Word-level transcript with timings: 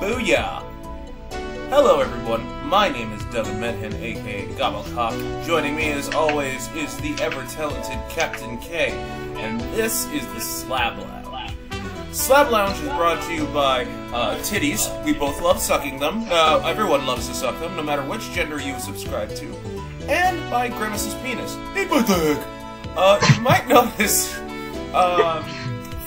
Booyah! 0.00 0.62
Hello, 1.70 2.00
everyone. 2.00 2.46
My 2.68 2.88
name 2.88 3.12
is 3.12 3.24
Devin 3.26 3.56
Medhin, 3.56 3.92
aka 4.00 4.46
Gobblecock. 4.54 5.44
Joining 5.44 5.74
me, 5.74 5.90
as 5.90 6.08
always, 6.10 6.68
is 6.76 6.96
the 6.98 7.20
ever 7.20 7.44
talented 7.46 7.98
Captain 8.08 8.58
K, 8.58 8.90
and 9.38 9.60
this 9.74 10.06
is 10.12 10.24
the 10.28 10.40
Slab 10.40 10.98
Lounge. 10.98 11.52
Slab 12.12 12.52
Lounge 12.52 12.78
is 12.78 12.88
brought 12.90 13.20
to 13.24 13.34
you 13.34 13.44
by 13.46 13.86
uh, 14.12 14.38
titties. 14.38 14.88
We 15.04 15.14
both 15.14 15.42
love 15.42 15.60
sucking 15.60 15.98
them. 15.98 16.26
Uh, 16.30 16.62
everyone 16.64 17.04
loves 17.04 17.26
to 17.26 17.34
suck 17.34 17.58
them, 17.58 17.74
no 17.74 17.82
matter 17.82 18.02
which 18.02 18.30
gender 18.30 18.60
you 18.60 18.78
subscribe 18.78 19.34
to. 19.34 19.52
And 20.08 20.48
by 20.48 20.68
Grimace's 20.68 21.14
penis. 21.22 21.56
Eat 21.76 21.90
my 21.90 22.04
dick! 22.06 22.38
Uh, 22.96 23.18
you 23.34 23.40
might 23.42 23.66
notice. 23.68 24.38
Um, 24.94 25.44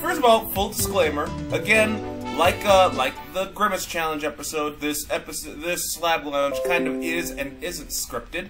first 0.01 0.17
of 0.17 0.23
all, 0.23 0.47
full 0.51 0.69
disclaimer. 0.69 1.29
Again, 1.51 2.10
like 2.41 2.65
uh, 2.65 2.89
like 2.95 3.13
the 3.33 3.45
Grimace 3.53 3.85
Challenge 3.85 4.23
episode, 4.23 4.79
this 4.79 5.05
episode, 5.11 5.61
this 5.61 5.93
Slab 5.93 6.25
Lounge 6.25 6.57
kind 6.65 6.87
of 6.87 6.95
is 7.03 7.29
and 7.29 7.63
isn't 7.63 7.89
scripted. 7.89 8.47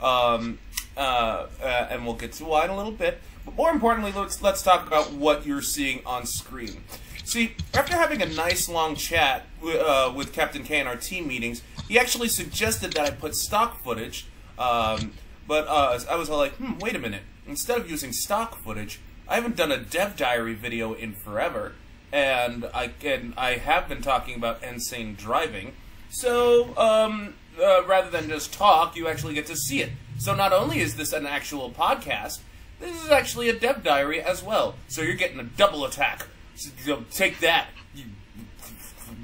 Um, 0.00 0.58
uh, 0.96 1.46
uh, 1.62 1.88
and 1.90 2.06
we'll 2.06 2.14
get 2.14 2.32
to 2.34 2.46
why 2.46 2.64
in 2.64 2.70
a 2.70 2.76
little 2.76 2.90
bit. 2.90 3.20
But 3.44 3.54
more 3.54 3.70
importantly, 3.70 4.12
let's 4.12 4.40
let's 4.40 4.62
talk 4.62 4.86
about 4.86 5.12
what 5.12 5.44
you're 5.44 5.60
seeing 5.60 6.00
on 6.06 6.24
screen. 6.24 6.84
See, 7.24 7.54
after 7.74 7.92
having 7.94 8.22
a 8.22 8.26
nice 8.26 8.66
long 8.66 8.96
chat 8.96 9.44
uh, 9.62 10.10
with 10.16 10.32
Captain 10.32 10.64
K 10.64 10.80
in 10.80 10.86
our 10.86 10.96
team 10.96 11.28
meetings, 11.28 11.60
he 11.86 11.98
actually 11.98 12.28
suggested 12.28 12.94
that 12.94 13.04
I 13.06 13.10
put 13.10 13.34
stock 13.34 13.84
footage. 13.84 14.26
Um, 14.58 15.12
but 15.46 15.68
uh, 15.68 15.98
I 16.10 16.16
was 16.16 16.30
all 16.30 16.38
like, 16.38 16.54
hmm, 16.54 16.78
wait 16.78 16.96
a 16.96 16.98
minute. 16.98 17.24
Instead 17.46 17.76
of 17.78 17.90
using 17.90 18.12
stock 18.12 18.56
footage, 18.56 19.00
I 19.28 19.34
haven't 19.34 19.56
done 19.56 19.70
a 19.70 19.76
dev 19.76 20.16
diary 20.16 20.54
video 20.54 20.94
in 20.94 21.12
forever, 21.12 21.74
and 22.14 22.64
I 22.72 22.92
and 23.04 23.34
I 23.36 23.54
have 23.54 23.88
been 23.88 24.00
talking 24.00 24.36
about 24.36 24.62
insane 24.62 25.16
driving. 25.16 25.74
So, 26.10 26.72
um, 26.78 27.34
uh, 27.60 27.84
rather 27.86 28.08
than 28.08 28.28
just 28.28 28.52
talk, 28.52 28.94
you 28.94 29.08
actually 29.08 29.34
get 29.34 29.46
to 29.46 29.56
see 29.56 29.82
it. 29.82 29.90
So 30.18 30.32
not 30.32 30.52
only 30.52 30.78
is 30.78 30.94
this 30.94 31.12
an 31.12 31.26
actual 31.26 31.70
podcast, 31.70 32.38
this 32.78 33.04
is 33.04 33.10
actually 33.10 33.48
a 33.48 33.52
dev 33.52 33.82
diary 33.82 34.22
as 34.22 34.44
well. 34.44 34.76
So 34.86 35.02
you're 35.02 35.16
getting 35.16 35.40
a 35.40 35.44
double 35.44 35.84
attack. 35.84 36.26
So, 36.54 37.04
take 37.10 37.40
that, 37.40 37.66
you 37.96 38.04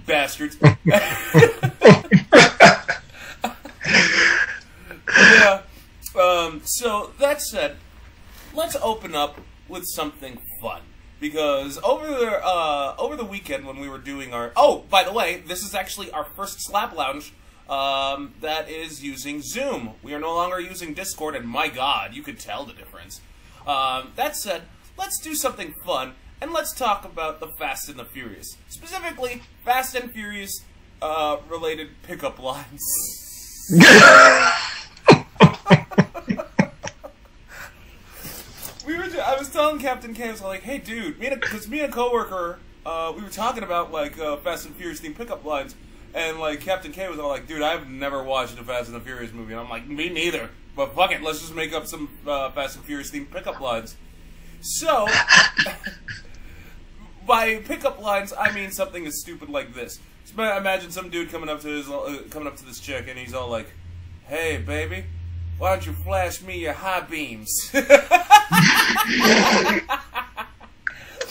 bastards. 0.04 0.56
yeah. 5.24 5.62
Um, 6.20 6.62
so 6.64 7.12
that 7.20 7.40
said, 7.40 7.76
let's 8.52 8.74
open 8.82 9.14
up 9.14 9.40
with 9.68 9.84
something 9.86 10.38
fun 10.60 10.80
because 11.20 11.78
over 11.84 12.06
the 12.06 12.44
uh, 12.44 12.94
over 12.98 13.14
the 13.16 13.24
weekend 13.24 13.66
when 13.66 13.78
we 13.78 13.88
were 13.88 13.98
doing 13.98 14.32
our 14.32 14.52
oh 14.56 14.84
by 14.90 15.04
the 15.04 15.12
way 15.12 15.42
this 15.46 15.62
is 15.62 15.74
actually 15.74 16.10
our 16.10 16.24
first 16.24 16.60
slab 16.60 16.92
lounge 16.94 17.32
um, 17.68 18.34
that 18.40 18.68
is 18.68 19.02
using 19.02 19.40
Zoom. 19.42 19.90
We 20.02 20.12
are 20.12 20.18
no 20.18 20.34
longer 20.34 20.58
using 20.58 20.92
Discord, 20.92 21.36
and 21.36 21.46
my 21.46 21.68
God, 21.68 22.14
you 22.14 22.22
could 22.22 22.40
tell 22.40 22.64
the 22.64 22.72
difference. 22.72 23.20
Um, 23.64 24.10
that 24.16 24.34
said, 24.36 24.62
let's 24.98 25.20
do 25.20 25.36
something 25.36 25.74
fun 25.84 26.14
and 26.40 26.52
let's 26.52 26.72
talk 26.72 27.04
about 27.04 27.38
the 27.38 27.46
Fast 27.46 27.88
and 27.88 27.96
the 27.98 28.04
Furious, 28.04 28.56
specifically 28.68 29.42
Fast 29.64 29.94
and 29.94 30.10
Furious 30.12 30.64
uh, 31.00 31.36
related 31.48 31.90
pickup 32.02 32.40
lines. 32.40 32.82
we 38.86 38.96
were. 38.96 39.06
ju- 39.06 39.20
I 39.20 39.29
was 39.40 39.48
telling 39.48 39.78
Captain 39.78 40.14
was 40.14 40.42
like, 40.42 40.62
"Hey, 40.62 40.76
dude, 40.78 41.18
me 41.18 41.26
and 41.26 41.40
because 41.40 41.66
me 41.66 41.80
and 41.80 41.90
a 41.90 41.92
coworker, 41.92 42.58
uh, 42.84 43.12
we 43.16 43.22
were 43.22 43.30
talking 43.30 43.62
about 43.62 43.90
like 43.90 44.18
uh, 44.18 44.36
Fast 44.36 44.66
and 44.66 44.76
Furious 44.76 45.00
themed 45.00 45.16
pickup 45.16 45.44
lines, 45.46 45.74
and 46.14 46.38
like 46.38 46.60
Captain 46.60 46.92
K 46.92 47.08
was 47.08 47.18
all 47.18 47.30
like, 47.30 47.48
"Dude, 47.48 47.62
I've 47.62 47.88
never 47.88 48.22
watched 48.22 48.58
a 48.58 48.62
Fast 48.62 48.88
and 48.88 48.96
the 48.96 49.00
Furious 49.00 49.32
movie," 49.32 49.52
and 49.52 49.60
I'm 49.60 49.70
like, 49.70 49.88
"Me 49.88 50.10
neither." 50.10 50.50
But 50.76 50.94
fuck 50.94 51.10
it, 51.10 51.22
let's 51.22 51.40
just 51.40 51.54
make 51.54 51.72
up 51.72 51.86
some 51.86 52.10
uh, 52.26 52.50
Fast 52.50 52.76
and 52.76 52.84
Furious 52.84 53.10
themed 53.10 53.30
pickup 53.30 53.60
lines. 53.60 53.96
So, 54.60 55.08
by 57.26 57.56
pickup 57.56 57.98
lines, 57.98 58.34
I 58.38 58.52
mean 58.52 58.70
something 58.70 59.06
as 59.06 59.20
stupid 59.20 59.48
like 59.48 59.74
this. 59.74 59.98
Imagine 60.34 60.90
some 60.90 61.08
dude 61.08 61.30
coming 61.30 61.48
up 61.48 61.62
to 61.62 61.68
his 61.68 61.88
uh, 61.88 62.24
coming 62.28 62.46
up 62.46 62.56
to 62.58 62.64
this 62.66 62.78
chick, 62.78 63.06
and 63.08 63.18
he's 63.18 63.32
all 63.32 63.48
like, 63.48 63.72
"Hey, 64.28 64.58
baby." 64.58 65.06
Why 65.60 65.76
don't 65.76 65.84
you 65.86 65.92
flash 65.92 66.40
me 66.40 66.58
your 66.58 66.72
high 66.72 67.00
beams? 67.00 67.70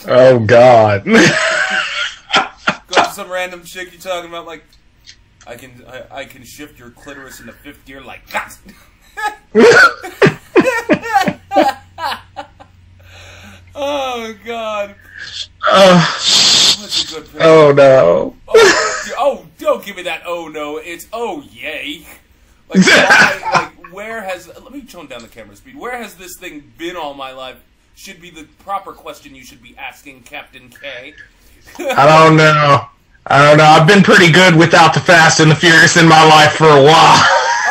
Oh 0.07 0.40
God. 0.40 1.03
Go 1.03 1.13
to 1.13 3.12
some 3.12 3.29
random 3.29 3.63
chick 3.63 3.91
you're 3.91 4.00
talking 4.00 4.29
about, 4.29 4.45
like, 4.47 4.63
I 5.45 5.56
can 5.56 5.84
I, 5.88 6.03
I 6.19 6.25
can 6.25 6.44
shift 6.45 6.79
your 6.79 6.90
clitoris 6.91 7.41
into 7.41 7.51
fifth 7.51 7.85
gear 7.85 8.01
like 8.01 8.25
that. 8.29 8.57
oh 13.75 14.35
God, 14.46 14.96
Uh, 15.67 16.00
that's 16.79 17.11
a 17.11 17.16
good 17.16 17.31
pick. 17.31 17.41
oh 17.41 17.73
no. 17.73 18.35
Oh, 18.47 19.13
oh, 19.17 19.46
don't 19.57 19.84
give 19.84 19.97
me 19.97 20.03
that. 20.03 20.22
Oh 20.25 20.47
no, 20.47 20.78
it's 20.78 21.07
oh 21.11 21.41
yay. 21.51 22.06
Like, 22.73 22.85
why, 22.85 23.41
like 23.53 23.94
where 23.94 24.22
has? 24.22 24.47
Let 24.47 24.72
me 24.72 24.78
tone 24.89 25.07
down 25.07 25.22
the 25.22 25.27
camera 25.27 25.55
speed. 25.55 25.77
Where 25.77 25.97
has 25.97 26.16
this 26.16 26.38
thing 26.38 26.73
been 26.77 26.95
all 26.97 27.13
my 27.13 27.31
life? 27.31 27.57
Should 27.95 28.22
be 28.22 28.29
the 28.29 28.45
proper 28.59 28.94
question 28.94 29.35
you 29.35 29.44
should 29.44 29.61
be 29.61 29.77
asking 29.77 30.23
Captain 30.23 30.69
K. 30.69 31.13
I 31.77 32.05
don't 32.07 32.38
know. 32.38 32.88
I 33.28 33.45
don't 33.45 33.57
know. 33.57 33.66
I've 33.66 33.88
been 33.88 34.03
pretty 34.03 34.31
good 34.31 34.55
without 34.55 34.94
the 34.94 34.99
Fast 34.99 35.39
and 35.39 35.51
the 35.51 35.55
Furious 35.55 35.97
in 35.97 36.07
my 36.07 36.23
life 36.23 36.53
for 36.53 36.67
a 36.67 36.81
while. 36.81 37.19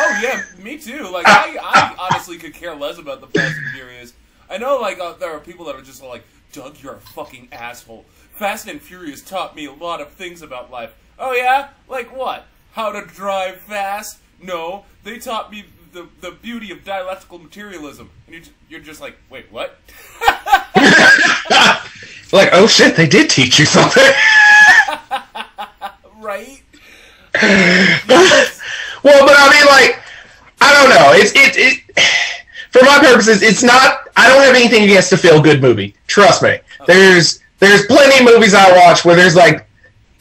Oh 0.01 0.19
yeah, 0.21 0.43
me 0.63 0.77
too. 0.77 1.09
Like 1.09 1.25
I, 1.27 1.57
I 1.61 2.07
honestly 2.09 2.37
could 2.37 2.53
care 2.53 2.75
less 2.75 2.97
about 2.97 3.21
the 3.21 3.27
Fast 3.27 3.57
and 3.57 3.71
Furious. 3.73 4.13
I 4.49 4.57
know 4.57 4.77
like 4.77 4.99
uh, 4.99 5.13
there 5.13 5.31
are 5.31 5.39
people 5.39 5.65
that 5.65 5.75
are 5.75 5.81
just 5.81 6.01
like, 6.03 6.23
Doug, 6.53 6.77
you're 6.81 6.95
a 6.95 6.99
fucking 6.99 7.49
asshole. 7.51 8.05
Fast 8.31 8.67
and 8.67 8.81
Furious 8.81 9.21
taught 9.21 9.55
me 9.55 9.65
a 9.65 9.73
lot 9.73 9.99
of 9.99 10.11
things 10.11 10.41
about 10.41 10.71
life. 10.71 10.93
Oh 11.17 11.33
yeah, 11.33 11.69
like 11.89 12.15
what? 12.15 12.45
How 12.73 12.91
to 12.91 13.05
drive 13.05 13.57
fast? 13.57 14.19
No, 14.41 14.85
they 15.03 15.17
taught 15.17 15.51
me 15.51 15.65
the 15.91 16.07
the 16.21 16.31
beauty 16.31 16.71
of 16.71 16.83
dialectical 16.83 17.39
materialism. 17.39 18.09
And 18.27 18.35
you, 18.35 18.41
you're 18.69 18.79
just 18.79 19.01
like, 19.01 19.17
wait, 19.29 19.51
what? 19.51 19.79
like, 22.31 22.49
oh 22.53 22.67
shit, 22.67 22.95
they 22.95 23.07
did 23.07 23.29
teach 23.29 23.59
you 23.59 23.65
something. 23.65 24.03
right? 26.19 26.61
well, 27.33 29.25
but 29.25 29.35
I 29.37 29.49
mean, 29.51 29.65
like, 29.67 30.01
I 30.61 30.73
don't 30.73 30.89
know. 30.89 31.11
It's 31.13 31.31
it 31.35 31.57
it. 31.57 31.83
For 32.71 32.83
my 32.85 32.99
purposes, 32.99 33.41
it's 33.41 33.63
not. 33.63 34.09
I 34.15 34.27
don't 34.27 34.43
have 34.43 34.55
anything 34.55 34.83
against 34.83 35.11
a 35.11 35.17
feel 35.17 35.41
good 35.41 35.59
movie. 35.61 35.95
Trust 36.05 36.43
me. 36.43 36.59
There's 36.85 37.39
there's 37.59 37.85
plenty 37.87 38.23
of 38.23 38.31
movies 38.31 38.53
I 38.53 38.71
watch 38.77 39.03
where 39.03 39.15
there's 39.15 39.35
like, 39.35 39.67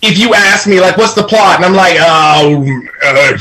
if 0.03 0.19
you 0.19 0.35
ask 0.35 0.67
me 0.67 0.81
like, 0.81 0.97
what's 0.97 1.15
the 1.15 1.25
plot, 1.25 1.57
and 1.57 1.65
I'm 1.65 1.75
like, 1.75 1.97
oh, 2.01 2.65
uh, 3.05 3.37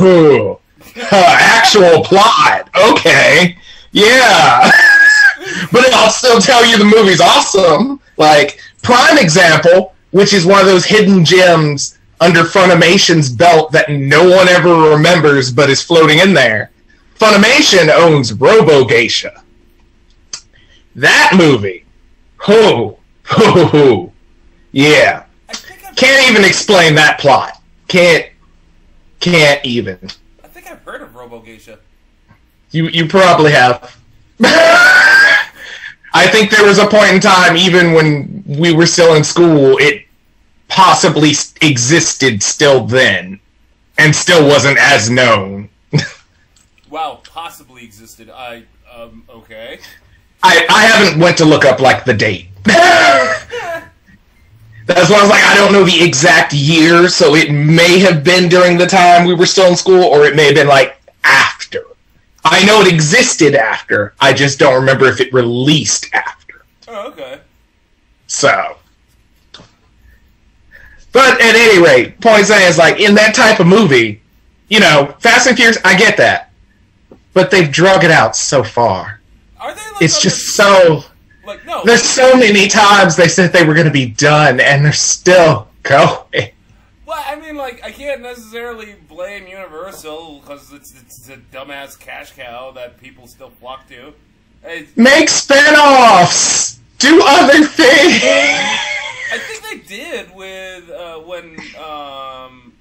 uh, 0.00 0.56
actual 1.12 2.02
plot. 2.04 2.68
Okay, 2.90 3.56
yeah. 3.92 4.70
but 5.72 5.92
I'll 5.94 6.10
still 6.10 6.40
tell 6.40 6.64
you 6.64 6.78
the 6.78 6.84
movie's 6.84 7.20
awesome. 7.20 8.00
Like 8.16 8.60
prime 8.82 9.18
example, 9.18 9.94
which 10.10 10.32
is 10.32 10.46
one 10.46 10.60
of 10.60 10.66
those 10.66 10.84
hidden 10.84 11.24
gems 11.24 11.98
under 12.20 12.40
Funimation's 12.40 13.30
belt 13.30 13.72
that 13.72 13.90
no 13.90 14.28
one 14.28 14.48
ever 14.48 14.90
remembers, 14.90 15.50
but 15.50 15.70
is 15.70 15.82
floating 15.82 16.18
in 16.18 16.34
there. 16.34 16.70
Funimation 17.18 17.88
owns 17.88 18.32
Robo 18.32 18.84
Geisha. 18.84 19.42
That 20.96 21.32
movie, 21.36 21.84
ho, 22.38 22.98
ho, 23.24 23.64
ho, 23.66 24.12
yeah. 24.72 25.24
I 25.48 25.52
think 25.52 25.84
I've, 25.86 25.96
Can't 25.96 26.30
even 26.30 26.44
explain 26.44 26.94
that 26.96 27.18
plot. 27.20 27.62
Can't, 27.88 28.26
can't 29.20 29.64
even. 29.64 29.98
I've 30.70 30.82
heard 30.82 31.02
of 31.02 31.14
Robo 31.14 31.40
Geisha. 31.40 31.78
You 32.70 32.88
you 32.88 33.06
probably 33.08 33.52
have. 33.52 33.96
I 36.12 36.26
think 36.28 36.50
there 36.50 36.66
was 36.66 36.78
a 36.78 36.86
point 36.86 37.12
in 37.12 37.20
time, 37.20 37.56
even 37.56 37.92
when 37.92 38.44
we 38.46 38.72
were 38.72 38.86
still 38.86 39.14
in 39.14 39.24
school, 39.24 39.76
it 39.78 40.06
possibly 40.68 41.32
existed 41.60 42.42
still 42.42 42.84
then, 42.84 43.40
and 43.98 44.14
still 44.14 44.46
wasn't 44.46 44.78
as 44.78 45.10
known. 45.10 45.68
Wow, 46.88 47.20
possibly 47.24 47.84
existed. 47.84 48.30
I 48.30 48.64
um 48.92 49.24
okay. 49.28 49.78
I, 50.42 50.66
I 50.68 50.82
haven't 50.82 51.20
went 51.20 51.36
to 51.38 51.44
look 51.44 51.64
up 51.64 51.80
like 51.80 52.04
the 52.04 52.14
date. 52.14 52.48
That's 54.94 55.08
why 55.08 55.18
I 55.18 55.20
was 55.22 55.30
like, 55.30 55.44
I 55.44 55.54
don't 55.56 55.72
know 55.72 55.84
the 55.84 56.02
exact 56.02 56.52
year, 56.52 57.08
so 57.08 57.36
it 57.36 57.52
may 57.52 58.00
have 58.00 58.24
been 58.24 58.48
during 58.48 58.76
the 58.76 58.86
time 58.86 59.24
we 59.24 59.34
were 59.34 59.46
still 59.46 59.66
in 59.68 59.76
school, 59.76 60.02
or 60.02 60.24
it 60.24 60.34
may 60.34 60.46
have 60.46 60.54
been 60.56 60.66
like 60.66 61.00
after. 61.22 61.84
I 62.44 62.64
know 62.64 62.80
it 62.80 62.92
existed 62.92 63.54
after. 63.54 64.14
I 64.20 64.32
just 64.32 64.58
don't 64.58 64.74
remember 64.74 65.06
if 65.06 65.20
it 65.20 65.32
released 65.32 66.08
after. 66.12 66.64
Oh, 66.88 67.08
okay. 67.10 67.40
So, 68.26 68.78
But 71.12 71.40
at 71.40 71.54
any 71.54 71.80
rate, 71.82 72.20
point 72.20 72.46
saying 72.46 72.68
is 72.68 72.78
like 72.78 72.98
in 73.00 73.14
that 73.14 73.34
type 73.34 73.60
of 73.60 73.66
movie, 73.68 74.22
you 74.68 74.80
know, 74.80 75.14
Fast 75.20 75.46
and 75.46 75.56
Furious, 75.56 75.78
I 75.84 75.96
get 75.96 76.16
that, 76.16 76.50
but 77.32 77.50
they've 77.50 77.70
drug 77.70 78.02
it 78.04 78.10
out 78.10 78.34
so 78.34 78.62
far. 78.64 79.20
Are 79.60 79.72
they? 79.74 79.80
Like, 79.92 80.02
It's 80.02 80.20
just 80.20 80.56
the- 80.56 80.62
so. 80.62 81.04
Like 81.44 81.64
no. 81.66 81.82
There's 81.84 82.02
so 82.02 82.36
many 82.36 82.68
times 82.68 83.16
they 83.16 83.28
said 83.28 83.52
they 83.52 83.64
were 83.64 83.74
going 83.74 83.86
to 83.86 83.92
be 83.92 84.06
done, 84.06 84.60
and 84.60 84.84
they're 84.84 84.92
still 84.92 85.68
going. 85.82 86.50
Well, 87.06 87.24
I 87.26 87.34
mean, 87.40 87.56
like, 87.56 87.82
I 87.84 87.90
can't 87.90 88.20
necessarily 88.22 88.94
blame 89.08 89.46
Universal 89.48 90.40
because 90.40 90.72
it's 90.72 90.94
it's 91.00 91.28
a 91.28 91.36
dumbass 91.38 91.98
cash 91.98 92.32
cow 92.32 92.70
that 92.72 93.00
people 93.00 93.26
still 93.26 93.50
flock 93.50 93.88
to. 93.88 94.14
It's- 94.64 94.88
Make 94.96 95.28
spin-offs. 95.28 96.78
Do 96.98 97.22
other 97.26 97.64
things. 97.64 98.20
I 98.22 99.38
think 99.38 99.62
they 99.88 99.88
did 99.96 100.34
with 100.34 100.90
uh, 100.90 101.18
when 101.20 101.56
um 101.78 102.74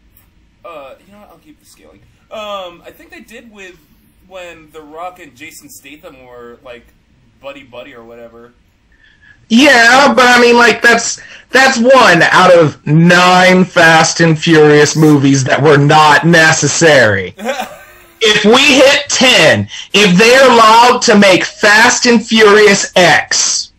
uh 0.66 0.96
you 1.06 1.14
know 1.14 1.20
what, 1.20 1.30
I'll 1.30 1.38
keep 1.44 1.60
the 1.60 1.66
scaling. 1.66 2.02
Um, 2.32 2.84
I 2.86 2.92
think 2.92 3.12
they 3.12 3.22
did 3.22 3.52
with 3.52 3.78
when 4.28 4.70
The 4.72 4.82
Rock 4.82 5.20
and 5.20 5.36
Jason 5.36 5.70
Statham 5.70 6.26
were 6.26 6.60
like 6.64 6.86
buddy 7.42 7.64
buddy 7.64 7.94
or 7.94 8.04
whatever. 8.04 8.54
Yeah, 9.50 10.14
but 10.14 10.26
I 10.28 10.40
mean, 10.42 10.58
like 10.58 10.82
that's 10.82 11.20
that's 11.50 11.78
one 11.80 12.22
out 12.22 12.54
of 12.54 12.86
nine 12.86 13.66
Fast 13.66 14.20
and 14.20 14.38
Furious 14.38 14.96
movies 14.96 15.44
that 15.46 15.62
were 15.62 15.78
not 15.78 16.26
necessary. 16.26 17.34
if 18.22 18.46
we 18.46 18.76
hit 18.76 19.10
ten, 19.10 19.68
if 19.94 20.18
they're 20.18 20.52
allowed 20.52 21.02
to 21.04 21.18
make 21.18 21.44
Fast 21.44 22.06
and 22.06 22.24
Furious 22.24 22.92
X, 22.96 23.72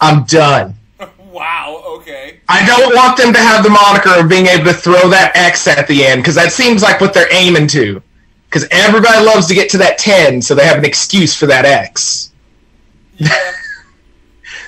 I'm 0.00 0.24
done. 0.24 0.74
wow. 1.18 1.82
Okay. 1.86 2.40
I 2.48 2.64
don't 2.66 2.94
want 2.94 3.16
them 3.16 3.32
to 3.32 3.38
have 3.38 3.64
the 3.64 3.70
moniker 3.70 4.20
of 4.20 4.28
being 4.28 4.46
able 4.46 4.64
to 4.64 4.72
throw 4.74 5.08
that 5.08 5.32
X 5.34 5.66
at 5.66 5.88
the 5.88 6.04
end 6.04 6.22
because 6.22 6.34
that 6.36 6.52
seems 6.52 6.82
like 6.82 7.00
what 7.00 7.14
they're 7.14 7.32
aiming 7.32 7.66
to. 7.68 8.02
Because 8.46 8.66
everybody 8.70 9.24
loves 9.24 9.46
to 9.46 9.54
get 9.54 9.70
to 9.70 9.78
that 9.78 9.98
ten, 9.98 10.42
so 10.42 10.54
they 10.54 10.66
have 10.66 10.78
an 10.78 10.84
excuse 10.84 11.34
for 11.36 11.46
that 11.46 11.64
X. 11.64 12.29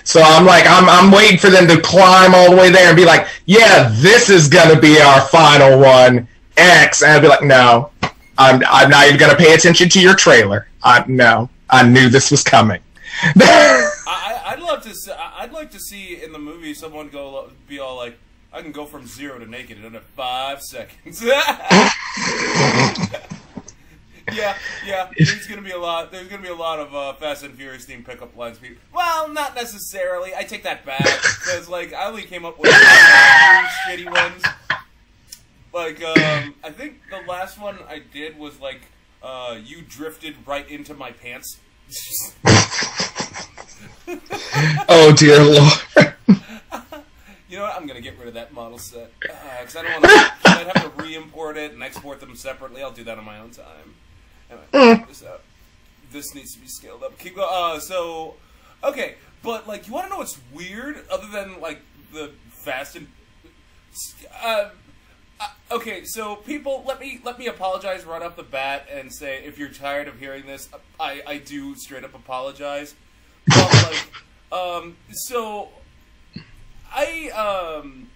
So 0.04 0.20
I'm 0.20 0.44
like, 0.44 0.64
I'm, 0.66 0.88
I'm 0.88 1.12
waiting 1.12 1.38
for 1.38 1.48
them 1.48 1.66
to 1.68 1.80
climb 1.80 2.34
all 2.34 2.50
the 2.50 2.56
way 2.56 2.70
there 2.70 2.88
and 2.88 2.96
be 2.96 3.04
like, 3.04 3.28
yeah, 3.46 3.88
this 3.94 4.30
is 4.30 4.48
gonna 4.48 4.78
be 4.78 5.00
our 5.00 5.20
final 5.28 5.78
one, 5.78 6.28
X. 6.56 7.02
And 7.02 7.12
I'd 7.12 7.22
be 7.22 7.28
like, 7.28 7.42
no, 7.42 7.90
I'm, 8.36 8.62
I'm 8.68 8.90
not 8.90 9.06
even 9.06 9.18
gonna 9.18 9.36
pay 9.36 9.54
attention 9.54 9.88
to 9.90 10.00
your 10.00 10.14
trailer. 10.14 10.66
I, 10.82 11.04
no, 11.06 11.48
I 11.70 11.86
knew 11.86 12.08
this 12.08 12.30
was 12.30 12.42
coming. 12.42 12.80
I, 13.24 14.42
I'd 14.46 14.60
love 14.60 14.82
to. 14.82 14.94
See, 14.94 15.12
I'd 15.12 15.52
like 15.52 15.70
to 15.72 15.78
see 15.78 16.22
in 16.22 16.32
the 16.32 16.38
movie 16.38 16.74
someone 16.74 17.08
go 17.08 17.50
be 17.68 17.78
all 17.78 17.96
like, 17.96 18.18
"I 18.52 18.62
can 18.62 18.72
go 18.72 18.86
from 18.86 19.06
zero 19.06 19.38
to 19.38 19.48
naked 19.48 19.78
in 19.78 19.84
under 19.84 20.00
five 20.00 20.62
seconds." 20.62 21.22
yeah, 24.34 24.56
yeah. 24.86 25.10
There's 25.16 25.46
gonna 25.46 25.62
be 25.62 25.70
a 25.70 25.78
lot. 25.78 26.12
There's 26.12 26.28
gonna 26.28 26.42
be 26.42 26.48
a 26.48 26.54
lot 26.54 26.80
of 26.80 26.94
uh, 26.94 27.12
Fast 27.14 27.44
and 27.44 27.54
Furious 27.54 27.86
themed 27.86 28.04
pickup 28.04 28.36
lines. 28.36 28.58
People. 28.58 28.82
Well, 28.94 29.32
not 29.32 29.54
necessarily. 29.54 30.34
I 30.34 30.44
take 30.44 30.62
that 30.64 30.84
back 30.84 31.04
because 31.04 31.68
like 31.68 31.92
I 31.92 32.06
only 32.06 32.22
came 32.22 32.44
up 32.44 32.58
with 32.58 32.72
shitty 32.72 34.10
ones. 34.10 34.42
Like 35.72 36.02
um, 36.04 36.54
I 36.62 36.70
think 36.70 37.00
the 37.10 37.20
last 37.26 37.58
one 37.58 37.78
I 37.88 38.02
did 38.12 38.38
was 38.38 38.60
like, 38.60 38.82
uh, 39.22 39.58
"You 39.62 39.82
drifted 39.82 40.36
right 40.46 40.68
into 40.68 40.94
my 40.94 41.12
pants." 41.12 41.58
oh 44.88 45.12
dear 45.16 45.42
lord. 45.44 46.14
You 47.48 47.58
know 47.58 47.64
what? 47.64 47.76
I'm 47.76 47.86
gonna 47.86 48.00
get 48.00 48.18
rid 48.18 48.28
of 48.28 48.34
that 48.34 48.54
model 48.54 48.78
set 48.78 49.10
because 49.20 49.76
I 49.76 49.82
don't 49.82 49.92
want 49.92 50.04
to. 50.04 50.50
I'd 50.50 50.66
have 50.74 50.96
to 50.96 51.02
re-import 51.02 51.56
it 51.58 51.72
and 51.72 51.82
export 51.82 52.20
them 52.20 52.34
separately. 52.34 52.82
I'll 52.82 52.92
do 52.92 53.04
that 53.04 53.18
on 53.18 53.24
my 53.24 53.38
own 53.38 53.50
time. 53.50 53.94
Anyway, 54.72 54.96
check 54.96 55.08
this. 55.08 55.24
This 56.12 56.34
needs 56.34 56.54
to 56.54 56.60
be 56.60 56.66
scaled 56.66 57.02
up. 57.02 57.18
Keep 57.18 57.36
going. 57.36 57.48
Uh, 57.50 57.80
so, 57.80 58.34
okay, 58.84 59.14
but 59.42 59.66
like, 59.66 59.86
you 59.86 59.94
want 59.94 60.06
to 60.06 60.10
know 60.10 60.18
what's 60.18 60.38
weird? 60.52 61.04
Other 61.10 61.26
than 61.28 61.60
like 61.60 61.80
the 62.12 62.32
fast 62.50 62.96
and 62.96 63.08
uh, 64.42 64.70
uh, 65.40 65.48
okay, 65.72 66.04
so 66.04 66.36
people, 66.36 66.84
let 66.86 67.00
me 67.00 67.20
let 67.24 67.38
me 67.38 67.46
apologize 67.46 68.04
right 68.04 68.22
off 68.22 68.36
the 68.36 68.42
bat 68.42 68.86
and 68.90 69.12
say 69.12 69.42
if 69.44 69.58
you're 69.58 69.68
tired 69.68 70.08
of 70.08 70.18
hearing 70.18 70.46
this, 70.46 70.68
I 71.00 71.22
I 71.26 71.38
do 71.38 71.74
straight 71.74 72.04
up 72.04 72.14
apologize. 72.14 72.94
But 73.46 73.72
like, 73.72 74.12
um, 74.58 74.96
so 75.10 75.68
I 76.92 77.30
um 77.30 78.08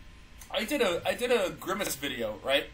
I 0.51 0.65
did 0.65 0.83
a 0.83 1.03
I 1.07 1.15
did 1.15 1.31
a 1.31 1.51
grimace 1.51 1.97
video 1.97 2.39
right 2.45 2.67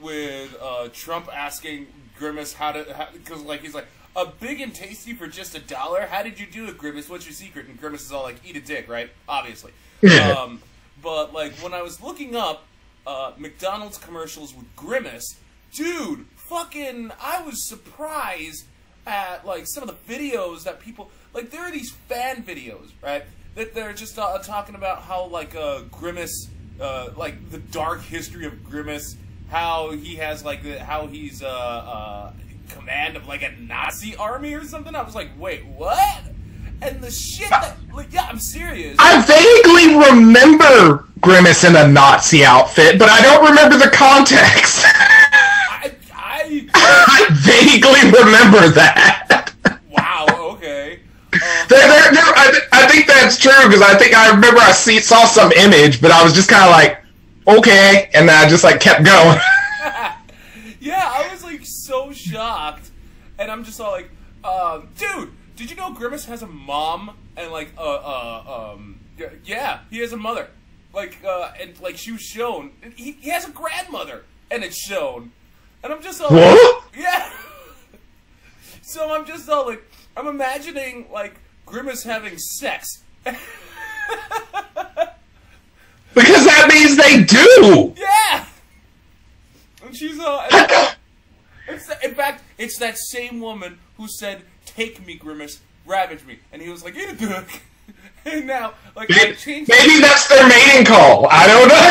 with 0.00 0.54
uh, 0.60 0.88
Trump 0.92 1.28
asking 1.32 1.86
Grimace 2.18 2.52
how 2.52 2.72
to 2.72 3.08
because 3.12 3.42
like 3.42 3.60
he's 3.60 3.74
like 3.74 3.86
a 4.16 4.26
big 4.26 4.60
and 4.60 4.74
tasty 4.74 5.12
for 5.12 5.26
just 5.26 5.54
a 5.54 5.60
dollar. 5.60 6.06
How 6.06 6.22
did 6.22 6.40
you 6.40 6.46
do 6.46 6.66
it, 6.68 6.78
Grimace? 6.78 7.08
What's 7.08 7.26
your 7.26 7.34
secret? 7.34 7.66
And 7.66 7.78
Grimace 7.78 8.06
is 8.06 8.12
all 8.12 8.22
like, 8.22 8.36
eat 8.44 8.56
a 8.56 8.60
dick, 8.60 8.88
right? 8.88 9.10
Obviously. 9.28 9.72
Um, 10.36 10.62
but 11.02 11.32
like 11.34 11.52
when 11.56 11.74
I 11.74 11.82
was 11.82 12.02
looking 12.02 12.34
up 12.34 12.64
uh, 13.06 13.32
McDonald's 13.36 13.98
commercials 13.98 14.54
with 14.54 14.74
Grimace, 14.74 15.36
dude, 15.72 16.26
fucking, 16.48 17.12
I 17.20 17.42
was 17.42 17.68
surprised 17.68 18.64
at 19.06 19.46
like 19.46 19.66
some 19.66 19.88
of 19.88 19.88
the 19.88 20.12
videos 20.12 20.64
that 20.64 20.80
people 20.80 21.10
like. 21.32 21.50
There 21.50 21.60
are 21.60 21.70
these 21.70 21.90
fan 21.90 22.42
videos, 22.42 22.90
right? 23.02 23.24
That 23.54 23.74
they're 23.74 23.92
just 23.92 24.18
uh, 24.18 24.38
talking 24.38 24.74
about 24.74 25.02
how 25.02 25.26
like 25.26 25.54
uh, 25.54 25.82
Grimace, 25.90 26.48
uh, 26.80 27.10
like 27.16 27.50
the 27.50 27.58
dark 27.58 28.02
history 28.02 28.46
of 28.46 28.64
Grimace, 28.64 29.16
how 29.48 29.90
he 29.92 30.16
has 30.16 30.44
like 30.44 30.62
the, 30.62 30.78
how 30.78 31.06
he's 31.06 31.42
uh, 31.42 31.46
uh, 31.48 32.32
command 32.70 33.16
of 33.16 33.26
like 33.26 33.42
a 33.42 33.52
Nazi 33.60 34.16
army 34.16 34.54
or 34.54 34.64
something. 34.64 34.94
I 34.94 35.02
was 35.02 35.14
like, 35.14 35.30
wait, 35.38 35.64
what? 35.66 36.22
And 36.82 37.00
the 37.00 37.10
shit 37.10 37.48
that, 37.48 37.76
like, 37.94 38.12
yeah, 38.12 38.26
I'm 38.28 38.38
serious. 38.38 38.96
I 38.98 39.22
vaguely 39.24 39.96
remember 39.96 41.06
Grimace 41.20 41.64
in 41.64 41.74
a 41.74 41.88
Nazi 41.88 42.44
outfit, 42.44 42.98
but 42.98 43.08
I 43.08 43.22
don't 43.22 43.48
remember 43.48 43.78
the 43.78 43.90
context. 43.90 44.84
I, 44.84 45.94
I, 46.12 46.68
I 46.74 47.28
vaguely 47.32 48.10
remember 48.12 48.68
that. 48.74 49.52
wow, 49.90 50.26
okay. 50.54 51.00
Uh, 51.32 51.38
There, 51.68 51.88
there, 51.88 52.12
there, 52.12 52.24
I, 52.36 52.50
th- 52.50 52.62
I 52.72 52.86
think 52.88 53.06
that's 53.06 53.38
true 53.38 53.52
because 53.64 53.82
I 53.82 53.96
think 53.96 54.14
I 54.14 54.30
remember 54.30 54.60
I 54.60 54.72
see, 54.72 55.00
saw 55.00 55.24
some 55.24 55.52
image, 55.52 56.00
but 56.02 56.10
I 56.10 56.22
was 56.22 56.32
just 56.34 56.48
kind 56.48 56.64
of 56.64 56.70
like, 56.70 56.98
okay, 57.46 58.10
and 58.14 58.28
then 58.28 58.36
I 58.36 58.48
just 58.48 58.64
like 58.64 58.80
kept 58.80 59.04
going. 59.04 59.38
yeah, 60.80 61.04
I 61.04 61.28
was 61.32 61.42
like 61.44 61.60
so 61.64 62.12
shocked, 62.12 62.90
and 63.38 63.50
I'm 63.50 63.64
just 63.64 63.80
all 63.80 63.92
like, 63.92 64.10
um, 64.44 64.88
dude, 64.96 65.32
did 65.56 65.70
you 65.70 65.76
know 65.76 65.92
Grimace 65.92 66.26
has 66.26 66.42
a 66.42 66.46
mom 66.46 67.16
and 67.36 67.50
like 67.50 67.72
uh 67.78 67.80
uh 67.80 68.74
um 68.74 69.00
yeah 69.44 69.80
he 69.90 69.98
has 69.98 70.12
a 70.12 70.16
mother. 70.16 70.48
Like 70.92 71.18
uh 71.24 71.52
and 71.60 71.78
like 71.80 71.96
she 71.96 72.12
was 72.12 72.22
shown 72.22 72.72
he, 72.94 73.12
he 73.12 73.30
has 73.30 73.46
a 73.46 73.50
grandmother 73.50 74.24
and 74.50 74.62
it's 74.64 74.76
shown. 74.76 75.32
And 75.82 75.92
I'm 75.92 76.02
just 76.02 76.20
all 76.20 76.30
like, 76.30 76.82
yeah. 76.96 77.30
So 78.82 79.12
I'm 79.12 79.26
just 79.26 79.48
all 79.48 79.66
like 79.66 79.82
I'm 80.16 80.28
imagining 80.28 81.08
like 81.12 81.40
Grimace 81.64 82.04
having 82.04 82.38
sex 82.38 83.02
because 86.16 86.44
that 86.46 86.66
means 86.68 86.96
they 86.96 87.22
do. 87.22 87.94
yeah 87.96 88.44
and 89.84 89.94
she's 89.96 90.18
uh 90.18 90.48
and- 90.50 90.96
It's 91.68 91.86
the, 91.88 91.96
in 92.04 92.14
fact, 92.14 92.42
it's 92.58 92.78
that 92.78 92.96
same 92.96 93.40
woman 93.40 93.78
who 93.96 94.06
said, 94.06 94.42
"Take 94.66 95.04
me, 95.04 95.14
Grimace, 95.16 95.58
ravage 95.84 96.24
me," 96.24 96.38
and 96.52 96.62
he 96.62 96.68
was 96.68 96.84
like, 96.84 96.94
"Eat 96.96 97.08
a 97.08 97.12
dick." 97.12 97.62
and 98.24 98.46
now, 98.46 98.74
like, 98.94 99.10
I 99.10 99.32
changed. 99.32 99.68
Maybe 99.68 100.00
that's 100.00 100.28
their 100.28 100.46
mating 100.48 100.84
call. 100.86 101.26
I 101.28 101.46
don't 101.50 101.66
know. 101.74 101.82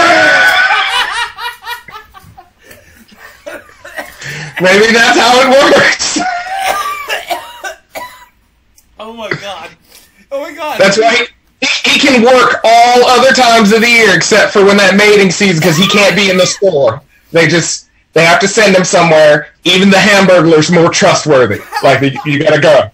Maybe 4.62 4.94
that's 4.94 5.20
how 5.20 5.42
it 5.44 5.50
works. 5.74 6.20
Oh 8.98 9.12
my 9.12 9.30
god! 9.30 9.72
Oh 10.32 10.40
my 10.42 10.54
god! 10.56 10.80
That's 10.80 10.98
right. 10.98 11.28
He, 11.96 12.08
can 12.08 12.24
work 12.24 12.60
all 12.64 13.06
other 13.06 13.34
times 13.34 13.72
of 13.72 13.82
the 13.82 13.90
year 13.90 14.16
except 14.16 14.52
for 14.52 14.66
when 14.66 14.78
that 14.78 14.96
mating 14.96 15.32
season 15.32 15.60
because 15.60 15.78
he 15.78 15.88
can't 15.88 16.16
be 16.16 16.30
in 16.30 16.38
the 16.38 16.46
store. 16.46 17.02
They 17.32 17.48
just 17.48 17.90
they 18.14 18.24
have 18.24 18.40
to 18.40 18.48
send 18.48 18.76
him 18.76 18.86
somewhere. 18.86 19.50
Even 19.66 19.90
the 19.90 19.98
Hamburglar's 19.98 20.72
more 20.72 20.90
trustworthy. 20.90 21.60
Like 21.84 22.02
you, 22.26 22.40
gotta 22.40 22.62
go. 22.62 22.90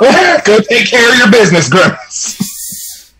go 0.44 0.60
take 0.60 0.88
care 0.88 1.12
of 1.12 1.18
your 1.18 1.30
business, 1.30 1.68
Grimace. 1.68 3.12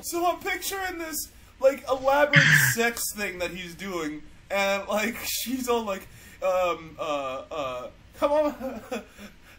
So 0.00 0.24
I'm 0.24 0.38
picturing 0.38 0.98
this 0.98 1.30
like 1.60 1.84
elaborate 1.88 2.42
sex 2.74 3.12
thing 3.12 3.38
that 3.40 3.50
he's 3.50 3.74
doing, 3.74 4.22
and 4.50 4.86
like 4.88 5.16
she's 5.24 5.68
all 5.68 5.82
like, 5.82 6.06
um, 6.42 6.96
uh, 6.98 7.42
uh, 7.50 7.88
come 8.16 8.32
on, 8.32 8.52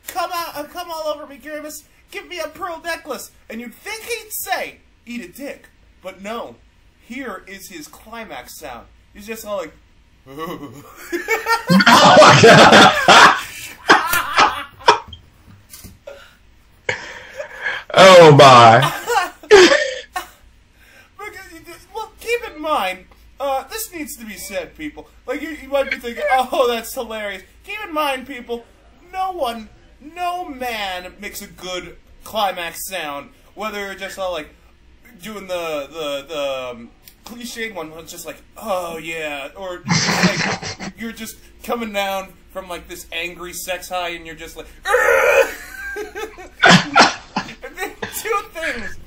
come 0.07 0.31
uh, 0.33 0.63
come 0.71 0.89
all 0.89 1.13
over 1.13 1.27
me, 1.27 1.37
Grimace. 1.37 1.83
Give 2.11 2.27
me 2.27 2.39
a 2.39 2.47
pearl 2.47 2.81
necklace, 2.81 3.31
and 3.49 3.61
you'd 3.61 3.73
think 3.73 4.03
he'd 4.03 4.31
say, 4.31 4.77
"Eat 5.09 5.21
a 5.21 5.27
dick," 5.27 5.65
but 6.03 6.21
no, 6.21 6.55
here 7.01 7.43
is 7.47 7.69
his 7.69 7.87
climax 7.87 8.59
sound. 8.59 8.85
He's 9.13 9.25
just 9.25 9.43
all 9.43 9.57
like, 9.57 9.73
Oh 10.27 10.83
my 12.21 12.39
god! 12.43 12.93
oh 17.95 18.35
my! 18.37 18.93
because 21.17 21.51
you 21.51 21.59
just, 21.65 21.87
well, 21.95 22.11
keep 22.19 22.47
in 22.47 22.61
mind, 22.61 23.05
uh, 23.39 23.63
this 23.69 23.91
needs 23.91 24.15
to 24.17 24.25
be 24.25 24.35
said, 24.35 24.75
people. 24.75 25.09
Like 25.25 25.41
you, 25.41 25.49
you 25.49 25.69
might 25.69 25.89
be 25.89 25.97
thinking, 25.97 26.23
oh, 26.31 26.67
that's 26.67 26.93
hilarious. 26.93 27.41
Keep 27.63 27.83
in 27.87 27.93
mind, 27.93 28.27
people, 28.27 28.65
no 29.11 29.31
one, 29.31 29.69
no 29.99 30.47
man 30.47 31.15
makes 31.19 31.41
a 31.41 31.47
good 31.47 31.97
climax 32.23 32.87
sound. 32.87 33.31
Whether 33.55 33.95
just 33.95 34.19
all 34.19 34.31
like 34.31 34.49
doing 35.21 35.47
the 35.47 35.87
the 35.91 36.25
the 36.27 36.69
um, 36.71 36.89
cliched 37.25 37.73
one, 37.73 37.91
where 37.91 37.99
it's 37.99 38.11
just 38.11 38.25
like, 38.25 38.41
oh 38.57 38.97
yeah, 38.97 39.49
or 39.55 39.83
like 40.25 40.93
you're 40.99 41.11
just 41.11 41.37
coming 41.63 41.91
down 41.93 42.33
from 42.51 42.67
like 42.67 42.87
this 42.87 43.05
angry 43.11 43.53
sex 43.53 43.89
high, 43.89 44.09
and 44.09 44.25
you're 44.25 44.35
just 44.35 44.57
like. 44.57 44.67
Two 48.21 48.41
things 48.51 48.97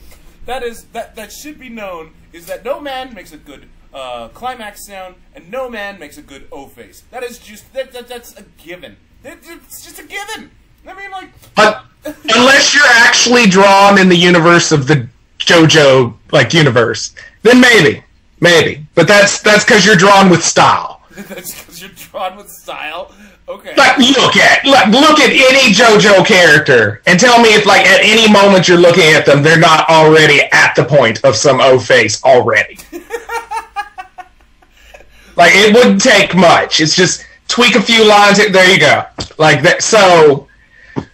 that 0.47 0.63
is 0.63 0.85
that 0.93 1.15
that 1.17 1.31
should 1.33 1.59
be 1.59 1.69
known 1.69 2.13
is 2.33 2.47
that 2.47 2.65
no 2.65 2.81
man 2.81 3.15
makes 3.15 3.33
a 3.33 3.37
good 3.37 3.69
uh, 3.95 4.29
climax 4.29 4.87
sound, 4.87 5.15
and 5.35 5.51
no 5.51 5.69
man 5.69 5.99
makes 5.99 6.17
a 6.17 6.23
good 6.23 6.49
O 6.51 6.67
face. 6.67 7.03
That 7.11 7.23
is 7.23 7.39
just 7.39 7.73
that, 7.75 7.93
that 7.93 8.09
that's 8.09 8.35
a 8.37 8.43
given. 8.57 8.97
It- 9.23 9.39
it's 9.45 9.85
just 9.85 9.99
a 9.99 10.05
given. 10.05 10.51
I 10.87 10.95
mean, 10.95 11.11
like, 11.13 11.29
But 11.55 11.85
unless 12.05 12.75
you're 12.75 12.83
actually 12.87 13.47
drawn 13.47 13.99
in 14.01 14.09
the 14.09 14.17
universe 14.17 14.73
of 14.73 14.89
the 14.89 15.09
JoJo 15.45 16.15
like 16.33 16.55
universe, 16.55 17.15
then 17.43 17.61
maybe, 17.61 18.03
maybe. 18.41 18.87
But 18.95 19.09
that's 19.09 19.41
that's 19.41 19.65
because 19.65 19.85
you're 19.87 19.97
drawn 19.97 20.31
with 20.31 20.45
style. 20.45 21.03
that's 21.11 21.59
because 21.61 21.81
you're 21.81 21.91
drawn 21.91 22.37
with 22.37 22.49
style. 22.49 23.15
Okay. 23.49 23.75
Like 23.77 23.99
look 23.99 24.37
at 24.37 24.65
look, 24.65 24.87
look 24.87 25.21
at 25.21 25.31
any 25.31 25.75
JoJo 25.75 26.25
character 26.25 27.03
and 27.07 27.19
tell 27.19 27.43
me 27.43 27.51
if 27.51 27.67
like 27.67 27.85
at 27.87 28.01
any 28.03 28.33
moment 28.33 28.69
you're 28.69 28.79
looking 28.79 29.13
at 29.13 29.27
them, 29.27 29.43
they're 29.43 29.59
not 29.59 29.89
already 29.91 30.43
at 30.53 30.75
the 30.75 30.85
point 30.85 31.25
of 31.25 31.37
some 31.37 31.61
O 31.61 31.79
face 31.79 32.23
already. 32.25 32.79
like 35.37 35.53
it 35.55 35.75
wouldn't 35.75 36.01
take 36.01 36.35
much. 36.35 36.81
It's 36.81 36.95
just 36.97 37.27
tweak 37.49 37.75
a 37.75 37.83
few 37.83 38.07
lines. 38.09 38.39
There 38.39 38.73
you 38.73 38.81
go. 38.81 39.05
Like 39.39 39.63
that. 39.63 39.83
So. 39.83 40.49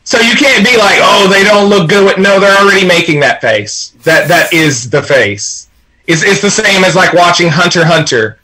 So 0.04 0.18
you 0.20 0.34
can't 0.34 0.64
be 0.64 0.76
like, 0.76 0.98
oh, 1.00 1.28
they 1.30 1.44
don't 1.44 1.68
look 1.68 1.88
good. 1.88 2.04
With, 2.04 2.18
no, 2.18 2.40
they're 2.40 2.56
already 2.58 2.86
making 2.86 3.20
that 3.20 3.40
face. 3.40 3.90
That 4.04 4.28
that 4.28 4.52
is 4.52 4.88
the 4.88 5.02
face. 5.02 5.68
It's 6.06 6.22
it's 6.22 6.40
the 6.40 6.50
same 6.50 6.84
as 6.84 6.94
like 6.96 7.12
watching 7.12 7.48
Hunter 7.48 7.84
Hunter, 7.84 8.40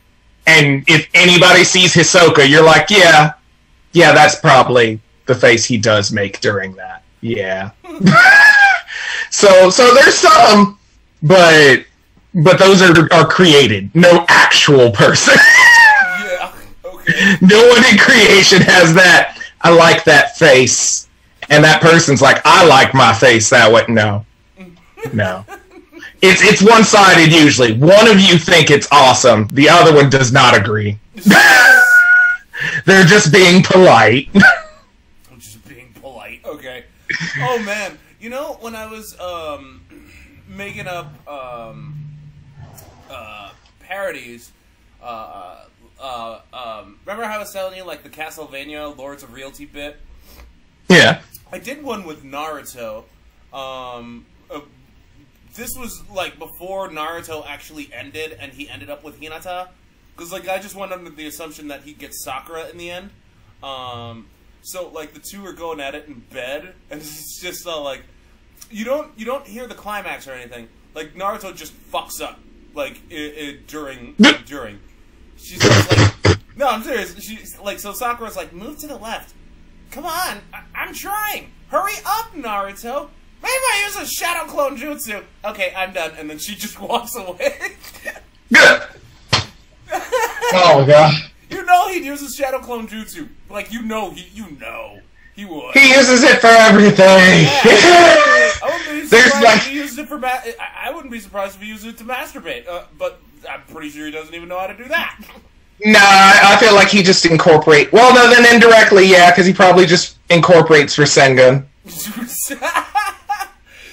and 0.46 0.84
if 0.86 1.08
anybody 1.14 1.64
sees 1.64 1.94
Hisoka, 1.94 2.48
you're 2.48 2.64
like, 2.64 2.90
yeah, 2.90 3.32
yeah, 3.92 4.12
that's 4.12 4.38
probably 4.38 5.00
the 5.26 5.34
face 5.34 5.64
he 5.64 5.78
does 5.78 6.12
make 6.12 6.40
during 6.40 6.74
that. 6.74 7.02
Yeah. 7.22 7.70
so 9.30 9.70
so 9.70 9.94
there's 9.94 10.14
some, 10.14 10.78
but 11.22 11.84
but 12.34 12.58
those 12.58 12.82
are 12.82 13.12
are 13.12 13.26
created. 13.26 13.90
No 13.94 14.26
actual 14.28 14.90
person. 14.90 15.34
yeah. 16.20 16.52
Okay. 16.84 17.36
no 17.40 17.68
one 17.68 17.84
in 17.90 17.98
creation 17.98 18.60
has 18.60 18.92
that. 18.94 19.40
I 19.62 19.70
like 19.70 20.04
that 20.04 20.36
face, 20.36 21.08
and 21.50 21.64
that 21.64 21.80
person's 21.80 22.22
like, 22.22 22.40
I 22.44 22.66
like 22.66 22.94
my 22.94 23.12
face 23.12 23.50
that 23.50 23.70
way. 23.70 23.84
No, 23.88 24.24
no. 25.12 25.44
It's 26.22 26.42
it's 26.42 26.62
one 26.62 26.84
sided 26.84 27.32
usually. 27.32 27.76
One 27.76 28.08
of 28.08 28.18
you 28.18 28.38
think 28.38 28.70
it's 28.70 28.88
awesome. 28.90 29.46
The 29.48 29.68
other 29.68 29.94
one 29.94 30.08
does 30.08 30.32
not 30.32 30.56
agree. 30.56 30.98
They're 32.86 33.04
just 33.04 33.32
being 33.32 33.62
polite. 33.62 34.28
I'm 35.30 35.38
just 35.38 35.66
being 35.68 35.92
polite. 36.00 36.40
Okay. 36.44 36.84
Oh 37.40 37.62
man, 37.64 37.98
you 38.20 38.30
know 38.30 38.56
when 38.60 38.74
I 38.74 38.86
was 38.90 39.18
um 39.20 39.82
making 40.48 40.86
up 40.86 41.12
um 41.28 41.94
uh 43.10 43.50
parodies, 43.80 44.52
uh 45.02 45.66
uh 46.00 46.40
um 46.52 46.98
remember 47.04 47.24
how 47.24 47.36
I 47.36 47.38
was 47.38 47.52
telling 47.52 47.76
you 47.76 47.84
like 47.84 48.02
the 48.02 48.08
Castlevania 48.08 48.96
Lords 48.96 49.22
of 49.22 49.34
Realty 49.34 49.66
bit? 49.66 49.98
Yeah. 50.94 51.20
I 51.52 51.58
did 51.58 51.82
one 51.82 52.04
with 52.04 52.24
Naruto. 52.24 53.04
Um, 53.52 54.26
uh, 54.50 54.60
this 55.54 55.70
was 55.76 56.02
like 56.12 56.38
before 56.38 56.88
Naruto 56.88 57.46
actually 57.46 57.90
ended, 57.92 58.36
and 58.40 58.52
he 58.52 58.68
ended 58.68 58.90
up 58.90 59.04
with 59.04 59.20
Hinata. 59.20 59.68
Because 60.16 60.32
like 60.32 60.48
I 60.48 60.58
just 60.58 60.74
went 60.74 60.92
under 60.92 61.10
the 61.10 61.26
assumption 61.26 61.68
that 61.68 61.82
he 61.82 61.92
gets 61.92 62.24
Sakura 62.24 62.68
in 62.68 62.78
the 62.78 62.90
end. 62.90 63.10
Um, 63.62 64.26
so 64.62 64.88
like 64.88 65.14
the 65.14 65.20
two 65.20 65.44
are 65.46 65.52
going 65.52 65.80
at 65.80 65.94
it 65.94 66.06
in 66.06 66.20
bed, 66.32 66.74
and 66.90 67.00
it's 67.00 67.40
just 67.40 67.66
uh, 67.66 67.80
like 67.80 68.02
you 68.70 68.84
don't 68.84 69.16
you 69.18 69.24
don't 69.24 69.46
hear 69.46 69.66
the 69.66 69.74
climax 69.74 70.26
or 70.26 70.32
anything. 70.32 70.68
Like 70.94 71.14
Naruto 71.14 71.54
just 71.54 71.74
fucks 71.90 72.20
up 72.20 72.38
like 72.74 73.00
i 73.10 73.14
i 73.14 73.58
during 73.66 74.14
during. 74.46 74.78
She's 75.36 75.58
just 75.58 76.24
like, 76.24 76.38
no, 76.56 76.68
I'm 76.68 76.82
serious. 76.82 77.18
She's 77.20 77.58
like, 77.58 77.78
so 77.78 77.92
Sakura's 77.92 78.36
like, 78.36 78.52
move 78.52 78.78
to 78.78 78.86
the 78.86 78.96
left. 78.96 79.34
Come 79.90 80.06
on, 80.06 80.38
I- 80.52 80.62
I'm 80.74 80.92
trying. 80.94 81.50
Hurry 81.68 81.94
up, 82.06 82.32
Naruto. 82.34 83.08
Maybe 83.42 83.52
I 83.52 83.82
use 83.86 83.96
a 83.96 84.06
shadow 84.06 84.48
clone 84.50 84.76
jutsu. 84.76 85.22
Okay, 85.44 85.72
I'm 85.76 85.92
done. 85.92 86.12
And 86.18 86.28
then 86.30 86.38
she 86.38 86.54
just 86.54 86.80
walks 86.88 87.14
away. 87.16 87.56
Good. 88.52 88.82
Oh 90.56 90.80
my 90.80 90.86
god. 90.86 91.14
you 91.50 91.64
know 91.64 91.88
he 91.88 92.04
uses 92.04 92.34
shadow 92.34 92.58
clone 92.58 92.88
jutsu. 92.88 93.28
Like 93.50 93.72
you 93.72 93.82
know 93.82 94.10
he, 94.10 94.26
you 94.34 94.50
know 94.58 95.00
he 95.36 95.44
would. 95.44 95.74
He 95.74 95.90
uses 95.94 96.22
it 96.24 96.40
for 96.40 96.46
everything. 96.48 96.96
I 97.06 98.60
wouldn't 98.64 99.02
be 99.02 99.06
There's 99.08 99.24
surprised 99.24 99.44
like- 99.44 99.56
if 99.58 99.66
he 99.66 99.74
used 99.76 99.98
it 99.98 100.08
for. 100.08 100.18
Ma- 100.18 100.28
I 100.28 100.54
I 100.86 100.90
wouldn't 100.90 101.12
be 101.12 101.20
surprised 101.20 101.56
if 101.56 101.62
he 101.62 101.68
used 101.68 101.86
it 101.86 101.96
to 101.98 102.04
masturbate. 102.04 102.66
Uh, 102.68 102.84
but 102.98 103.20
I'm 103.48 103.62
pretty 103.62 103.90
sure 103.90 104.06
he 104.06 104.12
doesn't 104.12 104.34
even 104.34 104.48
know 104.48 104.58
how 104.58 104.66
to 104.68 104.76
do 104.76 104.84
that. 104.86 105.20
Nah, 105.84 105.98
I 105.98 106.56
feel 106.60 106.74
like 106.74 106.88
he 106.88 107.02
just 107.02 107.26
incorporate. 107.26 107.92
Well, 107.92 108.14
no, 108.14 108.28
then 108.32 108.54
indirectly, 108.54 109.06
yeah, 109.06 109.30
because 109.30 109.46
he 109.46 109.52
probably 109.52 109.86
just 109.86 110.18
incorporates 110.30 110.96
Rasengan. 110.96 111.64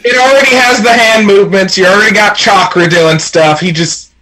It 0.04 0.18
already 0.18 0.56
has 0.56 0.82
the 0.82 0.92
hand 0.92 1.28
movements. 1.28 1.78
You 1.78 1.86
already 1.86 2.16
got 2.16 2.36
Chakra 2.36 2.90
doing 2.90 3.20
stuff. 3.20 3.60
He 3.60 3.72
just 3.72 4.14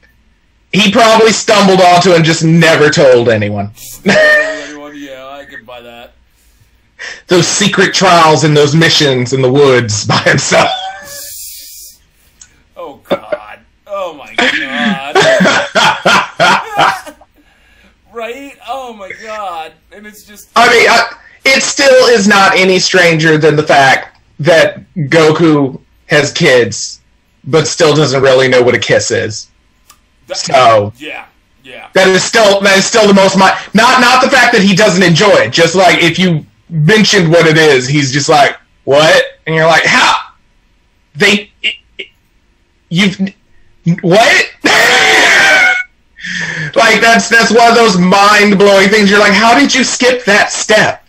he 0.74 0.92
probably 0.92 1.32
stumbled 1.32 1.80
onto 1.80 2.12
and 2.14 2.26
just 2.26 2.44
never 2.44 2.90
told 2.90 3.30
anyone. 3.30 3.72
Anyone? 4.06 4.96
Yeah, 4.96 5.26
I 5.28 5.46
can 5.46 5.64
buy 5.66 5.82
that. 5.82 6.14
those 7.28 7.48
secret 7.48 7.94
trials 7.94 8.44
and 8.44 8.56
those 8.56 8.76
missions 8.76 9.32
in 9.34 9.42
the 9.42 9.52
woods 9.52 10.06
by 10.06 10.18
himself. 10.20 10.70
Oh 12.76 13.00
God. 13.06 13.60
Oh 13.88 14.14
my 14.14 14.36
God. 14.36 15.16
right? 18.12 18.58
Oh 18.90 18.94
my 18.94 19.12
God. 19.22 19.74
And 19.92 20.08
it's 20.08 20.24
just. 20.24 20.50
I 20.56 20.68
mean, 20.68 20.90
I, 20.90 21.16
it 21.46 21.62
still 21.62 22.08
is 22.08 22.28
not 22.28 22.56
any 22.58 22.80
stranger 22.80 23.38
than 23.38 23.56
the 23.56 23.62
fact 23.62 24.20
that 24.40 24.84
Goku 24.96 25.80
has 26.08 26.34
kids, 26.34 27.02
but 27.44 27.68
still 27.68 27.96
doesn't 27.96 28.20
really 28.24 28.48
know 28.48 28.64
what 28.64 28.74
a 28.74 28.80
kiss 28.80 29.12
is. 29.12 29.52
So 30.34 30.92
Yeah. 30.98 31.28
Yeah. 31.64 31.90
that 31.94 32.08
is 32.08 32.24
still 32.24 32.62
that 32.62 32.78
is 32.80 32.86
still 32.86 33.08
the 33.08 33.14
most 33.14 33.38
my 33.38 33.50
not 33.76 34.02
not 34.02 34.24
the 34.24 34.30
fact 34.30 34.54
that 34.54 34.64
he 34.64 34.76
doesn't 34.76 35.04
enjoy 35.04 35.36
it. 35.46 35.54
Just 35.54 35.76
like 35.76 36.02
if 36.02 36.18
you 36.18 36.44
mentioned 36.70 37.30
what 37.30 37.46
it 37.46 37.58
is, 37.58 37.88
he's 37.88 38.12
just 38.12 38.28
like 38.28 38.58
what, 38.86 39.24
and 39.46 39.56
you're 39.56 39.68
like 39.68 39.84
how 39.86 40.34
they 41.16 41.52
you've 42.90 43.20
what. 44.02 44.52
Like 46.76 47.02
that's 47.02 47.30
that's 47.30 47.52
one 47.52 47.70
of 47.70 47.76
those 47.76 47.98
mind 47.98 48.58
blowing 48.58 48.90
things. 48.90 49.10
You're 49.10 49.20
like, 49.20 49.34
how 49.34 49.58
did 49.58 49.74
you 49.74 49.84
skip 49.84 50.26
that 50.26 50.52
step? 50.52 51.06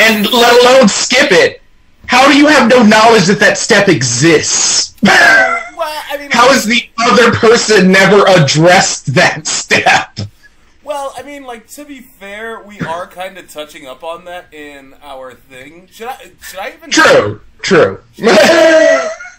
And 0.00 0.30
let 0.30 0.62
alone 0.62 0.88
skip 0.88 1.32
it. 1.32 1.62
How 2.06 2.26
do 2.30 2.36
you 2.36 2.46
have 2.46 2.70
no 2.70 2.82
knowledge 2.82 3.26
that 3.26 3.40
that 3.40 3.58
step 3.58 3.88
exists? 3.88 4.94
Well, 5.02 6.02
I 6.10 6.16
mean. 6.18 6.30
How 6.30 6.48
has 6.50 6.64
the 6.64 6.88
other 6.98 7.32
person 7.32 7.92
never 7.92 8.24
addressed 8.26 9.14
that 9.14 9.46
step? 9.46 10.18
Well, 10.88 11.12
I 11.18 11.22
mean, 11.22 11.44
like 11.44 11.66
to 11.72 11.84
be 11.84 12.00
fair, 12.00 12.62
we 12.62 12.80
are 12.80 13.06
kind 13.06 13.36
of 13.36 13.52
touching 13.52 13.86
up 13.86 14.02
on 14.02 14.24
that 14.24 14.54
in 14.54 14.94
our 15.02 15.34
thing. 15.34 15.86
Should 15.92 16.08
I? 16.08 16.30
Should 16.40 16.58
I 16.60 16.70
even? 16.70 16.90
True, 16.90 17.42
true. 17.60 18.00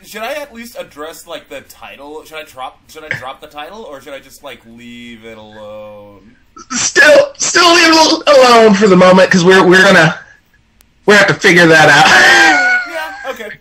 Should 0.04 0.22
I 0.22 0.36
at 0.36 0.54
least 0.54 0.78
address 0.78 1.26
like 1.26 1.50
the 1.50 1.62
title? 1.62 2.24
Should 2.24 2.38
I 2.38 2.44
drop? 2.44 2.88
Should 2.88 3.04
I 3.04 3.10
drop 3.18 3.42
the 3.42 3.48
title, 3.48 3.82
or 3.82 4.00
should 4.00 4.14
I 4.14 4.20
just 4.20 4.44
like 4.44 4.64
leave 4.68 5.26
it 5.26 5.40
alone? 5.40 6.36
still, 6.70 7.34
still 7.34 7.74
leave 7.74 7.94
it 7.96 8.28
alone 8.28 8.76
for 8.76 8.88
the 8.88 8.96
moment 8.96 9.30
because 9.30 9.44
we're 9.44 9.68
we're 9.68 9.82
gonna 9.84 10.20
we 11.08 11.16
have 11.16 11.26
to 11.30 11.34
figure 11.34 11.66
that 11.66 11.90
out. 11.90 12.70
Yeah. 12.90 13.32
Okay. 13.32 13.60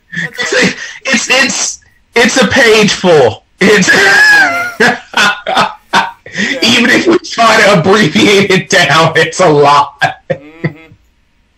It's 1.07 1.31
it's 1.31 1.81
it's 2.15 2.37
a 2.37 2.49
page 2.49 2.93
full. 2.93 3.45
It's 3.61 3.89
Even 6.63 6.91
if 6.91 7.07
we 7.07 7.19
try 7.19 7.61
to 7.63 7.81
abbreviate 7.81 8.51
it 8.51 8.71
down, 8.71 9.13
it's 9.17 9.41
a 9.41 9.49
lot. 9.49 10.01
Mhm. 10.31 10.93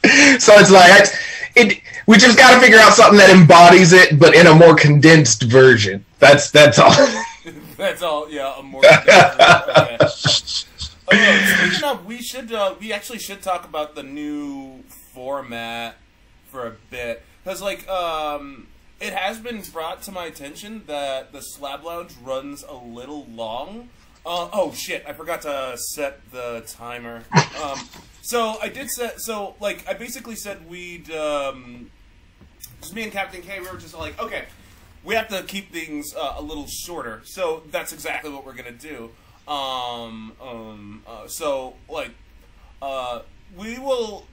so 0.41 0.55
it's 0.55 0.71
like 0.71 1.07
it. 1.57 1.83
We 2.07 2.17
just 2.17 2.39
got 2.39 2.55
to 2.55 2.61
figure 2.61 2.79
out 2.79 2.95
something 2.95 3.19
that 3.19 3.31
embodies 3.31 3.93
it, 3.93 4.19
but 4.19 4.35
in 4.35 4.47
a 4.47 4.55
more 4.55 4.75
condensed 4.75 5.43
version. 5.43 6.05
That's 6.19 6.51
that's 6.51 6.79
all. 6.79 6.93
That's 7.77 8.03
all. 8.03 8.31
Yeah, 8.31 8.59
a 8.59 8.63
more. 8.63 8.83
okay. 8.85 9.97
Uh, 9.99 10.07
speaking 10.07 11.85
of, 11.85 12.05
we 12.05 12.19
should 12.23 12.53
uh, 12.53 12.75
we 12.79 12.93
actually 12.93 13.19
should 13.19 13.43
talk 13.43 13.65
about 13.65 13.95
the 13.95 14.03
new 14.03 14.83
format 14.91 15.97
for 16.49 16.67
a 16.67 16.73
bit 16.91 17.23
because 17.43 17.63
like 17.63 17.89
um, 17.89 18.67
it 19.01 19.13
has 19.15 19.39
been 19.39 19.63
brought 19.73 20.03
to 20.03 20.13
my 20.13 20.27
attention 20.27 20.83
that 20.87 21.33
the 21.33 21.41
Slab 21.41 21.83
Lounge 21.85 22.13
runs 22.23 22.63
a 22.63 22.75
little 22.75 23.27
long. 23.27 23.89
Uh, 24.25 24.51
oh 24.53 24.73
shit! 24.73 25.05
I 25.07 25.13
forgot 25.13 25.43
to 25.43 25.77
set 25.77 26.31
the 26.31 26.63
timer. 26.67 27.23
Um, 27.63 27.79
so 28.21 28.57
I 28.61 28.69
did 28.69 28.91
set. 28.91 29.21
So 29.21 29.55
like 29.61 29.89
I 29.89 29.95
basically 29.95 30.37
said 30.37 30.69
we'd 30.69 31.11
um, 31.11 31.91
just 32.81 32.95
me 32.95 33.03
and 33.03 33.13
Captain 33.13 33.41
K. 33.41 33.61
We 33.61 33.69
were 33.69 33.79
just 33.79 33.97
like, 33.97 34.21
okay, 34.21 34.45
we 35.05 35.15
have 35.15 35.29
to 35.29 35.43
keep 35.45 35.73
things 35.73 36.15
uh, 36.15 36.35
a 36.37 36.43
little 36.43 36.67
shorter. 36.67 37.23
So 37.25 37.63
that's 37.71 37.93
exactly 37.93 38.31
what 38.31 38.45
we're 38.45 38.55
gonna 38.55 38.73
do. 38.73 39.11
Um, 39.49 40.33
um, 40.41 41.03
uh, 41.07 41.27
so 41.27 41.75
like, 41.89 42.11
uh, 42.83 43.21
we 43.57 43.79
will. 43.79 44.27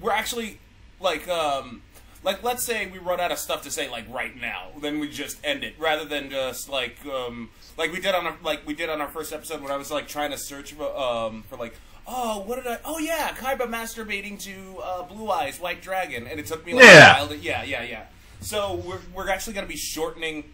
We're 0.00 0.12
actually 0.12 0.58
like, 1.00 1.28
um, 1.28 1.82
like 2.22 2.42
let's 2.42 2.62
say 2.62 2.86
we 2.86 2.98
run 2.98 3.20
out 3.20 3.32
of 3.32 3.38
stuff 3.38 3.62
to 3.62 3.70
say 3.70 3.88
like 3.88 4.04
right 4.12 4.38
now, 4.38 4.68
then 4.80 4.98
we 4.98 5.08
just 5.08 5.38
end 5.44 5.64
it 5.64 5.74
rather 5.78 6.04
than 6.04 6.30
just 6.30 6.68
like, 6.68 6.96
um, 7.06 7.50
like 7.76 7.92
we 7.92 8.00
did 8.00 8.14
on 8.14 8.26
our 8.26 8.36
like 8.42 8.66
we 8.66 8.74
did 8.74 8.88
on 8.90 9.00
our 9.00 9.08
first 9.08 9.32
episode 9.32 9.60
when 9.62 9.70
I 9.70 9.76
was 9.76 9.90
like 9.90 10.08
trying 10.08 10.30
to 10.30 10.38
search 10.38 10.72
for 10.72 10.96
um 10.96 11.44
for 11.48 11.56
like. 11.56 11.74
Oh, 12.06 12.40
what 12.40 12.56
did 12.62 12.66
I? 12.70 12.78
Oh 12.84 12.98
yeah, 12.98 13.28
Kaiba 13.30 13.60
masturbating 13.62 14.38
to 14.40 14.78
uh, 14.82 15.02
Blue 15.04 15.30
Eyes 15.30 15.58
White 15.58 15.80
Dragon, 15.80 16.26
and 16.26 16.38
it 16.38 16.44
took 16.44 16.66
me 16.66 16.74
like 16.74 16.84
Yeah. 16.84 17.12
a 17.16 17.20
while 17.20 17.28
to 17.28 17.36
yeah, 17.38 17.62
yeah, 17.64 17.82
yeah. 17.82 18.04
So 18.40 18.74
we're 18.86 19.00
we're 19.14 19.30
actually 19.30 19.54
going 19.54 19.66
to 19.66 19.72
be 19.72 19.78
shortening 19.78 20.44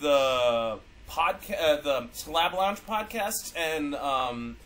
the 0.00 0.78
podcast, 1.10 1.60
uh, 1.60 1.80
the 1.80 2.08
Slab 2.12 2.54
Lounge 2.54 2.78
podcast, 2.86 3.52
and 3.56 3.96
um, 3.96 4.56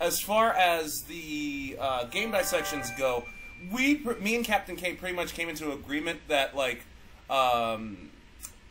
as 0.00 0.18
far 0.18 0.54
as 0.54 1.02
the 1.08 1.76
uh, 1.78 2.04
game 2.04 2.30
dissections 2.30 2.90
go, 2.96 3.24
we, 3.70 3.96
pr- 3.96 4.14
me 4.14 4.34
and 4.34 4.44
Captain 4.46 4.76
K, 4.76 4.94
pretty 4.94 5.14
much 5.14 5.34
came 5.34 5.50
into 5.50 5.72
agreement 5.72 6.20
that 6.28 6.56
like, 6.56 6.84
um, 7.28 8.08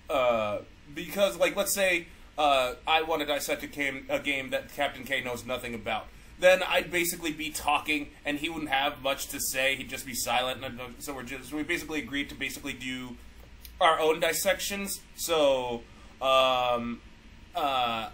uh, 0.10 0.58
because 0.96 1.38
like 1.38 1.56
let's 1.56 1.74
say 1.74 2.08
uh, 2.42 2.74
I 2.88 3.04
want 3.04 3.22
to 3.22 3.28
dissect 3.28 3.62
a 3.62 3.68
game, 3.68 4.08
a 4.10 4.18
game 4.18 4.50
that 4.50 4.74
Captain 4.74 5.04
K 5.04 5.22
knows 5.22 5.46
nothing 5.46 5.76
about. 5.76 6.08
Then 6.40 6.64
I'd 6.64 6.90
basically 6.90 7.32
be 7.32 7.52
talking, 7.52 8.10
and 8.26 8.40
he 8.40 8.50
wouldn't 8.50 8.72
have 8.72 9.04
much 9.04 9.28
to 9.28 9.40
say. 9.40 9.76
He'd 9.76 9.90
just 9.90 10.08
be 10.08 10.16
silent. 10.16 10.66
And 10.66 10.80
so 10.98 11.14
we're 11.14 11.22
just 11.22 11.54
we 11.54 11.62
basically 11.62 12.00
agreed 12.00 12.30
to 12.30 12.36
basically 12.36 12.74
do 12.74 13.16
our 13.80 14.00
own 14.00 14.20
dissections. 14.20 15.02
So, 15.16 15.84
um, 16.20 17.02
uh, 17.56 18.10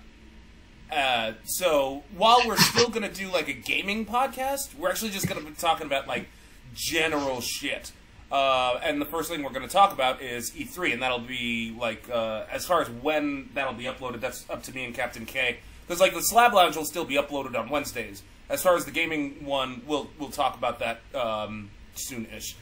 uh, 0.92 1.32
so 1.46 2.04
while 2.14 2.42
we're 2.46 2.58
still 2.58 2.90
gonna 2.90 3.12
do 3.12 3.32
like 3.32 3.48
a 3.48 3.54
gaming 3.54 4.06
podcast, 4.06 4.76
we're 4.78 4.90
actually 4.90 5.12
just 5.12 5.30
gonna 5.30 5.40
be 5.40 5.52
talking 5.52 5.88
about 5.88 6.06
like 6.06 6.28
general 6.76 7.40
shit. 7.40 7.94
Uh, 8.32 8.80
and 8.84 9.00
the 9.00 9.06
first 9.06 9.30
thing 9.30 9.44
we're 9.44 9.52
gonna 9.52 9.68
talk 9.68 9.94
about 9.94 10.22
is 10.22 10.52
E3, 10.52 10.94
and 10.94 11.02
that'll 11.02 11.20
be 11.20 11.76
like 11.80 12.10
uh, 12.10 12.44
as 12.52 12.66
far 12.66 12.82
as 12.82 12.90
when 12.90 13.50
that'll 13.54 13.74
be 13.74 13.86
uploaded, 13.86 14.20
that's 14.20 14.50
up 14.50 14.64
to 14.64 14.74
me 14.74 14.86
and 14.86 14.94
Captain 14.94 15.26
K. 15.26 15.58
Because 15.86 16.02
like 16.02 16.14
the 16.14 16.22
Slab 16.22 16.54
Lounge 16.54 16.76
will 16.76 16.86
still 16.86 17.06
be 17.06 17.16
uploaded 17.16 17.58
on 17.58 17.70
Wednesdays. 17.70 18.24
As 18.50 18.62
far 18.62 18.76
as 18.76 18.86
the 18.86 18.92
gaming 18.92 19.46
one, 19.46 19.82
we'll 19.88 20.10
we'll 20.20 20.30
talk 20.30 20.58
about 20.58 20.80
that 20.80 21.00
um, 21.16 21.70
soon-ish. 21.96 22.56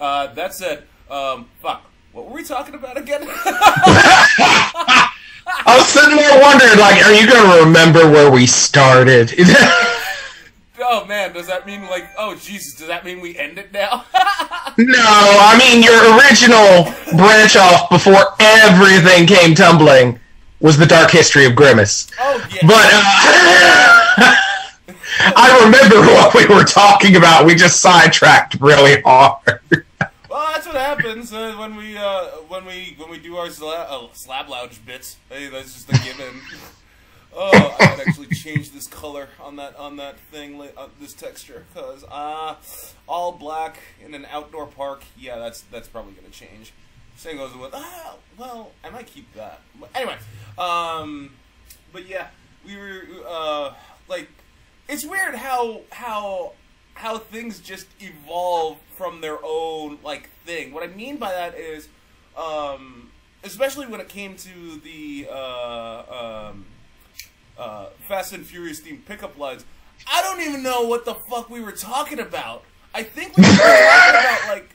Uh, 0.00 0.32
that 0.34 0.54
said, 0.54 0.84
um, 1.08 1.48
fuck, 1.60 1.84
what 2.12 2.26
were 2.26 2.32
we 2.32 2.42
talking 2.42 2.74
about 2.74 2.96
again? 2.96 3.22
I 5.64 5.76
was 5.76 5.86
sitting 5.88 6.16
there 6.16 6.40
wondering, 6.40 6.78
like, 6.78 7.04
are 7.04 7.12
you 7.12 7.26
going 7.26 7.58
to 7.58 7.64
remember 7.64 8.10
where 8.10 8.30
we 8.30 8.46
started? 8.46 9.32
oh 10.84 11.04
man, 11.06 11.32
does 11.32 11.46
that 11.46 11.66
mean 11.66 11.82
like, 11.88 12.08
oh 12.18 12.34
Jesus, 12.36 12.74
does 12.74 12.88
that 12.88 13.04
mean 13.04 13.20
we 13.20 13.36
end 13.38 13.58
it 13.58 13.72
now? 13.72 14.04
no, 14.78 14.98
I 14.98 15.56
mean 15.58 15.82
your 15.82 16.16
original 16.16 16.92
branch 17.16 17.56
off 17.56 17.88
before 17.90 18.34
everything 18.40 19.26
came 19.26 19.54
tumbling 19.54 20.18
was 20.60 20.76
the 20.76 20.86
Dark 20.86 21.10
History 21.10 21.44
of 21.46 21.54
Grimace. 21.56 22.10
oh 22.20 22.48
yeah. 22.52 22.66
But 22.66 22.90
uh, 22.92 24.36
I 25.36 25.64
remember 25.64 26.00
what 26.12 26.34
we 26.34 26.46
were 26.46 26.64
talking 26.64 27.16
about. 27.16 27.44
We 27.46 27.54
just 27.54 27.80
sidetracked 27.80 28.60
really 28.60 29.00
hard. 29.02 29.60
Well, 30.28 30.50
that's 30.52 30.66
what 30.66 30.76
happens 30.76 31.32
uh, 31.32 31.54
when 31.58 31.76
we 31.76 31.96
uh, 31.96 32.24
when 32.48 32.64
we 32.64 32.94
when 32.98 33.10
we 33.10 33.18
do 33.18 33.36
our 33.36 33.48
sla- 33.48 33.86
uh, 33.88 34.08
slab 34.12 34.48
lounge 34.48 34.84
bits. 34.86 35.16
Hey, 35.28 35.48
that's 35.48 35.74
just 35.74 35.88
a 35.90 36.04
given. 36.04 36.40
Oh, 37.34 37.76
I 37.78 37.86
could 37.86 38.08
actually 38.08 38.34
change 38.34 38.70
this 38.72 38.86
color 38.86 39.28
on 39.40 39.56
that 39.56 39.76
on 39.76 39.96
that 39.96 40.18
thing, 40.18 40.60
uh, 40.76 40.88
this 41.00 41.14
texture, 41.14 41.64
because 41.72 42.04
uh, 42.10 42.56
all 43.08 43.32
black 43.32 43.78
in 44.04 44.14
an 44.14 44.26
outdoor 44.30 44.66
park. 44.66 45.04
Yeah, 45.18 45.38
that's 45.38 45.62
that's 45.62 45.88
probably 45.88 46.12
gonna 46.12 46.28
change. 46.28 46.72
Same 47.16 47.36
goes 47.36 47.54
with 47.54 47.70
ah, 47.74 48.16
well, 48.38 48.72
I 48.82 48.90
might 48.90 49.06
keep 49.06 49.32
that. 49.34 49.60
But 49.78 49.90
anyway, 49.94 50.16
um, 50.58 51.30
but 51.92 52.08
yeah, 52.08 52.28
we 52.66 52.76
were 52.76 53.02
uh, 53.26 53.74
like, 54.08 54.28
it's 54.88 55.04
weird 55.04 55.34
how 55.34 55.82
how 55.90 56.52
how 56.94 57.18
things 57.18 57.60
just 57.60 57.86
evolve 58.00 58.78
from 58.96 59.20
their 59.20 59.38
own 59.42 59.98
like 60.02 60.30
thing. 60.44 60.72
What 60.72 60.82
I 60.82 60.88
mean 60.88 61.16
by 61.16 61.32
that 61.32 61.56
is, 61.56 61.88
um, 62.36 63.10
especially 63.44 63.86
when 63.86 64.00
it 64.00 64.08
came 64.08 64.36
to 64.36 64.76
the 64.82 65.28
uh, 65.30 66.50
um, 66.50 66.66
uh, 67.62 67.86
Fast 68.08 68.32
and 68.32 68.44
Furious 68.44 68.80
themed 68.80 69.04
pickup 69.04 69.38
lines, 69.38 69.64
I 70.10 70.22
don't 70.22 70.40
even 70.40 70.62
know 70.62 70.82
what 70.82 71.04
the 71.04 71.14
fuck 71.14 71.48
we 71.50 71.60
were 71.60 71.72
talking 71.72 72.18
about. 72.18 72.64
I 72.94 73.02
think 73.02 73.36
we 73.36 73.42
were 73.42 73.48
talking 73.48 74.20
about 74.20 74.48
like, 74.48 74.68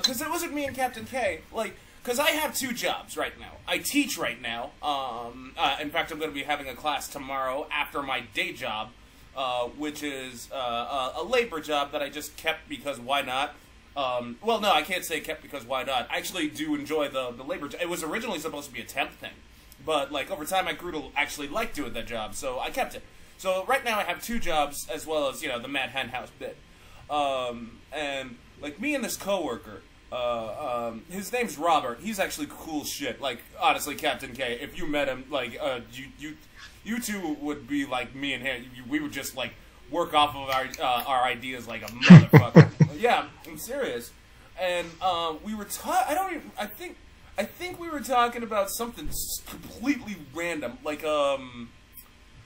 because 0.00 0.20
it 0.20 0.30
wasn't 0.30 0.54
me 0.54 0.64
and 0.64 0.74
Captain 0.74 1.04
K. 1.04 1.40
Like, 1.52 1.76
because 2.02 2.18
I 2.18 2.30
have 2.30 2.56
two 2.56 2.72
jobs 2.72 3.16
right 3.16 3.38
now. 3.38 3.52
I 3.66 3.78
teach 3.78 4.16
right 4.16 4.40
now. 4.40 4.70
Um, 4.82 5.52
uh, 5.56 5.76
in 5.80 5.90
fact, 5.90 6.12
I'm 6.12 6.18
going 6.18 6.30
to 6.30 6.34
be 6.34 6.44
having 6.44 6.68
a 6.68 6.74
class 6.74 7.08
tomorrow 7.08 7.66
after 7.72 8.02
my 8.02 8.20
day 8.32 8.52
job 8.52 8.90
uh, 9.36 9.64
which 9.64 10.02
is 10.02 10.48
uh, 10.50 11.12
a, 11.16 11.20
a 11.20 11.24
labor 11.24 11.60
job 11.60 11.92
that 11.92 12.02
I 12.02 12.08
just 12.08 12.36
kept 12.36 12.68
because 12.68 12.98
why 12.98 13.20
not? 13.20 13.54
Um, 13.96 14.36
well, 14.42 14.60
no, 14.60 14.70
I 14.72 14.82
can't 14.82 15.04
say 15.04 15.20
kept 15.20 15.42
because 15.42 15.64
why 15.64 15.82
not. 15.82 16.08
I 16.10 16.16
actually 16.16 16.48
do 16.48 16.74
enjoy 16.74 17.08
the 17.08 17.32
the 17.32 17.42
labor. 17.42 17.68
job. 17.68 17.80
It 17.80 17.88
was 17.88 18.02
originally 18.02 18.38
supposed 18.38 18.68
to 18.68 18.72
be 18.72 18.80
a 18.80 18.84
temp 18.84 19.12
thing, 19.12 19.32
but 19.86 20.12
like 20.12 20.30
over 20.30 20.44
time, 20.44 20.68
I 20.68 20.72
grew 20.72 20.92
to 20.92 21.04
actually 21.16 21.48
like 21.48 21.72
doing 21.72 21.94
that 21.94 22.06
job, 22.06 22.34
so 22.34 22.58
I 22.58 22.70
kept 22.70 22.94
it. 22.94 23.02
So 23.38 23.64
right 23.66 23.84
now, 23.84 23.98
I 23.98 24.02
have 24.02 24.22
two 24.22 24.38
jobs 24.38 24.88
as 24.92 25.06
well 25.06 25.28
as 25.30 25.42
you 25.42 25.48
know 25.48 25.58
the 25.58 25.68
Mad 25.68 25.90
Hen 25.90 26.08
House 26.08 26.28
bit, 26.38 26.56
um, 27.08 27.78
and 27.92 28.36
like 28.60 28.80
me 28.80 28.94
and 28.94 29.02
this 29.02 29.16
coworker. 29.16 29.82
Uh, 30.12 30.88
um, 30.88 31.02
his 31.10 31.32
name's 31.32 31.58
Robert. 31.58 31.98
He's 32.00 32.18
actually 32.18 32.46
cool 32.50 32.84
shit. 32.84 33.20
Like 33.20 33.38
honestly, 33.60 33.94
Captain 33.94 34.32
K. 34.32 34.58
If 34.60 34.76
you 34.76 34.86
met 34.86 35.08
him, 35.08 35.24
like 35.30 35.56
uh, 35.60 35.80
you 35.92 36.06
you 36.18 36.36
you 36.84 37.00
two 37.00 37.36
would 37.40 37.68
be 37.68 37.86
like 37.86 38.14
me 38.14 38.32
and 38.32 38.42
him. 38.42 38.64
We 38.88 39.00
would 39.00 39.12
just 39.12 39.36
like 39.36 39.52
work 39.90 40.14
off 40.14 40.34
of 40.34 40.48
our 40.50 40.66
uh, 40.80 41.04
our 41.06 41.22
ideas 41.24 41.68
like 41.68 41.82
a 41.82 41.92
motherfucker. 41.92 42.70
yeah, 42.98 43.26
I'm 43.46 43.58
serious. 43.58 44.12
And 44.60 44.86
um, 45.02 45.38
we 45.44 45.54
were 45.54 45.64
ta- 45.64 46.06
I 46.08 46.14
don't 46.14 46.34
even. 46.34 46.50
I 46.58 46.66
think. 46.66 46.96
I 47.38 47.44
think 47.44 47.78
we 47.78 47.90
were 47.90 48.00
talking 48.00 48.42
about 48.42 48.70
something 48.70 49.10
completely 49.46 50.16
random, 50.34 50.78
like 50.82 51.04
um, 51.04 51.68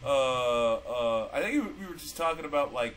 uh, 0.05 0.75
uh. 0.75 1.29
I 1.33 1.41
think 1.43 1.79
we 1.79 1.87
were 1.87 1.95
just 1.95 2.17
talking 2.17 2.45
about 2.45 2.73
like, 2.73 2.97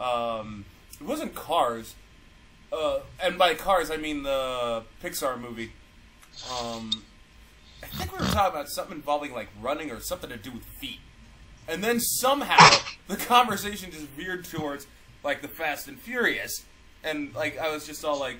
um, 0.00 0.64
it 1.00 1.06
wasn't 1.06 1.34
Cars, 1.36 1.94
uh, 2.72 3.00
and 3.22 3.38
by 3.38 3.54
Cars 3.54 3.90
I 3.90 3.96
mean 3.98 4.24
the 4.24 4.82
Pixar 5.02 5.40
movie. 5.40 5.72
Um, 6.60 6.90
I 7.82 7.86
think 7.86 8.12
we 8.12 8.18
were 8.18 8.32
talking 8.32 8.54
about 8.54 8.68
something 8.68 8.96
involving 8.96 9.32
like 9.32 9.48
running 9.60 9.90
or 9.92 10.00
something 10.00 10.30
to 10.30 10.36
do 10.36 10.50
with 10.50 10.64
feet. 10.64 10.98
And 11.68 11.84
then 11.84 12.00
somehow 12.00 12.78
the 13.06 13.16
conversation 13.16 13.92
just 13.92 14.06
veered 14.08 14.44
towards 14.44 14.86
like 15.22 15.42
the 15.42 15.48
Fast 15.48 15.86
and 15.86 15.98
Furious, 15.98 16.64
and 17.04 17.32
like 17.34 17.58
I 17.58 17.70
was 17.72 17.86
just 17.86 18.04
all 18.04 18.18
like, 18.18 18.38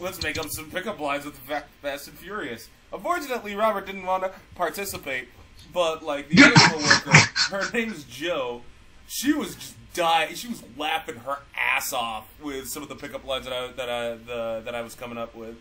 "Let's 0.00 0.22
make 0.22 0.38
up 0.38 0.46
some 0.50 0.70
pickup 0.70 1.00
lines 1.00 1.24
with 1.24 1.38
Fast 1.82 2.08
and 2.08 2.18
Furious." 2.18 2.68
Unfortunately, 2.92 3.54
Robert 3.54 3.86
didn't 3.86 4.04
want 4.04 4.22
to 4.24 4.32
participate, 4.54 5.28
but 5.72 6.02
like 6.02 6.28
the 6.28 6.44
other 6.44 6.54
coworker, 6.54 7.18
her 7.50 7.72
name's 7.72 8.04
Joe. 8.04 8.62
She 9.06 9.32
was 9.32 9.54
just 9.54 9.74
dying. 9.94 10.34
She 10.34 10.48
was 10.48 10.62
laughing 10.76 11.16
her 11.16 11.38
ass 11.56 11.92
off 11.92 12.26
with 12.42 12.68
some 12.68 12.82
of 12.82 12.88
the 12.88 12.96
pickup 12.96 13.24
lines 13.24 13.44
that 13.44 13.52
I 13.52 13.66
that 13.72 13.88
I 13.88 14.08
the, 14.14 14.62
that 14.64 14.74
I 14.74 14.82
was 14.82 14.94
coming 14.94 15.18
up 15.18 15.34
with. 15.34 15.56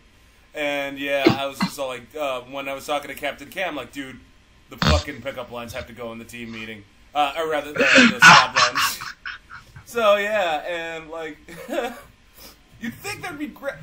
And 0.53 0.99
yeah, 0.99 1.23
I 1.27 1.45
was 1.45 1.57
just 1.59 1.79
all 1.79 1.87
like, 1.87 2.13
uh, 2.13 2.41
when 2.41 2.67
I 2.67 2.73
was 2.73 2.85
talking 2.85 3.07
to 3.07 3.15
Captain 3.15 3.49
Cam, 3.49 3.75
like, 3.75 3.93
dude, 3.93 4.19
the 4.69 4.77
fucking 4.77 5.21
pickup 5.21 5.49
lines 5.49 5.71
have 5.73 5.87
to 5.87 5.93
go 5.93 6.11
in 6.11 6.19
the 6.19 6.25
team 6.25 6.51
meeting, 6.51 6.83
uh, 7.15 7.33
or 7.37 7.49
rather 7.49 7.71
the, 7.71 7.79
the 7.79 8.19
slab 8.19 8.55
lines. 8.55 8.99
So 9.85 10.17
yeah, 10.17 10.63
and 10.67 11.09
like. 11.09 11.37
You'd 12.81 12.95
think 12.95 13.21
there'd 13.21 13.37
be 13.37 13.45
I 13.45 13.75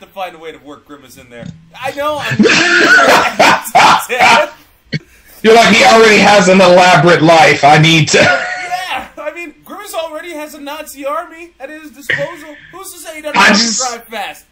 have 0.00 0.08
to 0.08 0.14
find 0.14 0.34
a 0.34 0.38
way 0.38 0.50
to 0.52 0.58
work 0.58 0.86
Grimace 0.86 1.16
in 1.18 1.28
there. 1.30 1.46
I 1.78 1.92
know 1.92 2.18
I'm. 2.20 2.38
You're 5.42 5.54
like 5.54 5.74
he 5.74 5.82
already 5.84 6.18
has 6.18 6.48
an 6.48 6.60
elaborate 6.60 7.22
life. 7.22 7.64
I 7.64 7.78
need 7.78 8.08
to. 8.08 8.18
yeah, 8.22 9.08
I 9.16 9.32
mean 9.34 9.54
Grimace 9.64 9.94
already 9.94 10.32
has 10.32 10.54
a 10.54 10.60
Nazi 10.60 11.06
army 11.06 11.52
at 11.60 11.70
his 11.70 11.90
disposal. 11.92 12.56
Who's 12.72 12.92
to 12.92 12.98
say 12.98 13.16
he 13.16 13.22
doesn't 13.22 13.38
I 13.38 13.44
have 13.46 13.56
just- 13.56 13.82
to 13.82 13.88
drive 13.96 14.04
fast? 14.08 14.46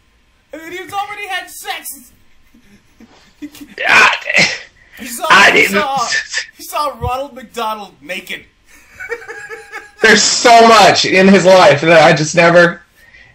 I 0.51 0.57
mean, 0.57 0.71
he's 0.71 0.91
already 0.93 1.27
had 1.27 1.47
sex. 1.49 2.11
I, 3.87 4.15
He 4.97 5.05
saw, 5.05 5.27
I 5.29 5.51
didn't. 5.51 5.73
saw, 5.79 6.07
he 6.57 6.63
saw 6.63 6.97
Ronald 6.99 7.35
McDonald 7.35 7.93
naked. 8.01 8.45
There's 10.01 10.23
so 10.23 10.67
much 10.67 11.05
in 11.05 11.27
his 11.27 11.45
life 11.45 11.81
that 11.81 12.01
I 12.01 12.15
just 12.15 12.35
never, 12.35 12.81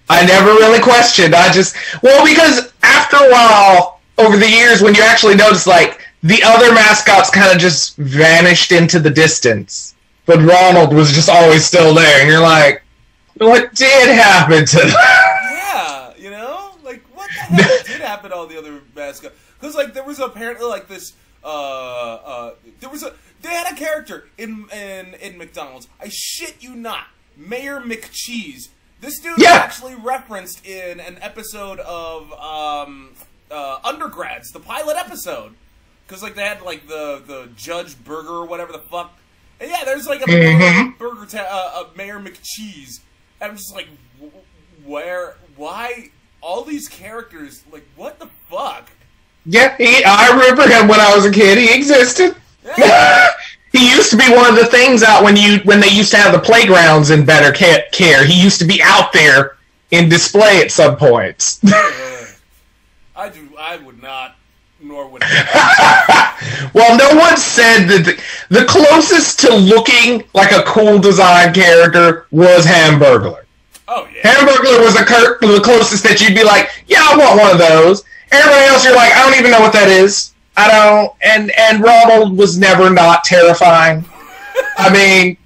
I 0.08 0.26
never 0.26 0.50
really 0.50 0.80
questioned. 0.80 1.34
I 1.34 1.52
just 1.52 1.76
well 2.02 2.24
because 2.24 2.72
after 2.82 3.16
a 3.16 3.30
while 3.30 4.00
over 4.18 4.36
the 4.36 4.48
years 4.48 4.82
when 4.82 4.94
you 4.94 5.02
actually 5.02 5.34
notice 5.34 5.66
like 5.66 6.00
the 6.22 6.42
other 6.42 6.72
mascots 6.72 7.30
kind 7.30 7.52
of 7.52 7.58
just 7.58 7.96
vanished 7.96 8.72
into 8.72 8.98
the 8.98 9.10
distance, 9.10 9.94
but 10.24 10.38
Ronald 10.38 10.94
was 10.94 11.12
just 11.12 11.28
always 11.28 11.66
still 11.66 11.94
there, 11.94 12.20
and 12.22 12.30
you're 12.30 12.40
like, 12.40 12.82
what 13.34 13.74
did 13.74 14.08
happen 14.08 14.64
to 14.64 14.76
them? 14.76 14.88
Yeah, 14.88 16.12
you 16.16 16.30
know, 16.30 16.70
like 16.82 17.02
what 17.14 17.28
the 17.50 17.62
hell 17.62 17.78
did 17.84 18.00
happen 18.00 18.30
to 18.30 18.36
all 18.36 18.46
the 18.46 18.58
other 18.58 18.80
mascots? 18.94 19.34
Because 19.60 19.74
like 19.74 19.92
there 19.94 20.04
was 20.04 20.18
apparently 20.18 20.66
like 20.66 20.88
this. 20.88 21.12
Uh, 21.42 21.46
uh, 21.46 22.54
there 22.80 22.88
was 22.88 23.02
a 23.02 23.12
they 23.42 23.50
had 23.50 23.70
a 23.70 23.76
character 23.76 24.28
in 24.38 24.66
in 24.72 25.14
in 25.14 25.36
McDonald's. 25.36 25.88
I 26.00 26.08
shit 26.10 26.62
you 26.62 26.74
not, 26.74 27.08
Mayor 27.36 27.80
McCheese. 27.80 28.68
This 29.04 29.18
dude 29.18 29.36
Yeah. 29.38 29.52
was 29.52 29.58
actually 29.60 29.94
referenced 29.96 30.64
in 30.66 30.98
an 30.98 31.18
episode 31.20 31.78
of 31.80 32.32
um, 32.32 33.10
uh, 33.50 33.78
Undergrads, 33.84 34.50
the 34.50 34.60
pilot 34.60 34.96
episode. 34.96 35.54
Because 36.06 36.22
like 36.22 36.34
they 36.34 36.42
had 36.42 36.62
like 36.62 36.86
the 36.88 37.22
the 37.26 37.50
Judge 37.54 38.02
Burger 38.02 38.30
or 38.30 38.46
whatever 38.46 38.72
the 38.72 38.78
fuck. 38.90 39.12
And 39.60 39.70
yeah, 39.70 39.84
there's 39.84 40.06
like 40.06 40.22
a 40.22 40.24
Mhm. 40.24 40.96
burger 40.98 41.26
ta- 41.26 41.46
uh, 41.50 41.84
a 41.84 41.96
Mayor 41.96 42.18
McCheese. 42.18 43.00
And 43.40 43.50
I'm 43.50 43.56
just 43.56 43.74
like, 43.74 43.88
wh- 44.20 44.86
where, 44.88 45.36
why, 45.56 46.10
all 46.40 46.62
these 46.64 46.88
characters? 46.88 47.62
Like, 47.70 47.86
what 47.96 48.18
the 48.18 48.28
fuck? 48.50 48.88
Yeah, 49.46 49.76
he, 49.76 50.02
I 50.04 50.30
remember 50.30 50.66
him 50.66 50.88
when 50.88 50.98
I 51.00 51.14
was 51.14 51.26
a 51.26 51.30
kid. 51.30 51.58
He 51.58 51.74
existed. 51.74 52.36
Yeah. 52.78 53.28
he 53.74 53.90
used 53.90 54.10
to 54.12 54.16
be 54.16 54.30
one 54.32 54.48
of 54.48 54.54
the 54.54 54.66
things 54.66 55.02
out 55.02 55.24
when 55.24 55.36
you 55.36 55.58
when 55.64 55.80
they 55.80 55.88
used 55.88 56.12
to 56.12 56.16
have 56.16 56.32
the 56.32 56.38
playgrounds 56.38 57.10
in 57.10 57.26
better 57.26 57.50
care. 57.52 58.24
He 58.24 58.40
used 58.40 58.60
to 58.60 58.64
be 58.64 58.80
out 58.80 59.12
there 59.12 59.56
in 59.90 60.08
display 60.08 60.60
at 60.62 60.70
some 60.70 60.96
points. 60.96 61.60
I 63.16 63.28
do. 63.28 63.48
I 63.58 63.78
would 63.78 64.00
not, 64.00 64.36
nor 64.80 65.08
would. 65.08 65.22
I. 65.24 66.70
well, 66.74 66.96
no 66.96 67.18
one 67.18 67.36
said 67.36 67.86
that 67.88 68.04
the, 68.04 68.60
the 68.60 68.64
closest 68.66 69.40
to 69.40 69.52
looking 69.52 70.22
like 70.34 70.52
a 70.52 70.62
cool 70.62 71.00
design 71.00 71.52
character 71.52 72.26
was 72.30 72.64
Hamburglar. 72.64 73.44
Oh 73.88 74.08
yeah. 74.14 74.22
Hamburglar 74.22 74.84
was 74.84 74.94
a 74.94 75.04
cur- 75.04 75.38
the 75.40 75.60
closest 75.64 76.04
that 76.04 76.20
you'd 76.20 76.36
be 76.36 76.44
like, 76.44 76.70
yeah, 76.86 77.00
I 77.00 77.16
want 77.16 77.40
one 77.40 77.50
of 77.50 77.58
those. 77.58 78.04
Everybody 78.30 78.66
else, 78.66 78.84
you're 78.84 78.94
like, 78.94 79.12
I 79.12 79.28
don't 79.28 79.38
even 79.38 79.50
know 79.50 79.60
what 79.60 79.72
that 79.72 79.88
is. 79.88 80.33
I 80.56 80.68
don't. 80.70 81.12
And 81.22 81.50
and 81.58 81.82
Ronald 81.82 82.36
was 82.36 82.58
never 82.58 82.90
not 82.90 83.24
terrifying. 83.24 84.04
I 84.78 84.92
mean, 84.92 85.36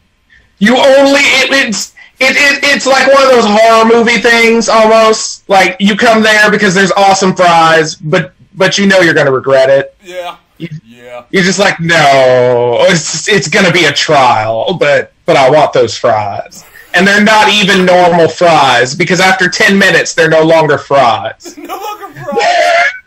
you 0.58 0.76
only 0.76 1.20
it, 1.20 1.66
it's 1.66 1.94
it, 2.20 2.36
it 2.36 2.64
it's 2.64 2.86
like 2.86 3.06
one 3.12 3.22
of 3.22 3.30
those 3.30 3.44
horror 3.46 3.84
movie 3.86 4.20
things 4.20 4.68
almost. 4.68 5.48
Like 5.48 5.76
you 5.80 5.96
come 5.96 6.22
there 6.22 6.50
because 6.50 6.74
there's 6.74 6.92
awesome 6.92 7.34
fries, 7.34 7.94
but 7.94 8.34
but 8.54 8.76
you 8.76 8.86
know 8.86 9.00
you're 9.00 9.14
gonna 9.14 9.32
regret 9.32 9.70
it. 9.70 9.96
Yeah. 10.02 10.36
Yeah. 10.58 11.24
You're 11.30 11.44
just 11.44 11.58
like, 11.60 11.78
no, 11.80 12.78
it's 12.88 13.28
it's 13.28 13.48
gonna 13.48 13.72
be 13.72 13.84
a 13.84 13.92
trial, 13.92 14.74
but 14.74 15.12
but 15.24 15.36
I 15.36 15.48
want 15.48 15.72
those 15.72 15.96
fries. 15.96 16.64
And 16.94 17.06
they're 17.06 17.22
not 17.22 17.48
even 17.50 17.84
normal 17.84 18.28
fries 18.28 18.94
because 18.94 19.20
after 19.20 19.48
ten 19.48 19.78
minutes 19.78 20.14
they're 20.14 20.28
no 20.28 20.42
longer 20.42 20.76
fries. 20.78 21.56
No 21.58 21.76
longer 21.76 22.08
fries. 22.24 22.44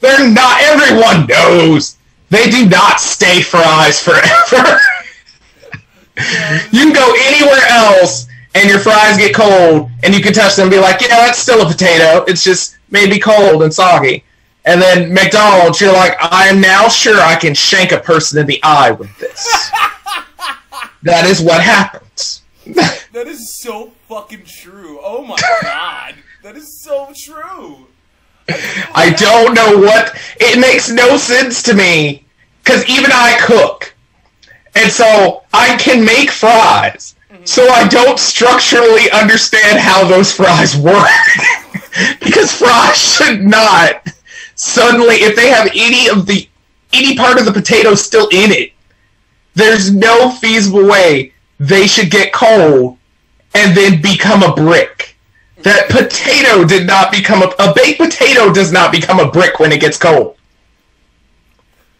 They're 0.00 0.28
not. 0.30 0.62
Everyone 0.62 1.26
knows 1.26 1.96
they 2.30 2.50
do 2.50 2.68
not 2.68 3.00
stay 3.00 3.42
fries 3.42 4.02
forever. 4.02 4.78
you 6.72 6.80
can 6.80 6.92
go 6.92 7.14
anywhere 7.26 7.66
else 7.70 8.26
and 8.56 8.70
your 8.70 8.78
fries 8.78 9.18
get 9.18 9.34
cold, 9.34 9.90
and 10.02 10.14
you 10.14 10.22
can 10.22 10.32
touch 10.32 10.56
them 10.56 10.64
and 10.64 10.70
be 10.70 10.78
like, 10.78 11.02
yeah, 11.02 11.08
that's 11.08 11.38
still 11.38 11.60
a 11.60 11.70
potato. 11.70 12.24
It's 12.26 12.42
just 12.42 12.78
maybe 12.90 13.18
cold 13.18 13.62
and 13.62 13.72
soggy. 13.72 14.24
And 14.64 14.80
then 14.80 15.12
McDonald's, 15.12 15.80
you're 15.80 15.92
like, 15.92 16.16
I 16.20 16.48
am 16.48 16.60
now 16.60 16.88
sure 16.88 17.20
I 17.20 17.36
can 17.36 17.54
shank 17.54 17.92
a 17.92 18.00
person 18.00 18.40
in 18.40 18.46
the 18.46 18.58
eye 18.62 18.92
with 18.92 19.16
this. 19.18 19.70
that 21.02 21.26
is 21.26 21.40
what 21.42 21.60
happens. 21.62 22.42
That 23.12 23.26
is 23.26 23.52
so 23.52 23.92
fucking 24.08 24.44
true. 24.44 25.00
Oh 25.02 25.22
my 25.22 25.36
god. 25.62 26.14
That 26.42 26.56
is 26.56 26.80
so 26.80 27.12
true. 27.14 27.86
I 28.48 29.14
don't 29.16 29.54
know 29.54 29.78
what. 29.78 30.16
It 30.40 30.60
makes 30.60 30.90
no 30.90 31.16
sense 31.16 31.62
to 31.64 31.74
me 31.74 32.24
because 32.62 32.88
even 32.88 33.10
I 33.12 33.38
cook, 33.44 33.94
and 34.74 34.90
so 34.90 35.42
I 35.52 35.76
can 35.76 36.04
make 36.04 36.30
fries. 36.30 37.14
Mm-hmm. 37.30 37.44
So 37.44 37.68
I 37.68 37.88
don't 37.88 38.18
structurally 38.18 39.10
understand 39.10 39.78
how 39.78 40.06
those 40.06 40.32
fries 40.32 40.76
work 40.76 41.08
because 42.20 42.52
fries 42.52 42.96
should 42.96 43.42
not 43.44 44.06
suddenly, 44.56 45.16
if 45.16 45.36
they 45.36 45.48
have 45.48 45.68
any 45.74 46.08
of 46.08 46.26
the 46.26 46.48
any 46.92 47.16
part 47.16 47.38
of 47.38 47.44
the 47.44 47.52
potato 47.52 47.94
still 47.94 48.28
in 48.28 48.50
it, 48.50 48.72
there's 49.54 49.92
no 49.92 50.30
feasible 50.30 50.86
way 50.86 51.32
they 51.58 51.86
should 51.86 52.10
get 52.10 52.32
cold 52.32 52.96
and 53.54 53.76
then 53.76 54.00
become 54.00 54.42
a 54.42 54.54
brick. 54.54 55.05
That 55.66 55.90
potato 55.90 56.64
did 56.64 56.86
not 56.86 57.10
become 57.10 57.42
a, 57.42 57.52
a 57.58 57.74
baked 57.74 57.98
potato 57.98 58.52
does 58.52 58.70
not 58.70 58.92
become 58.92 59.18
a 59.18 59.28
brick 59.28 59.58
when 59.58 59.72
it 59.72 59.80
gets 59.80 59.98
cold. 59.98 60.36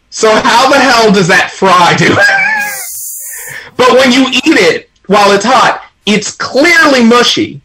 So 0.08 0.30
how 0.30 0.70
the 0.70 0.78
hell 0.78 1.12
does 1.12 1.26
that 1.26 1.50
fry 1.50 1.96
do 1.98 2.06
it? 2.06 3.74
but 3.76 3.90
when 3.94 4.12
you 4.12 4.28
eat 4.28 4.56
it 4.56 4.88
while 5.08 5.32
it's 5.32 5.44
hot, 5.44 5.84
it's 6.06 6.30
clearly 6.30 7.02
mushy. 7.02 7.60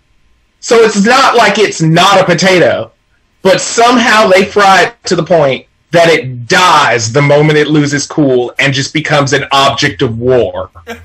So 0.59 0.77
it's 0.77 1.05
not 1.05 1.35
like 1.35 1.59
it's 1.59 1.83
not 1.83 2.19
a 2.19 2.25
potato, 2.25 2.91
but 3.43 3.61
somehow 3.61 4.27
they 4.27 4.43
fry 4.43 4.85
it 4.85 4.95
to 5.03 5.15
the 5.15 5.23
point 5.23 5.67
that 5.91 6.09
it 6.09 6.47
dies 6.47 7.13
the 7.13 7.21
moment 7.21 7.59
it 7.59 7.67
loses 7.67 8.07
cool 8.07 8.55
and 8.57 8.73
just 8.73 8.91
becomes 8.91 9.33
an 9.33 9.43
object 9.51 10.01
of 10.01 10.17
war. 10.17 10.71
and 10.87 10.97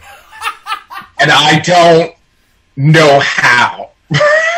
I 1.20 1.58
don't 1.58 2.14
know 2.78 3.20
how. 3.20 3.90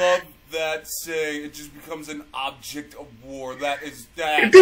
Love 0.00 0.22
that 0.50 0.88
saying. 0.88 1.44
It 1.44 1.52
just 1.52 1.74
becomes 1.74 2.08
an 2.08 2.24
object 2.32 2.94
of 2.94 3.06
war. 3.22 3.54
That 3.56 3.82
is 3.82 4.06
that. 4.16 4.44
it, 4.44 4.54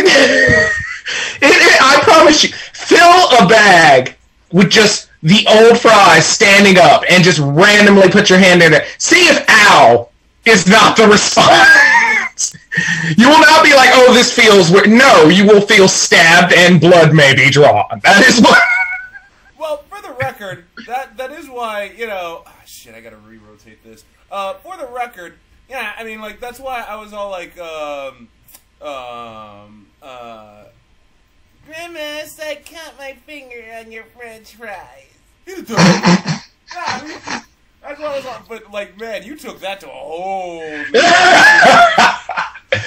it, 1.43 1.81
I 1.81 2.01
promise 2.03 2.43
you, 2.43 2.51
fill 2.51 3.45
a 3.45 3.49
bag 3.49 4.17
with 4.51 4.69
just 4.69 5.09
the 5.23 5.47
old 5.49 5.79
fries 5.79 6.27
standing 6.27 6.77
up 6.77 7.05
and 7.09 7.23
just 7.23 7.39
randomly 7.39 8.09
put 8.09 8.29
your 8.29 8.41
hand 8.41 8.65
in 8.65 8.73
there. 8.73 8.85
See 8.99 9.29
if 9.29 9.45
ow 9.49 10.09
is 10.45 10.67
not 10.67 10.97
the 10.97 11.07
response. 11.07 12.57
you 13.17 13.29
will 13.29 13.39
not 13.39 13.63
be 13.63 13.75
like, 13.75 13.91
oh, 13.93 14.13
this 14.13 14.35
feels 14.35 14.73
weird. 14.73 14.91
No, 14.91 15.29
you 15.29 15.47
will 15.47 15.61
feel 15.61 15.87
stabbed 15.87 16.53
and 16.53 16.81
blood 16.81 17.15
may 17.15 17.37
be 17.37 17.49
drawn. 17.49 18.01
That 18.03 18.27
is 18.27 18.41
what. 18.41 18.61
Well, 19.57 19.85
for 19.89 20.03
the 20.03 20.15
record, 20.15 20.65
that 20.89 21.17
that 21.17 21.31
is 21.31 21.49
why 21.49 21.93
you 21.97 22.09
know. 22.09 22.43
ah, 22.45 22.57
shit, 22.67 22.97
I 22.97 23.01
gotta 23.01 23.19
re-rotate 23.19 23.85
this. 23.85 24.05
Uh, 24.31 24.55
for 24.55 24.77
the 24.77 24.87
record, 24.87 25.35
yeah, 25.69 25.93
I 25.97 26.05
mean, 26.05 26.21
like 26.21 26.41
that's 26.41 26.61
why 26.61 26.83
I 26.83 26.97
was 26.97 27.13
all 27.13 27.31
like, 27.31 27.59
um, 27.59 28.29
um, 28.81 29.87
uh, 30.03 30.65
Grimace, 31.67 32.39
I 32.41 32.57
cut 32.57 32.95
my 32.99 33.15
finger 33.27 33.63
on 33.79 33.91
your 33.93 34.05
French 34.17 34.55
fries. 34.55 35.07
You 35.47 35.57
took 35.63 35.79
yeah, 35.79 36.41
I 36.75 37.03
mean, 37.07 37.19
that's 37.83 38.01
what 38.01 38.11
I 38.13 38.17
was 38.17 38.27
on. 38.27 38.43
But 38.49 38.71
like, 38.71 38.99
man, 38.99 39.23
you 39.25 39.37
took 39.37 39.61
that 39.61 39.81
to 39.81 39.87
a 39.89 39.91
whole. 39.91 40.63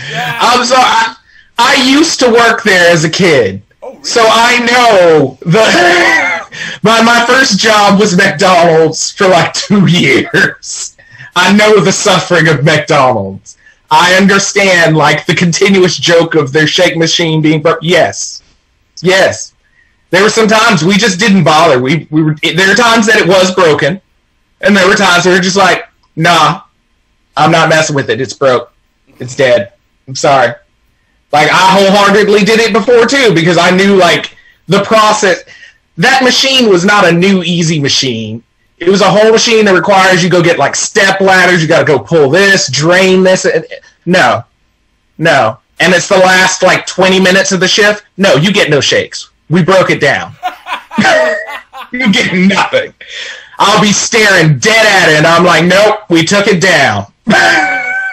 Yeah. 0.10 0.38
I'm 0.42 0.64
sorry. 0.64 0.84
I, 0.84 1.16
I 1.58 1.84
used 1.90 2.20
to 2.20 2.30
work 2.30 2.62
there 2.64 2.92
as 2.92 3.04
a 3.04 3.10
kid. 3.10 3.64
oh, 3.82 3.94
really? 3.94 4.04
So 4.04 4.22
I 4.24 4.60
know 4.60 5.38
the 5.42 6.80
my 6.84 7.02
my 7.02 7.26
first 7.26 7.60
job 7.60 8.00
was 8.00 8.16
McDonald's 8.16 9.12
for 9.12 9.28
like 9.28 9.54
two 9.54 9.86
years. 9.88 10.98
I 11.36 11.54
know 11.54 11.80
the 11.80 11.92
suffering 11.92 12.48
of 12.48 12.64
McDonald's. 12.64 13.58
I 13.90 14.16
understand 14.16 14.96
like 14.96 15.26
the 15.26 15.36
continuous 15.36 15.98
joke 15.98 16.36
of 16.36 16.54
their 16.54 16.68
shake 16.68 16.98
machine 16.98 17.42
being 17.42 17.62
broke. 17.62 17.80
Yes, 17.82 18.42
yes. 19.02 19.54
There 20.10 20.24
were 20.24 20.30
some 20.30 20.48
times 20.48 20.84
we 20.84 20.96
just 20.96 21.20
didn't 21.20 21.44
bother. 21.44 21.80
We 21.80 22.08
we 22.10 22.24
were 22.24 22.36
there 22.42 22.70
were 22.70 22.76
times 22.76 23.06
that 23.08 23.18
it 23.18 23.28
was 23.28 23.54
broken, 23.54 24.02
and 24.62 24.76
there 24.76 24.88
were 24.88 24.96
times 24.96 25.26
we 25.26 25.32
were 25.32 25.40
just 25.40 25.58
like, 25.58 25.90
nah, 26.16 26.62
I'm 27.36 27.52
not 27.52 27.70
messing 27.70 27.96
with 27.96 28.10
it. 28.10 28.22
It's 28.22 28.34
broke. 28.34 28.74
It's 29.20 29.36
dead. 29.36 29.74
I'm 30.08 30.16
sorry. 30.16 30.54
Like 31.32 31.50
I 31.50 31.80
wholeheartedly 31.80 32.44
did 32.44 32.60
it 32.60 32.74
before 32.74 33.06
too 33.06 33.34
because 33.34 33.58
I 33.58 33.72
knew 33.72 33.96
like 33.96 34.38
the 34.68 34.84
process. 34.84 35.44
That 35.98 36.24
machine 36.24 36.70
was 36.70 36.86
not 36.86 37.06
a 37.08 37.12
new 37.12 37.44
easy 37.44 37.80
machine. 37.80 38.44
It 38.82 38.90
was 38.90 39.02
a 39.02 39.10
whole 39.10 39.32
machine 39.32 39.66
that 39.66 39.76
requires 39.76 40.24
you 40.24 40.30
go 40.30 40.42
get 40.42 40.58
like 40.58 40.76
step 40.76 41.22
ladders. 41.22 41.62
You 41.62 41.68
got 41.68 41.82
to 41.82 41.86
go 41.86 42.00
pull 42.00 42.32
this, 42.32 42.68
drain 42.72 43.22
this. 43.22 43.46
No, 44.08 44.44
no. 45.20 45.60
And 45.80 45.94
it's 45.94 46.10
the 46.10 46.18
last 46.18 46.64
like 46.64 46.88
20 46.88 47.20
minutes 47.20 47.52
of 47.52 47.60
the 47.60 47.68
shift. 47.68 48.04
No, 48.18 48.36
you 48.38 48.52
get 48.52 48.72
no 48.72 48.82
shakes. 48.82 49.30
We 49.52 49.64
broke 49.64 49.92
it 49.92 50.02
down. 50.02 50.34
you 51.92 52.12
get 52.12 52.34
nothing. 52.34 52.92
I'll 53.60 53.84
be 53.84 53.92
staring 53.92 54.58
dead 54.58 54.86
at 54.88 55.10
it, 55.10 55.18
and 55.18 55.28
I'm 55.28 55.46
like, 55.46 55.66
nope, 55.66 56.10
we 56.10 56.24
took 56.24 56.48
it 56.48 56.60
down. 56.60 57.06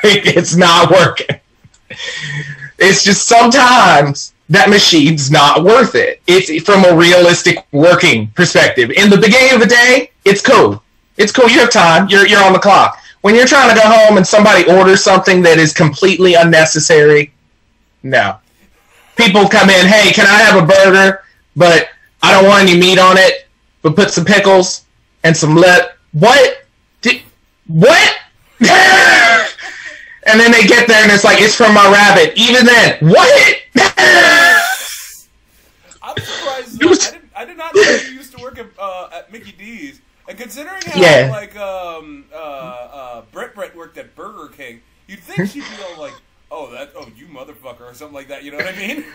it's 0.05 0.55
not 0.55 0.91
working. 0.91 1.41
It's 2.79 3.03
just 3.03 3.27
sometimes 3.27 4.35
that 4.49 4.71
machine's 4.71 5.31
not 5.31 5.63
worth 5.63 5.95
it. 5.95 6.23
It's 6.27 6.65
from 6.65 6.85
a 6.85 6.97
realistic 6.97 7.67
working 7.73 8.29
perspective. 8.29 8.91
In 8.91 9.11
the 9.11 9.19
beginning 9.19 9.55
of 9.55 9.61
the 9.61 9.67
day, 9.67 10.11
it's 10.25 10.41
cool. 10.41 10.83
It's 11.17 11.33
cool. 11.33 11.49
You 11.49 11.61
have 11.61 11.71
time. 11.71 12.09
You're 12.09 12.27
you're 12.27 12.43
on 12.43 12.53
the 12.53 12.59
clock. 12.59 12.99
When 13.21 13.35
you're 13.35 13.47
trying 13.47 13.75
to 13.75 13.81
go 13.81 13.87
home 13.87 14.17
and 14.17 14.27
somebody 14.27 14.65
orders 14.71 15.03
something 15.03 15.43
that 15.43 15.59
is 15.59 15.73
completely 15.73 16.35
unnecessary, 16.35 17.33
no. 18.03 18.39
People 19.17 19.49
come 19.49 19.69
in, 19.69 19.87
hey, 19.87 20.13
can 20.13 20.27
I 20.27 20.39
have 20.39 20.63
a 20.63 20.67
burger? 20.67 21.25
But 21.57 21.89
I 22.23 22.33
don't 22.33 22.49
want 22.49 22.69
any 22.69 22.79
meat 22.79 22.99
on 22.99 23.19
it. 23.19 23.49
But 23.83 23.97
put 23.97 24.11
some 24.11 24.25
pickles 24.25 24.87
and 25.25 25.37
some 25.37 25.57
lip. 25.57 25.99
What? 26.13 26.65
Did, 27.01 27.23
what? 27.67 28.17
and 28.61 28.69
then 30.41 30.53
they 30.53 30.63
get 30.63 30.87
there 30.87 31.03
and 31.03 31.11
it's 31.11 31.25
like 31.25 31.41
it's 31.41 31.55
from 31.55 31.75
my 31.75 31.91
rabbit. 31.91 32.35
Even 32.37 32.65
then, 32.65 32.99
what? 33.01 33.57
I'm 36.03 36.17
surprised. 36.17 36.83
I, 36.83 37.11
didn't, 37.11 37.31
I 37.37 37.45
did 37.45 37.57
not 37.57 37.75
know 37.75 37.83
you 37.83 38.12
used 38.14 38.37
to 38.37 38.43
work 38.43 38.59
at, 38.59 38.67
uh, 38.79 39.09
at 39.12 39.33
Mickey 39.33 39.53
D's. 39.53 40.01
And 40.29 40.37
considering 40.38 40.83
how 40.87 41.01
Yeah. 41.01 41.29
like 41.31 41.57
um 41.57 42.27
uh 42.33 42.37
uh 42.37 43.23
Brett 43.33 43.55
Brett 43.55 43.75
worked 43.75 43.97
at 43.97 44.14
Burger 44.14 44.53
King, 44.55 44.83
you'd 45.07 45.21
think 45.21 45.49
she'd 45.51 45.61
be 45.62 45.83
all 45.91 45.99
like, 45.99 46.12
"Oh 46.51 46.71
that 46.73 46.93
oh 46.95 47.09
you 47.17 47.27
motherfucker" 47.29 47.81
or 47.91 47.95
something 47.95 48.14
like 48.14 48.29
that. 48.29 48.45
You 48.45 48.51
know 48.51 48.59
what 48.59 48.69
I 48.69 48.77
mean? 48.77 49.05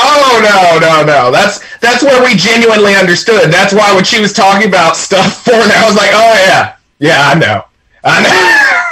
Oh 0.00 0.40
no, 0.42 0.78
no, 0.86 1.04
no. 1.04 1.30
That's 1.32 1.58
that's 1.78 2.02
where 2.04 2.22
we 2.24 2.34
genuinely 2.36 2.94
understood. 2.94 3.50
That's 3.50 3.72
why 3.72 3.92
when 3.94 4.04
she 4.04 4.20
was 4.20 4.32
talking 4.32 4.68
about 4.68 4.96
stuff 4.96 5.42
for 5.44 5.50
now, 5.52 5.84
I 5.84 5.86
was 5.86 5.96
like, 5.96 6.10
oh 6.12 6.34
yeah, 6.46 6.76
yeah, 7.00 7.28
I 7.30 7.34
know, 7.34 7.64
I 8.04 8.22
know. 8.22 8.84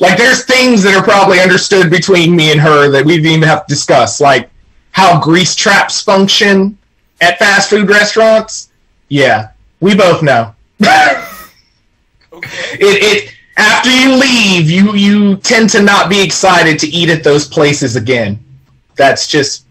like 0.00 0.16
there's 0.16 0.44
things 0.44 0.82
that 0.82 0.94
are 0.94 1.02
probably 1.02 1.40
understood 1.40 1.90
between 1.90 2.36
me 2.36 2.52
and 2.52 2.60
her 2.60 2.90
that 2.90 3.04
we 3.04 3.16
didn't 3.16 3.32
even 3.32 3.48
have 3.48 3.66
to 3.66 3.74
discuss, 3.74 4.20
like 4.20 4.50
how 4.92 5.20
grease 5.20 5.54
traps 5.54 6.00
function 6.00 6.78
at 7.20 7.38
fast 7.38 7.70
food 7.70 7.88
restaurants. 7.88 8.70
Yeah, 9.08 9.50
we 9.80 9.94
both 9.94 10.22
know. 10.22 10.54
okay. 10.82 11.24
it, 12.74 12.78
it 12.80 13.34
after 13.56 13.90
you 13.90 14.14
leave, 14.14 14.70
you 14.70 14.94
you 14.94 15.36
tend 15.38 15.70
to 15.70 15.82
not 15.82 16.08
be 16.08 16.22
excited 16.22 16.78
to 16.80 16.86
eat 16.88 17.10
at 17.10 17.24
those 17.24 17.46
places 17.46 17.96
again. 17.96 18.38
That's 18.96 19.26
just 19.26 19.64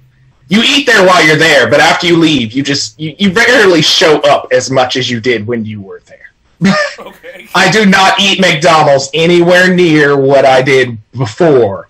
you 0.50 0.62
eat 0.64 0.86
there 0.86 1.06
while 1.06 1.26
you're 1.26 1.38
there, 1.38 1.70
but 1.70 1.80
after 1.80 2.08
you 2.08 2.18
leave, 2.18 2.52
you 2.52 2.64
just 2.64 3.00
you, 3.00 3.16
you 3.18 3.32
rarely 3.32 3.82
show 3.82 4.20
up 4.22 4.48
as 4.52 4.70
much 4.70 4.98
as 4.98 5.10
you 5.10 5.20
did 5.20 5.48
when 5.48 5.64
you 5.64 5.82
were 5.82 6.02
there. 6.06 6.27
Okay. 7.00 7.48
I 7.56 7.70
do 7.72 7.86
not 7.86 8.20
eat 8.20 8.40
McDonald's 8.40 9.10
anywhere 9.14 9.74
near 9.74 10.18
what 10.18 10.46
I 10.46 10.62
did 10.62 10.98
before. 11.14 11.90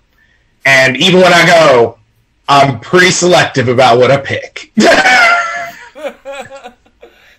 And 0.66 0.96
even 0.98 1.20
when 1.20 1.32
I 1.32 1.46
go, 1.46 1.98
I'm 2.48 2.78
pretty 2.80 3.10
selective 3.10 3.68
about 3.68 3.98
what 3.98 4.10
I 4.10 4.18
pick. 4.18 4.70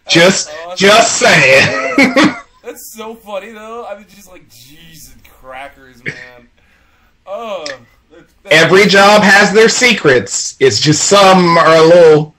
just 0.08 0.50
Awesome. 0.65 0.78
just 0.78 1.18
saying. 1.18 1.96
That's 2.63 2.94
so 2.94 3.15
funny 3.15 3.52
though. 3.52 3.84
I 3.86 3.94
was 3.96 4.06
just 4.08 4.30
like, 4.30 4.48
Jesus 4.50 5.15
crackers, 5.28 6.04
man. 6.04 6.50
Oh. 7.26 7.63
that's- 7.65 8.34
that's- 8.44 8.63
Every 8.65 8.86
job 8.88 9.22
has 9.24 9.54
their 9.54 9.70
secrets. 9.70 10.56
It's 10.60 10.80
just 10.80 11.04
some 11.06 11.58
are 11.58 11.76
a 11.78 11.82
little 11.84 12.36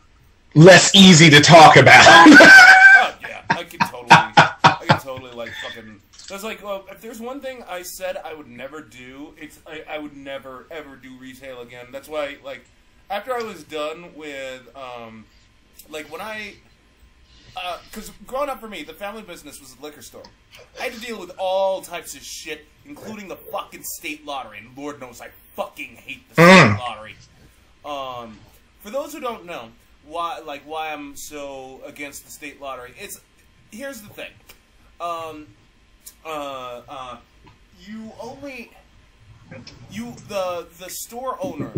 less 0.55 0.95
easy 0.95 1.31
to 1.31 1.41
talk 1.41 1.77
about. 1.77 2.05
Oh 2.07 3.15
yeah, 3.23 3.43
I 3.51 3.63
can 3.65 3.79
totally, 3.89 4.09
I 4.11 4.85
can 4.89 4.99
totally 5.01 5.33
like 5.33 5.51
There's 6.31 6.45
like, 6.45 6.63
well, 6.63 6.87
if 6.91 7.01
there's 7.01 7.21
one 7.21 7.41
thing 7.41 7.63
I 7.69 7.83
said 7.83 8.17
I 8.25 8.33
would 8.35 8.49
never 8.49 8.81
do, 8.81 9.35
it's 9.37 9.59
I, 9.67 9.83
I 9.89 9.99
would 9.99 10.17
never 10.17 10.67
ever 10.71 10.97
do 10.97 11.17
retail 11.19 11.61
again. 11.61 11.87
That's 11.91 12.09
why, 12.09 12.37
like, 12.45 12.65
after 13.11 13.35
I 13.35 13.43
was 13.43 13.65
done 13.65 14.15
with, 14.15 14.63
um, 14.77 15.25
like 15.89 16.11
when 16.11 16.21
I, 16.21 16.55
because 17.91 18.11
growing 18.27 18.49
up 18.49 18.61
for 18.61 18.69
me, 18.69 18.85
the 18.85 18.93
family 18.95 19.23
business 19.23 19.61
was 19.61 19.75
a 19.79 19.83
liquor 19.83 20.03
store. 20.03 20.23
I 20.81 20.85
had 20.85 20.93
to 20.95 21.01
deal 21.01 21.19
with 21.19 21.33
all 21.37 21.83
types 21.83 22.15
of 22.15 22.23
shit, 22.23 22.65
including 22.87 23.27
the 23.29 23.37
fucking 23.37 23.83
state 23.83 24.25
lottery, 24.25 24.59
and 24.59 24.77
Lord 24.77 25.01
knows 25.01 25.21
I 25.21 25.31
fucking 25.57 25.97
hate 25.97 26.29
the 26.29 26.35
state 26.35 26.45
Mm. 26.45 26.79
lottery. 26.79 27.17
Um, 27.85 28.39
for 28.83 28.91
those 28.91 29.13
who 29.13 29.21
don't 29.21 29.47
know 29.47 29.71
why, 30.05 30.39
like 30.39 30.63
why 30.63 30.93
I'm 30.93 31.17
so 31.17 31.81
against 31.85 32.25
the 32.25 32.31
state 32.31 32.61
lottery, 32.61 32.95
it's 33.01 33.21
here's 33.73 34.01
the 34.01 34.09
thing. 34.11 34.31
Um, 35.01 35.49
uh, 36.25 36.83
uh, 36.89 37.17
you 37.81 38.13
only 38.21 38.71
you 39.91 40.15
the 40.29 40.67
the 40.79 40.89
store 40.89 41.39
owner 41.41 41.73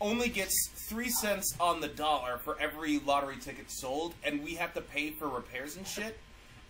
only 0.00 0.28
gets 0.28 0.68
three 0.88 1.08
cents 1.08 1.54
on 1.60 1.80
the 1.80 1.88
dollar 1.88 2.38
for 2.38 2.58
every 2.60 2.98
lottery 3.00 3.36
ticket 3.36 3.70
sold, 3.70 4.14
and 4.24 4.42
we 4.42 4.54
have 4.54 4.74
to 4.74 4.80
pay 4.80 5.10
for 5.10 5.28
repairs 5.28 5.76
and 5.76 5.86
shit. 5.86 6.18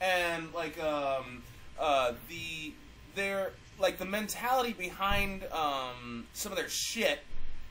And 0.01 0.53
like 0.53 0.81
um, 0.83 1.43
uh, 1.79 2.13
the 2.29 2.73
their 3.15 3.53
like 3.79 3.99
the 3.99 4.05
mentality 4.05 4.73
behind 4.73 5.45
um, 5.53 6.27
some 6.35 6.53
of 6.53 6.59
their 6.59 6.69
shit 6.69 7.21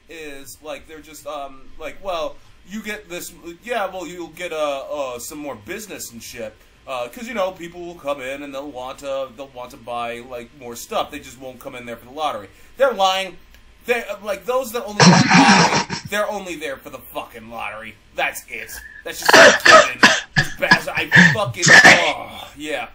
is 0.09 0.57
like 0.61 0.87
they're 0.87 0.99
just 0.99 1.25
um, 1.27 1.61
like 1.79 2.03
well 2.03 2.35
you 2.67 2.81
get 2.81 3.09
this 3.09 3.33
yeah 3.63 3.85
well 3.85 4.05
you'll 4.05 4.27
get 4.27 4.51
uh, 4.51 4.83
uh 4.91 5.19
some 5.19 5.37
more 5.37 5.55
business 5.55 6.11
and 6.11 6.21
shit 6.21 6.53
Uh, 6.91 7.07
because 7.07 7.25
you 7.25 7.33
know 7.33 7.53
people 7.53 7.79
will 7.79 7.95
come 7.95 8.19
in 8.19 8.43
and 8.43 8.53
they'll 8.53 8.69
want 8.69 8.99
to 8.99 9.29
they'll 9.37 9.47
want 9.55 9.71
to 9.71 9.77
buy 9.77 10.19
like 10.19 10.49
more 10.59 10.75
stuff. 10.75 11.09
They 11.09 11.19
just 11.19 11.39
won't 11.39 11.57
come 11.57 11.73
in 11.73 11.85
there 11.85 11.95
for 11.95 12.03
the 12.03 12.11
lottery. 12.11 12.49
They're 12.75 12.91
lying. 12.91 13.37
They 13.85 14.03
uh, 14.03 14.17
like 14.21 14.43
those 14.43 14.73
that 14.73 14.83
only 14.83 14.99
want 15.07 15.25
lottery 15.25 15.95
they're 16.09 16.29
only 16.29 16.55
there 16.55 16.75
for 16.75 16.89
the 16.89 16.97
fucking 16.97 17.49
lottery. 17.49 17.95
That's 18.17 18.43
it. 18.49 18.73
That's 19.05 19.19
just 19.19 19.33
as 19.33 20.53
bad 20.59 20.73
as 20.73 20.89
I 20.89 21.07
fucking 21.33 21.63
oh, 21.65 22.51
yeah. 22.57 22.89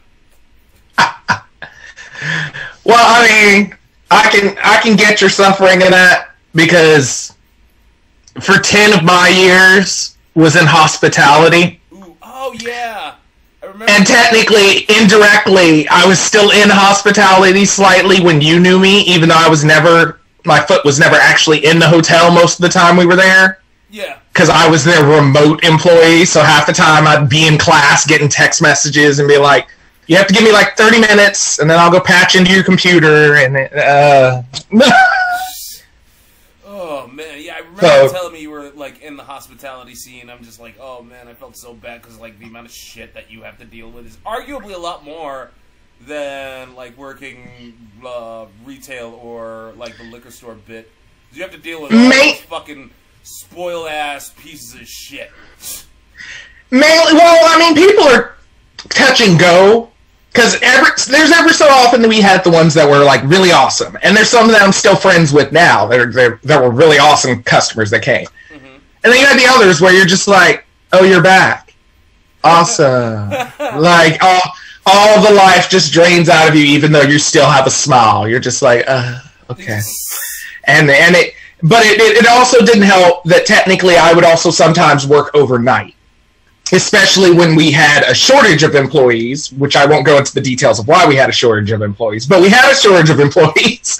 Well, 2.84 2.98
I 2.98 3.56
mean, 3.56 3.74
I 4.10 4.28
can 4.30 4.58
I 4.62 4.78
can 4.82 4.96
get 4.96 5.22
your 5.22 5.30
suffering 5.30 5.80
in 5.80 5.90
that 5.92 6.34
because 6.54 7.34
for 8.42 8.58
ten 8.58 8.92
of 8.92 9.04
my 9.04 9.28
years 9.28 10.18
was 10.34 10.54
in 10.54 10.66
hospitality, 10.66 11.80
Ooh, 11.94 12.14
oh 12.20 12.54
yeah 12.60 13.05
remember 13.78 13.92
and 13.92 14.06
technically, 14.06 14.86
indirectly, 15.00 15.88
I 15.88 16.06
was 16.06 16.18
still 16.18 16.50
in 16.50 16.68
hospitality 16.68 17.64
slightly 17.64 18.20
when 18.20 18.40
you 18.40 18.58
knew 18.60 18.78
me, 18.78 19.02
even 19.02 19.28
though 19.28 19.38
I 19.38 19.48
was 19.48 19.64
never 19.64 20.20
my 20.44 20.60
foot 20.60 20.84
was 20.84 21.00
never 21.00 21.16
actually 21.16 21.64
in 21.64 21.78
the 21.80 21.88
hotel 21.88 22.30
most 22.32 22.60
of 22.60 22.62
the 22.62 22.68
time 22.68 22.96
we 22.96 23.04
were 23.04 23.16
there 23.16 23.58
yeah 23.90 24.18
because 24.36 24.50
I 24.50 24.68
was 24.68 24.84
their 24.84 25.02
remote 25.02 25.64
employee. 25.64 26.26
So 26.26 26.42
half 26.42 26.66
the 26.66 26.72
time 26.74 27.06
I'd 27.06 27.30
be 27.30 27.46
in 27.48 27.56
class 27.56 28.06
getting 28.06 28.28
text 28.28 28.60
messages 28.60 29.18
and 29.18 29.26
be 29.26 29.38
like, 29.38 29.66
"You 30.08 30.16
have 30.16 30.26
to 30.26 30.34
give 30.34 30.42
me 30.42 30.52
like 30.52 30.76
thirty 30.76 31.00
minutes, 31.00 31.58
and 31.58 31.70
then 31.70 31.78
I'll 31.78 31.90
go 31.90 32.00
patch 32.00 32.36
into 32.36 32.52
your 32.52 32.62
computer." 32.62 33.36
And 33.36 33.56
uh, 33.56 34.42
Oh 36.88 37.08
man, 37.08 37.42
yeah, 37.42 37.54
I 37.54 37.58
remember 37.58 37.80
So- 37.80 38.08
telling 38.12 38.32
me 38.32 38.40
you 38.42 38.50
were 38.50 38.70
like 38.70 39.02
in 39.02 39.16
the 39.16 39.24
hospitality 39.24 39.94
scene. 39.96 40.30
I'm 40.30 40.44
just 40.44 40.60
like, 40.60 40.76
oh 40.80 41.02
man, 41.02 41.26
I 41.26 41.34
felt 41.34 41.56
so 41.56 41.74
bad 41.74 42.00
because 42.00 42.18
like 42.20 42.38
the 42.38 42.46
amount 42.46 42.66
of 42.66 42.72
shit 42.72 43.14
that 43.14 43.28
you 43.30 43.42
have 43.42 43.58
to 43.58 43.64
deal 43.64 43.90
with 43.90 44.06
is 44.06 44.16
arguably 44.24 44.72
a 44.74 44.78
lot 44.78 45.04
more 45.04 45.50
than 46.06 46.76
like 46.76 46.96
working 46.96 47.74
uh, 48.06 48.46
retail 48.64 49.18
or 49.22 49.72
like 49.76 49.96
the 49.98 50.04
liquor 50.04 50.30
store 50.30 50.54
bit. 50.54 50.90
You 51.32 51.42
have 51.42 51.50
to 51.52 51.58
deal 51.58 51.82
with 51.82 51.92
all 51.92 51.98
Mate. 52.08 52.36
those 52.36 52.40
fucking 52.42 52.90
spoiled 53.24 53.88
ass 53.88 54.32
pieces 54.38 54.74
of 54.80 54.86
shit. 54.86 55.30
mainly, 56.70 57.14
well, 57.14 57.44
I 57.44 57.58
mean, 57.58 57.74
people 57.74 58.04
are 58.04 58.36
touch 58.76 59.20
and 59.20 59.38
go 59.40 59.90
because 60.36 60.58
every 60.62 60.90
there's 61.08 61.32
ever 61.32 61.48
so 61.48 61.66
often 61.66 62.02
that 62.02 62.08
we 62.08 62.20
had 62.20 62.44
the 62.44 62.50
ones 62.50 62.74
that 62.74 62.88
were 62.88 63.02
like 63.02 63.22
really 63.24 63.52
awesome, 63.52 63.96
and 64.02 64.14
there's 64.14 64.28
some 64.28 64.48
that 64.48 64.60
I'm 64.62 64.72
still 64.72 64.96
friends 64.96 65.32
with 65.32 65.50
now 65.50 65.86
that 65.86 65.98
are 65.98 66.12
that, 66.12 66.42
that 66.42 66.62
were 66.62 66.70
really 66.70 66.98
awesome 66.98 67.42
customers 67.42 67.90
that 67.90 68.02
came. 68.02 68.26
Mhm. 68.50 68.80
And 69.02 69.12
then 69.12 69.18
you 69.18 69.26
had 69.26 69.38
the 69.38 69.46
others 69.48 69.80
where 69.80 69.94
you're 69.94 70.06
just 70.06 70.28
like, 70.28 70.66
Oh, 70.92 71.04
you're 71.04 71.22
back. 71.22 71.74
Awesome. 72.44 73.30
like 73.58 74.22
all 74.22 74.42
all 74.84 75.22
the 75.26 75.34
life 75.34 75.68
just 75.68 75.92
drains 75.92 76.28
out 76.28 76.48
of 76.48 76.54
you, 76.54 76.64
even 76.64 76.92
though 76.92 77.02
you 77.02 77.18
still 77.18 77.50
have 77.50 77.66
a 77.66 77.70
smile. 77.70 78.28
You're 78.28 78.38
just 78.38 78.62
like, 78.62 78.84
uh, 78.86 79.18
okay. 79.50 79.80
And 80.68 80.90
and 80.90 81.14
it, 81.14 81.34
but 81.62 81.86
it, 81.86 82.00
it 82.00 82.24
it 82.24 82.28
also 82.28 82.58
didn't 82.58 82.82
help 82.82 83.22
that 83.22 83.46
technically 83.46 83.96
I 83.96 84.12
would 84.12 84.24
also 84.24 84.50
sometimes 84.50 85.06
work 85.06 85.30
overnight 85.32 85.94
especially 86.72 87.30
when 87.32 87.54
we 87.54 87.70
had 87.70 88.02
a 88.04 88.14
shortage 88.14 88.62
of 88.62 88.74
employees, 88.74 89.52
which 89.52 89.76
I 89.76 89.86
won't 89.86 90.04
go 90.04 90.18
into 90.18 90.34
the 90.34 90.40
details 90.40 90.78
of 90.80 90.88
why 90.88 91.06
we 91.06 91.14
had 91.14 91.28
a 91.28 91.32
shortage 91.32 91.70
of 91.70 91.82
employees, 91.82 92.26
but 92.26 92.42
we 92.42 92.48
had 92.48 92.70
a 92.70 92.74
shortage 92.74 93.10
of 93.10 93.20
employees. 93.28 93.98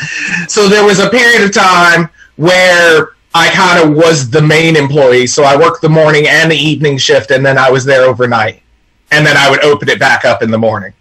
so 0.49 0.69
there 0.69 0.85
was 0.85 0.99
a 0.99 1.09
period 1.11 1.43
of 1.43 1.53
time 1.53 2.09
where 2.37 3.11
I 3.35 3.51
kind 3.51 3.85
of 3.85 3.97
was 3.97 4.31
the 4.31 4.41
main 4.41 4.77
employee. 4.77 5.27
So 5.27 5.45
I 5.45 5.57
worked 5.57 5.83
the 5.83 5.89
morning 5.89 6.27
and 6.27 6.51
the 6.51 6.57
evening 6.57 6.97
shift, 6.97 7.31
and 7.31 7.45
then 7.45 7.59
I 7.59 7.71
was 7.71 7.85
there 7.85 8.05
overnight. 8.05 8.63
And 9.11 9.27
then 9.27 9.37
I 9.37 9.51
would 9.51 9.63
open 9.63 9.89
it 9.89 10.01
back 10.01 10.25
up 10.25 10.43
in 10.43 10.51
the 10.51 10.59
morning. 10.59 10.93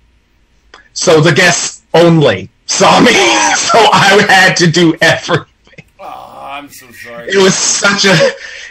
So 0.93 1.21
the 1.21 1.33
guests 1.33 1.83
only 1.93 2.49
saw 2.65 2.99
me. 2.99 3.11
so 3.55 3.79
I 3.91 4.25
had 4.29 4.55
to 4.57 4.69
do 4.69 4.95
everything. 5.01 5.85
Oh, 5.99 6.39
I'm 6.41 6.69
so 6.69 6.91
sorry. 6.91 7.29
It 7.29 7.37
was 7.37 7.55
such 7.55 8.05
a 8.05 8.15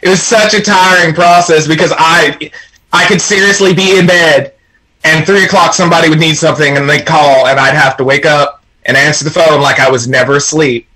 it 0.03 0.09
was 0.09 0.23
such 0.23 0.55
a 0.55 0.61
tiring 0.61 1.15
process 1.15 1.67
because 1.67 1.93
I 1.97 2.51
I 2.95 3.07
could 3.07 3.21
seriously 3.21 3.75
be 3.75 3.99
in 3.99 4.07
bed 4.07 4.55
and 5.03 5.27
three 5.27 5.45
o'clock 5.45 5.75
somebody 5.75 6.09
would 6.09 6.21
need 6.21 6.37
something 6.37 6.77
and 6.77 6.89
they'd 6.89 7.05
call 7.05 7.49
and 7.49 7.59
I'd 7.59 7.75
have 7.75 7.97
to 7.97 8.05
wake 8.05 8.25
up 8.25 8.65
and 8.87 8.97
answer 8.97 9.25
the 9.25 9.31
phone 9.31 9.61
like 9.61 9.81
I 9.81 9.91
was 9.91 10.07
never 10.07 10.37
asleep 10.37 10.87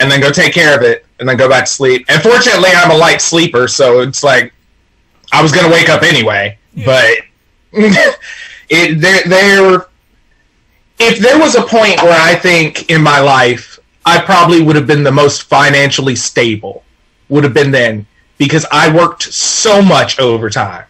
and 0.00 0.10
then 0.10 0.20
go 0.20 0.32
take 0.32 0.52
care 0.52 0.76
of 0.76 0.82
it 0.82 1.06
and 1.20 1.28
then 1.28 1.36
go 1.36 1.48
back 1.48 1.64
to 1.66 1.70
sleep. 1.70 2.04
And 2.08 2.20
fortunately 2.20 2.70
I'm 2.74 2.90
a 2.90 2.96
light 2.96 3.20
sleeper, 3.20 3.68
so 3.68 4.00
it's 4.00 4.24
like 4.24 4.52
I 5.32 5.40
was 5.40 5.52
gonna 5.52 5.72
wake 5.72 5.88
up 5.88 6.02
anyway. 6.02 6.58
Yeah. 6.74 6.84
But 6.84 7.14
it 8.68 9.00
there 9.00 9.22
there 9.26 9.86
if 10.98 11.20
there 11.20 11.38
was 11.38 11.54
a 11.54 11.62
point 11.62 12.02
where 12.02 12.20
I 12.20 12.34
think 12.34 12.90
in 12.90 13.02
my 13.02 13.20
life 13.20 13.78
I 14.04 14.20
probably 14.20 14.62
would 14.62 14.74
have 14.74 14.88
been 14.88 15.04
the 15.04 15.12
most 15.12 15.44
financially 15.44 16.16
stable, 16.16 16.82
would 17.28 17.44
have 17.44 17.54
been 17.54 17.70
then 17.70 18.04
because 18.36 18.66
I 18.72 18.94
worked 18.94 19.22
so 19.22 19.80
much 19.80 20.18
overtime. 20.18 20.86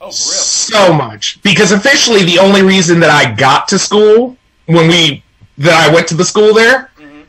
Oh, 0.00 0.10
so 0.10 0.92
much 0.92 1.42
because 1.42 1.72
officially 1.72 2.22
the 2.22 2.38
only 2.38 2.62
reason 2.62 3.00
that 3.00 3.10
I 3.10 3.34
got 3.34 3.66
to 3.68 3.78
school 3.78 4.36
when 4.66 4.88
we 4.88 5.24
that 5.58 5.74
I 5.74 5.92
went 5.92 6.06
to 6.08 6.14
the 6.14 6.24
school 6.24 6.54
there 6.54 6.90
mm-hmm. 6.96 7.22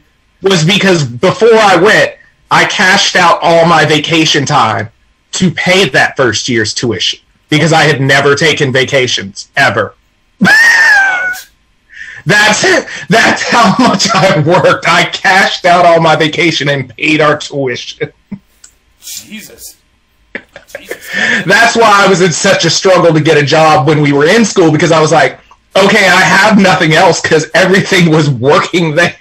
was 0.43 0.63
because 0.63 1.03
before 1.03 1.55
I 1.55 1.77
went, 1.77 2.15
I 2.51 2.65
cashed 2.65 3.15
out 3.15 3.39
all 3.41 3.65
my 3.65 3.85
vacation 3.85 4.45
time 4.45 4.89
to 5.33 5.51
pay 5.51 5.89
that 5.89 6.15
first 6.15 6.47
year's 6.47 6.73
tuition 6.73 7.19
because 7.49 7.73
I 7.73 7.83
had 7.83 8.01
never 8.01 8.35
taken 8.35 8.71
vacations 8.71 9.49
ever. 9.55 9.95
that's 12.25 13.07
that's 13.07 13.43
how 13.49 13.75
much 13.79 14.07
I 14.13 14.43
worked. 14.45 14.87
I 14.87 15.05
cashed 15.05 15.65
out 15.65 15.85
all 15.85 15.99
my 15.99 16.15
vacation 16.15 16.69
and 16.69 16.95
paid 16.95 17.19
our 17.19 17.37
tuition. 17.37 18.13
Jesus. 18.99 19.78
That's 21.45 21.75
why 21.75 22.05
I 22.05 22.07
was 22.07 22.21
in 22.21 22.31
such 22.31 22.65
a 22.65 22.69
struggle 22.69 23.13
to 23.13 23.21
get 23.21 23.37
a 23.37 23.45
job 23.45 23.87
when 23.87 24.01
we 24.01 24.11
were 24.11 24.25
in 24.25 24.45
school 24.45 24.71
because 24.71 24.91
I 24.91 25.01
was 25.01 25.11
like, 25.11 25.39
okay, 25.75 26.07
I 26.07 26.21
have 26.21 26.59
nothing 26.59 26.93
else 26.93 27.21
because 27.21 27.49
everything 27.53 28.09
was 28.09 28.29
working 28.29 28.95
there. 28.95 29.17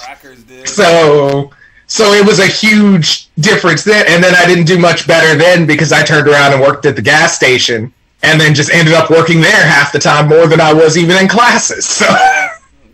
Crackers, 0.00 0.44
dude. 0.44 0.68
So, 0.68 1.50
so 1.86 2.12
it 2.12 2.26
was 2.26 2.38
a 2.38 2.46
huge 2.46 3.28
difference 3.36 3.84
then, 3.84 4.04
and 4.08 4.22
then 4.22 4.34
I 4.34 4.46
didn't 4.46 4.66
do 4.66 4.78
much 4.78 5.06
better 5.06 5.36
then 5.36 5.66
because 5.66 5.92
I 5.92 6.02
turned 6.02 6.28
around 6.28 6.52
and 6.52 6.60
worked 6.60 6.86
at 6.86 6.96
the 6.96 7.02
gas 7.02 7.34
station, 7.34 7.92
and 8.22 8.40
then 8.40 8.54
just 8.54 8.70
ended 8.70 8.94
up 8.94 9.10
working 9.10 9.40
there 9.40 9.66
half 9.66 9.92
the 9.92 9.98
time 9.98 10.28
more 10.28 10.46
than 10.46 10.60
I 10.60 10.72
was 10.72 10.96
even 10.98 11.16
in 11.16 11.28
classes. 11.28 11.86
So. 11.86 12.06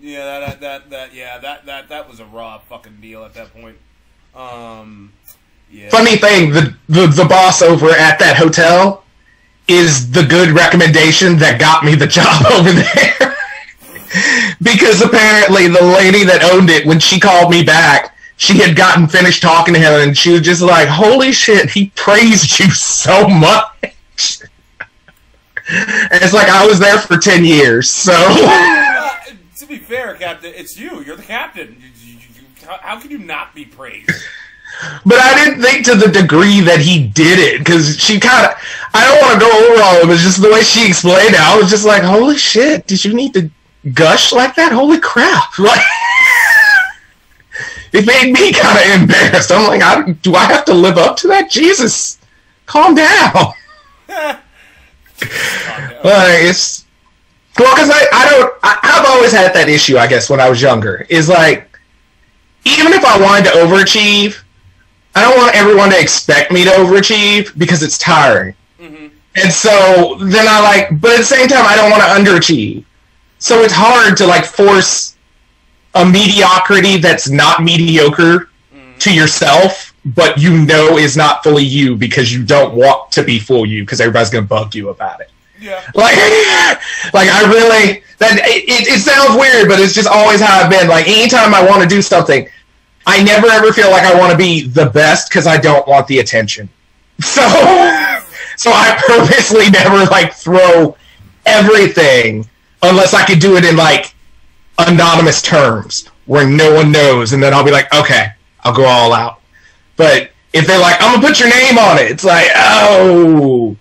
Yeah, 0.00 0.40
that, 0.40 0.60
that, 0.60 0.90
that, 0.90 1.14
yeah, 1.14 1.38
that, 1.38 1.66
that, 1.66 1.88
that 1.88 2.08
was 2.08 2.20
a 2.20 2.26
raw 2.26 2.58
fucking 2.58 2.98
deal 3.00 3.24
at 3.24 3.34
that 3.34 3.52
point. 3.52 3.78
Um, 4.34 5.12
yeah. 5.70 5.88
Funny 5.90 6.16
thing, 6.16 6.50
the, 6.50 6.74
the 6.88 7.06
the 7.06 7.24
boss 7.24 7.62
over 7.62 7.90
at 7.90 8.18
that 8.18 8.36
hotel 8.36 9.04
is 9.66 10.10
the 10.10 10.22
good 10.22 10.50
recommendation 10.50 11.36
that 11.38 11.58
got 11.58 11.84
me 11.84 11.94
the 11.94 12.06
job 12.18 12.44
over 12.52 12.70
there. 12.70 13.36
because 14.62 15.02
apparently 15.02 15.68
the 15.68 15.82
lady 15.82 16.24
that 16.24 16.42
owned 16.44 16.70
it, 16.70 16.86
when 16.86 17.00
she 17.00 17.18
called 17.18 17.50
me 17.50 17.64
back, 17.64 18.16
she 18.36 18.58
had 18.58 18.76
gotten 18.76 19.06
finished 19.06 19.42
talking 19.42 19.74
to 19.74 19.80
him, 19.80 20.00
and 20.00 20.16
she 20.16 20.30
was 20.30 20.42
just 20.42 20.62
like, 20.62 20.88
"Holy 20.88 21.32
shit, 21.32 21.70
he 21.70 21.90
praised 21.94 22.58
you 22.58 22.70
so 22.70 23.28
much." 23.28 24.42
and 25.68 26.22
it's 26.22 26.34
like 26.34 26.48
I 26.48 26.66
was 26.66 26.78
there 26.78 26.98
for 26.98 27.16
ten 27.18 27.44
years, 27.44 27.88
so. 27.90 28.12
Uh, 28.14 29.10
to 29.56 29.66
be 29.66 29.78
fair, 29.78 30.14
Captain, 30.14 30.52
it's 30.54 30.78
you. 30.78 31.02
You're 31.02 31.16
the 31.16 31.22
captain. 31.22 31.80
How, 32.66 32.78
how 32.80 33.00
can 33.00 33.10
you 33.10 33.18
not 33.18 33.54
be 33.54 33.64
praised? 33.64 34.10
But 35.06 35.20
I 35.20 35.36
didn't 35.36 35.62
think 35.62 35.84
to 35.86 35.94
the 35.94 36.08
degree 36.08 36.60
that 36.62 36.80
he 36.80 37.06
did 37.06 37.38
it 37.38 37.60
because 37.60 37.96
she 37.96 38.18
kind 38.18 38.46
of. 38.46 38.54
I 38.92 39.06
don't 39.06 39.20
want 39.22 39.34
to 39.34 39.40
go 39.40 39.46
over 39.46 39.82
all 39.82 40.02
of 40.02 40.10
it. 40.10 40.18
Just 40.18 40.42
the 40.42 40.50
way 40.50 40.62
she 40.62 40.88
explained 40.88 41.34
it, 41.34 41.40
I 41.40 41.56
was 41.56 41.70
just 41.70 41.86
like, 41.86 42.02
"Holy 42.02 42.36
shit! 42.36 42.84
Did 42.88 43.04
you 43.04 43.14
need 43.14 43.34
to 43.34 43.48
gush 43.92 44.32
like 44.32 44.56
that? 44.56 44.72
Holy 44.72 44.98
crap!" 44.98 45.56
Like, 45.60 45.80
it 47.92 48.04
made 48.04 48.32
me 48.32 48.52
kind 48.52 48.76
of 48.76 48.84
embarrassed. 49.02 49.52
I'm 49.52 49.68
like, 49.68 49.80
I, 49.80 50.10
"Do 50.10 50.34
I 50.34 50.46
have 50.46 50.64
to 50.64 50.74
live 50.74 50.98
up 50.98 51.16
to 51.18 51.28
that? 51.28 51.50
Jesus, 51.50 52.18
calm 52.66 52.96
down." 52.96 53.52
like 54.08 54.40
it's 56.42 56.84
well, 57.58 57.74
because 57.76 57.90
I, 57.90 58.06
I 58.12 58.30
don't. 58.30 58.52
I, 58.64 58.76
I've 58.82 59.06
always 59.08 59.30
had 59.30 59.54
that 59.54 59.68
issue. 59.68 59.98
I 59.98 60.08
guess 60.08 60.28
when 60.28 60.40
I 60.40 60.50
was 60.50 60.60
younger, 60.60 61.06
is 61.08 61.28
like 61.28 61.73
even 62.64 62.92
if 62.92 63.04
I 63.04 63.20
wanted 63.20 63.44
to 63.44 63.50
overachieve, 63.50 64.42
I 65.14 65.22
don't 65.22 65.36
want 65.36 65.54
everyone 65.54 65.90
to 65.90 66.00
expect 66.00 66.50
me 66.50 66.64
to 66.64 66.70
overachieve 66.70 67.56
because 67.58 67.82
it's 67.82 67.98
tiring. 67.98 68.54
Mm-hmm. 68.80 69.08
And 69.36 69.52
so 69.52 70.16
then 70.20 70.46
I 70.48 70.60
like, 70.60 71.00
but 71.00 71.12
at 71.12 71.18
the 71.18 71.24
same 71.24 71.48
time, 71.48 71.64
I 71.66 71.76
don't 71.76 71.90
want 71.90 72.02
to 72.02 72.08
underachieve. 72.08 72.84
So 73.38 73.60
it's 73.62 73.74
hard 73.74 74.16
to 74.18 74.26
like 74.26 74.44
force 74.44 75.16
a 75.94 76.04
mediocrity 76.04 76.96
that's 76.98 77.28
not 77.28 77.62
mediocre 77.62 78.48
mm-hmm. 78.74 78.98
to 78.98 79.14
yourself, 79.14 79.94
but 80.04 80.38
you 80.38 80.64
know 80.64 80.98
is 80.98 81.16
not 81.16 81.44
fully 81.44 81.64
you 81.64 81.96
because 81.96 82.32
you 82.32 82.44
don't 82.44 82.74
want 82.74 83.12
to 83.12 83.22
be 83.22 83.38
full 83.38 83.66
you 83.66 83.82
because 83.82 84.00
everybody's 84.00 84.30
going 84.30 84.44
to 84.44 84.48
bug 84.48 84.74
you 84.74 84.88
about 84.88 85.20
it. 85.20 85.30
Like, 85.94 86.16
like 87.14 87.28
I 87.28 87.50
really 87.50 88.04
that 88.18 88.38
it, 88.44 88.86
it 88.88 89.00
sounds 89.00 89.38
weird, 89.38 89.68
but 89.68 89.80
it's 89.80 89.94
just 89.94 90.08
always 90.08 90.40
how 90.40 90.60
I've 90.60 90.70
been. 90.70 90.88
Like 90.88 91.08
anytime 91.08 91.54
I 91.54 91.66
want 91.66 91.82
to 91.82 91.88
do 91.88 92.00
something, 92.02 92.48
I 93.06 93.22
never 93.22 93.48
ever 93.48 93.72
feel 93.72 93.90
like 93.90 94.04
I 94.04 94.18
want 94.18 94.32
to 94.32 94.38
be 94.38 94.62
the 94.62 94.86
best 94.86 95.28
because 95.28 95.46
I 95.46 95.58
don't 95.58 95.86
want 95.86 96.06
the 96.06 96.18
attention. 96.18 96.68
So, 97.20 97.42
so 98.56 98.70
I 98.72 99.00
purposely 99.06 99.70
never 99.70 100.04
like 100.10 100.32
throw 100.32 100.96
everything 101.46 102.48
unless 102.82 103.14
I 103.14 103.24
could 103.24 103.38
do 103.38 103.56
it 103.56 103.64
in 103.64 103.76
like 103.76 104.14
anonymous 104.78 105.40
terms 105.40 106.08
where 106.26 106.48
no 106.48 106.74
one 106.74 106.90
knows, 106.90 107.32
and 107.32 107.42
then 107.42 107.54
I'll 107.54 107.64
be 107.64 107.70
like, 107.70 107.92
okay, 107.94 108.32
I'll 108.64 108.74
go 108.74 108.84
all 108.84 109.12
out. 109.12 109.40
But 109.96 110.30
if 110.52 110.66
they're 110.66 110.80
like, 110.80 110.96
I'm 111.00 111.16
gonna 111.16 111.26
put 111.26 111.40
your 111.40 111.50
name 111.50 111.78
on 111.78 111.98
it, 111.98 112.10
it's 112.10 112.24
like, 112.24 112.48
oh, 112.54 113.76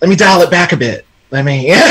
let 0.00 0.08
me 0.08 0.16
dial 0.16 0.40
it 0.42 0.50
back 0.50 0.72
a 0.72 0.76
bit. 0.76 1.06
Let 1.30 1.44
me. 1.44 1.68
like 1.70 1.86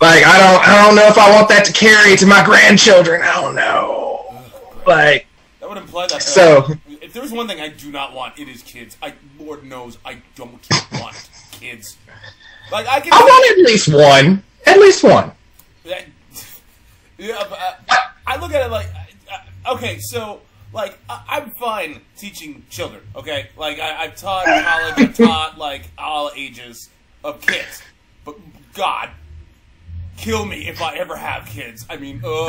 I 0.00 0.38
don't, 0.38 0.68
I 0.68 0.84
don't 0.84 0.96
know 0.96 1.06
if 1.06 1.18
I 1.18 1.30
want 1.32 1.48
that 1.48 1.64
to 1.66 1.72
carry 1.72 2.16
to 2.16 2.26
my 2.26 2.44
grandchildren. 2.44 3.22
I 3.22 3.40
don't 3.40 3.54
know. 3.54 4.42
Like 4.86 5.26
that 5.60 5.68
would 5.68 5.78
imply 5.78 6.06
that. 6.08 6.16
Uh, 6.16 6.18
so 6.18 6.66
if 6.88 7.12
there's 7.12 7.32
one 7.32 7.46
thing 7.46 7.60
I 7.60 7.68
do 7.68 7.90
not 7.90 8.14
want, 8.14 8.38
it 8.38 8.48
is 8.48 8.62
kids. 8.62 8.96
I 9.02 9.14
Lord 9.38 9.64
knows 9.64 9.98
I 10.04 10.22
don't 10.34 10.58
want 10.92 11.30
kids. 11.52 11.96
Like 12.70 12.86
I 12.88 13.00
can. 13.00 13.12
I 13.12 13.20
want 13.20 13.58
at 13.58 13.64
least 13.64 13.92
one. 13.92 14.42
At 14.66 14.78
least 14.78 15.04
one. 15.04 15.32
Yeah, 15.84 16.00
yeah 17.18 17.44
but 17.48 17.58
I, 17.58 17.74
uh, 17.88 17.96
I 18.26 18.40
look 18.40 18.52
at 18.52 18.64
it 18.64 18.70
like, 18.70 18.86
uh, 19.30 19.74
okay, 19.74 19.98
so 19.98 20.40
like 20.72 20.98
I, 21.08 21.38
am 21.38 21.50
fine 21.50 22.00
teaching 22.16 22.64
children. 22.70 23.02
Okay, 23.14 23.48
like 23.56 23.78
I, 23.78 24.06
have 24.06 24.16
taught 24.16 24.44
college, 24.44 24.94
I've 24.96 25.16
taught 25.16 25.58
like 25.58 25.90
all 25.98 26.30
ages 26.34 26.88
of 27.24 27.40
kids. 27.40 27.82
But 28.24 28.36
God, 28.74 29.10
kill 30.16 30.46
me 30.46 30.68
if 30.68 30.80
I 30.80 30.96
ever 30.96 31.16
have 31.16 31.46
kids. 31.46 31.84
I 31.90 31.96
mean, 31.96 32.20
oh. 32.24 32.46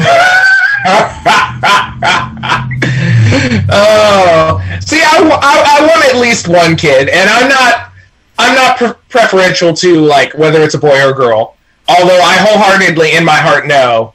see, 4.82 5.02
I, 5.02 5.18
I, 5.42 5.80
I, 5.80 5.88
want 5.88 6.06
at 6.06 6.22
least 6.22 6.48
one 6.48 6.76
kid, 6.76 7.10
and 7.10 7.30
I'm 7.30 7.50
not 7.50 7.92
I'm 8.40 8.56
not 8.56 8.78
pre- 8.78 8.94
preferential 9.10 9.74
to 9.74 10.02
like 10.02 10.34
whether 10.38 10.62
it's 10.62 10.76
a 10.76 10.80
boy 10.80 11.04
or 11.04 11.12
a 11.12 11.16
girl. 11.16 11.58
Although 11.90 12.22
I 12.22 12.38
wholeheartedly, 12.38 13.14
in 13.14 13.26
my 13.26 13.36
heart, 13.36 13.68
know 13.68 14.14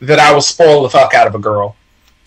that 0.00 0.18
I 0.18 0.32
will 0.32 0.42
spoil 0.42 0.82
the 0.82 0.90
fuck 0.90 1.14
out 1.14 1.26
of 1.26 1.34
a 1.34 1.38
girl. 1.38 1.76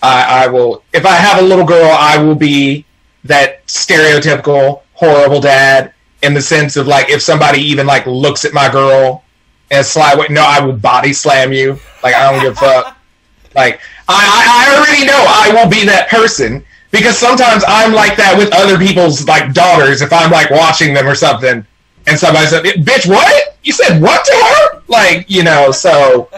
I, 0.02 0.46
I 0.46 0.48
will 0.48 0.84
if 0.94 1.06
I 1.06 1.16
have 1.16 1.44
a 1.44 1.46
little 1.46 1.66
girl, 1.66 1.90
I 1.92 2.22
will 2.22 2.36
be 2.36 2.86
that 3.26 3.66
stereotypical 3.68 4.82
horrible 4.94 5.42
dad 5.42 5.94
in 6.22 6.34
the 6.34 6.42
sense 6.42 6.76
of 6.76 6.88
like 6.88 7.10
if 7.10 7.22
somebody 7.22 7.62
even 7.62 7.88
like 7.88 8.06
looks 8.06 8.46
at 8.46 8.54
my 8.54 8.70
girl 8.70 9.24
and 9.72 9.86
way, 9.96 10.28
no, 10.30 10.44
I 10.46 10.60
will 10.62 10.74
body 10.74 11.14
slam 11.14 11.54
you. 11.54 11.80
Like 12.04 12.16
I 12.16 12.32
don't 12.32 12.42
give 12.42 12.54
a 12.54 12.56
fuck. 12.56 12.96
Like 13.56 13.82
I, 14.08 14.70
I 14.70 14.78
already 14.78 15.08
know 15.08 15.26
I 15.28 15.52
will 15.52 15.68
be 15.68 15.84
that 15.88 16.08
person 16.08 16.64
because 16.92 17.18
sometimes 17.18 17.64
I'm 17.68 17.94
like 17.94 18.16
that 18.16 18.38
with 18.38 18.54
other 18.54 18.78
people's 18.78 19.28
like 19.28 19.54
daughters 19.54 20.04
if 20.04 20.14
I'm 20.14 20.30
like 20.30 20.52
watching 20.52 20.94
them 20.94 21.08
or 21.08 21.16
something, 21.16 21.66
and 22.06 22.20
somebody 22.20 22.46
said, 22.46 22.64
"Bitch, 22.64 23.10
what? 23.10 23.58
You 23.64 23.74
said 23.74 24.00
what 24.04 24.24
to 24.24 24.34
her?" 24.34 24.84
Like 24.88 25.30
you 25.32 25.44
know, 25.44 25.72
so. 25.72 26.30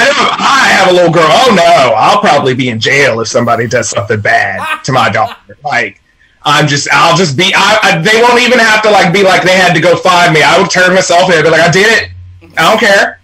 I 0.00 0.68
have 0.72 0.90
a 0.90 0.92
little 0.92 1.12
girl. 1.12 1.28
Oh 1.28 1.54
no, 1.54 1.94
I'll 1.96 2.20
probably 2.20 2.54
be 2.54 2.68
in 2.68 2.80
jail 2.80 3.20
if 3.20 3.28
somebody 3.28 3.66
does 3.66 3.88
something 3.88 4.20
bad 4.20 4.82
to 4.84 4.92
my 4.92 5.10
daughter. 5.10 5.56
Like, 5.64 6.00
I'm 6.42 6.66
just, 6.66 6.88
I'll 6.92 7.16
just 7.16 7.36
be. 7.36 7.52
I, 7.54 7.78
I, 7.82 7.98
they 7.98 8.22
won't 8.22 8.40
even 8.42 8.58
have 8.58 8.82
to 8.82 8.90
like 8.90 9.12
be 9.12 9.22
like 9.22 9.42
they 9.42 9.56
had 9.56 9.74
to 9.74 9.80
go 9.80 9.96
find 9.96 10.32
me. 10.32 10.42
I 10.42 10.60
would 10.60 10.70
turn 10.70 10.94
myself 10.94 11.32
in. 11.32 11.42
Be 11.42 11.50
like, 11.50 11.60
I 11.60 11.70
did 11.70 11.86
it. 11.86 12.10
I 12.56 12.70
don't 12.70 12.80
care. 12.80 13.20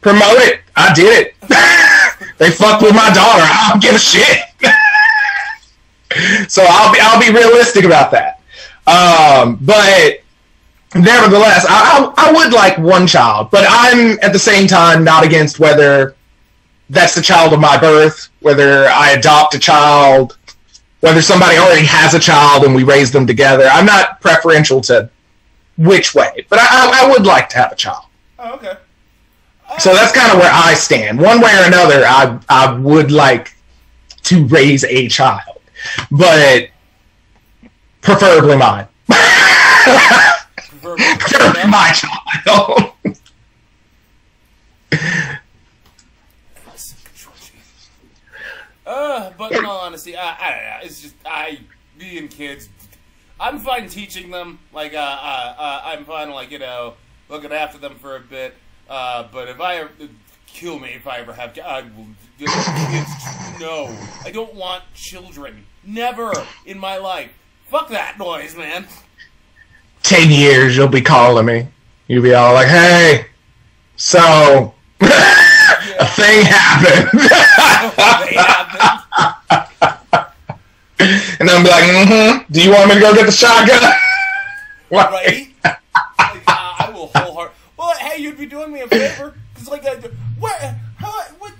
Promote 0.00 0.38
it. 0.38 0.60
I 0.76 0.92
did 0.94 1.26
it. 1.26 1.34
they 2.38 2.50
fucked 2.50 2.82
with 2.82 2.94
my 2.94 3.10
daughter. 3.12 3.42
I 3.42 3.68
don't 3.70 3.82
give 3.82 3.94
a 3.94 3.98
shit. 3.98 4.40
so 6.50 6.64
I'll 6.66 6.92
be, 6.92 6.98
I'll 7.02 7.20
be 7.20 7.32
realistic 7.32 7.84
about 7.84 8.10
that. 8.12 8.40
Um, 8.86 9.58
but 9.60 10.20
nevertheless, 10.94 11.64
I, 11.68 12.12
I, 12.16 12.28
I 12.28 12.32
would 12.32 12.52
like 12.52 12.78
one 12.78 13.06
child, 13.06 13.50
but 13.50 13.64
I'm 13.68 14.18
at 14.22 14.32
the 14.32 14.38
same 14.38 14.66
time 14.66 15.04
not 15.04 15.24
against 15.24 15.58
whether 15.60 16.16
that's 16.88 17.14
the 17.14 17.22
child 17.22 17.52
of 17.52 17.60
my 17.60 17.78
birth, 17.78 18.28
whether 18.40 18.86
I 18.86 19.10
adopt 19.10 19.54
a 19.54 19.58
child, 19.58 20.36
whether 21.00 21.22
somebody 21.22 21.56
already 21.56 21.86
has 21.86 22.14
a 22.14 22.18
child 22.18 22.64
and 22.64 22.74
we 22.74 22.82
raise 22.82 23.10
them 23.10 23.26
together. 23.26 23.68
I'm 23.72 23.86
not 23.86 24.20
preferential 24.20 24.80
to 24.82 25.08
which 25.78 26.14
way, 26.14 26.44
but 26.48 26.58
I, 26.60 27.04
I, 27.04 27.10
would 27.10 27.24
like 27.24 27.48
to 27.50 27.56
have 27.56 27.72
a 27.72 27.76
child. 27.76 28.04
Oh, 28.38 28.54
okay. 28.54 28.74
So 29.78 29.94
that's 29.94 30.12
kind 30.12 30.32
of 30.32 30.38
where 30.38 30.50
I 30.52 30.74
stand. 30.74 31.18
One 31.18 31.40
way 31.40 31.52
or 31.58 31.64
another, 31.64 32.04
I 32.04 32.38
I 32.48 32.72
would 32.74 33.12
like 33.12 33.54
to 34.24 34.44
raise 34.46 34.84
a 34.84 35.08
child, 35.08 35.60
but 36.10 36.68
preferably 38.02 38.56
mine. 38.56 38.88
preferably 40.96 41.64
my 41.70 41.92
child. 41.92 42.92
Uh, 48.86 49.30
but 49.38 49.52
in 49.52 49.64
all 49.64 49.78
honesty, 49.78 50.16
I, 50.16 50.30
I 50.30 50.50
don't 50.50 50.64
know. 50.64 50.78
It's 50.82 51.00
just 51.00 51.14
I 51.24 51.60
being 51.96 52.26
kids. 52.26 52.68
I'm 53.38 53.60
fine 53.60 53.88
teaching 53.88 54.30
them. 54.30 54.58
Like, 54.72 54.94
uh, 54.94 54.96
uh, 54.96 55.54
uh, 55.56 55.80
I'm 55.84 56.04
fine, 56.04 56.30
like 56.30 56.50
you 56.50 56.58
know, 56.58 56.94
looking 57.28 57.52
after 57.52 57.78
them 57.78 57.94
for 57.96 58.16
a 58.16 58.20
bit. 58.20 58.54
Uh, 58.88 59.28
but 59.30 59.48
if 59.48 59.60
I 59.60 59.86
kill 60.46 60.80
me, 60.80 60.90
if 60.90 61.06
I 61.06 61.18
ever 61.18 61.32
have, 61.32 61.56
I 61.58 61.82
will. 61.82 62.06
Kids, 62.38 63.60
no, 63.60 63.96
I 64.24 64.30
don't 64.32 64.54
want 64.54 64.82
children. 64.94 65.66
Never 65.84 66.32
in 66.66 66.78
my 66.78 66.96
life. 66.96 67.30
Fuck 67.66 67.90
that 67.90 68.18
noise, 68.18 68.56
man. 68.56 68.86
Ten 70.02 70.30
years, 70.30 70.76
you'll 70.76 70.88
be 70.88 71.00
calling 71.00 71.46
me. 71.46 71.68
You'll 72.08 72.22
be 72.22 72.34
all 72.34 72.54
like, 72.54 72.68
"Hey, 72.68 73.26
so 73.96 74.74
a 75.00 76.06
thing 76.06 76.44
happened," 76.46 77.20
and 81.40 81.48
I'm 81.48 81.62
be 81.62 81.70
like, 81.70 81.84
"Mm-hmm. 81.84 82.52
Do 82.52 82.62
you 82.62 82.70
want 82.70 82.88
me 82.88 82.94
to 82.94 83.00
go 83.00 83.14
get 83.14 83.26
the 83.26 83.32
shotgun?" 83.32 83.80
right? 84.90 85.10
like, 85.10 85.50
uh, 85.64 85.74
I 86.46 86.90
will 86.92 87.08
wholeheart. 87.08 87.50
Well, 87.76 87.96
hey, 87.98 88.22
you'd 88.22 88.38
be 88.38 88.46
doing 88.46 88.72
me 88.72 88.80
a 88.80 88.88
favor 88.88 89.34
because, 89.54 89.68
like, 89.68 89.84
uh, 89.84 89.96
what? 90.38 90.58
How? 90.98 91.22
What? 91.38 91.52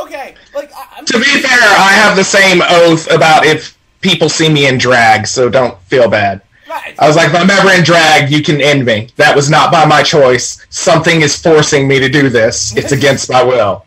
Okay, 0.00 0.34
like, 0.54 0.72
I, 0.74 0.86
I'm. 0.96 1.04
To 1.06 1.18
be 1.18 1.24
fair, 1.24 1.60
I 1.60 1.92
have 1.92 2.16
the 2.16 2.24
same 2.24 2.62
oath 2.62 3.10
about 3.10 3.46
if 3.46 3.76
people 4.00 4.28
see 4.28 4.50
me 4.50 4.66
in 4.66 4.78
drag, 4.78 5.26
so 5.26 5.48
don't 5.48 5.80
feel 5.82 6.08
bad. 6.08 6.42
Right. 6.68 6.94
I 6.98 7.06
was 7.06 7.16
like, 7.16 7.28
if 7.28 7.34
I'm 7.34 7.50
ever 7.50 7.70
in 7.72 7.84
drag, 7.84 8.30
you 8.30 8.42
can 8.42 8.60
end 8.60 8.84
me. 8.84 9.08
That 9.16 9.36
was 9.36 9.50
not 9.50 9.70
by 9.70 9.84
my 9.84 10.02
choice. 10.02 10.66
Something 10.70 11.20
is 11.20 11.40
forcing 11.40 11.86
me 11.86 11.98
to 12.00 12.08
do 12.08 12.28
this. 12.28 12.76
It's 12.76 12.92
against 12.92 13.30
my 13.30 13.42
will. 13.42 13.84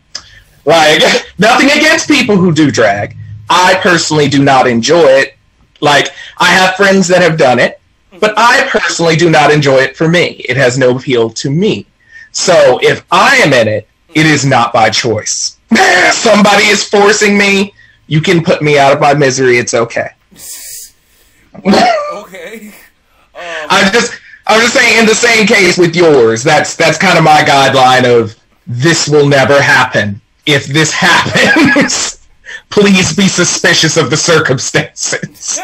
Like, 0.64 1.02
nothing 1.38 1.70
against 1.70 2.08
people 2.08 2.36
who 2.36 2.52
do 2.52 2.70
drag. 2.70 3.16
I 3.50 3.78
personally 3.82 4.28
do 4.28 4.42
not 4.42 4.66
enjoy 4.66 5.06
it. 5.06 5.36
Like, 5.80 6.10
I 6.38 6.50
have 6.50 6.76
friends 6.76 7.08
that 7.08 7.22
have 7.22 7.38
done 7.38 7.58
it, 7.58 7.80
but 8.20 8.34
I 8.36 8.68
personally 8.68 9.16
do 9.16 9.30
not 9.30 9.50
enjoy 9.50 9.78
it 9.78 9.96
for 9.96 10.08
me. 10.08 10.44
It 10.48 10.56
has 10.56 10.78
no 10.78 10.96
appeal 10.96 11.30
to 11.30 11.50
me. 11.50 11.86
So, 12.32 12.78
if 12.82 13.04
I 13.10 13.36
am 13.36 13.52
in 13.52 13.68
it, 13.68 13.88
it 14.14 14.26
is 14.26 14.44
not 14.44 14.72
by 14.72 14.90
choice. 14.90 15.58
Somebody 16.12 16.64
is 16.64 16.88
forcing 16.88 17.36
me. 17.36 17.74
You 18.06 18.20
can 18.20 18.44
put 18.44 18.62
me 18.62 18.78
out 18.78 18.92
of 18.92 19.00
my 19.00 19.14
misery. 19.14 19.58
It's 19.58 19.74
okay. 19.74 20.10
okay. 22.12 22.72
Um, 23.34 23.44
I 23.70 23.90
just 23.92 24.18
I 24.48 24.56
was 24.56 24.64
just 24.64 24.74
saying 24.74 24.98
in 24.98 25.06
the 25.06 25.14
same 25.14 25.46
case 25.46 25.78
with 25.78 25.94
yours, 25.94 26.42
that's 26.42 26.74
that's 26.74 26.98
kind 26.98 27.16
of 27.16 27.22
my 27.22 27.42
guideline 27.42 28.04
of 28.04 28.34
this 28.66 29.08
will 29.08 29.28
never 29.28 29.62
happen. 29.62 30.20
If 30.44 30.66
this 30.66 30.90
happens, 30.94 32.26
please 32.70 33.14
be 33.14 33.28
suspicious 33.28 33.96
of 33.96 34.10
the 34.10 34.16
circumstances. 34.16 35.60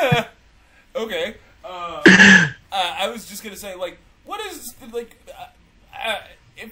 okay. 0.96 1.34
Uh, 1.64 2.02
uh, 2.06 2.50
I 2.72 3.08
was 3.10 3.26
just 3.26 3.42
gonna 3.42 3.56
say, 3.56 3.74
like, 3.74 3.98
what 4.24 4.40
is 4.52 4.74
like, 4.92 5.16
uh, 5.36 5.46
uh, 6.06 6.20
if 6.56 6.70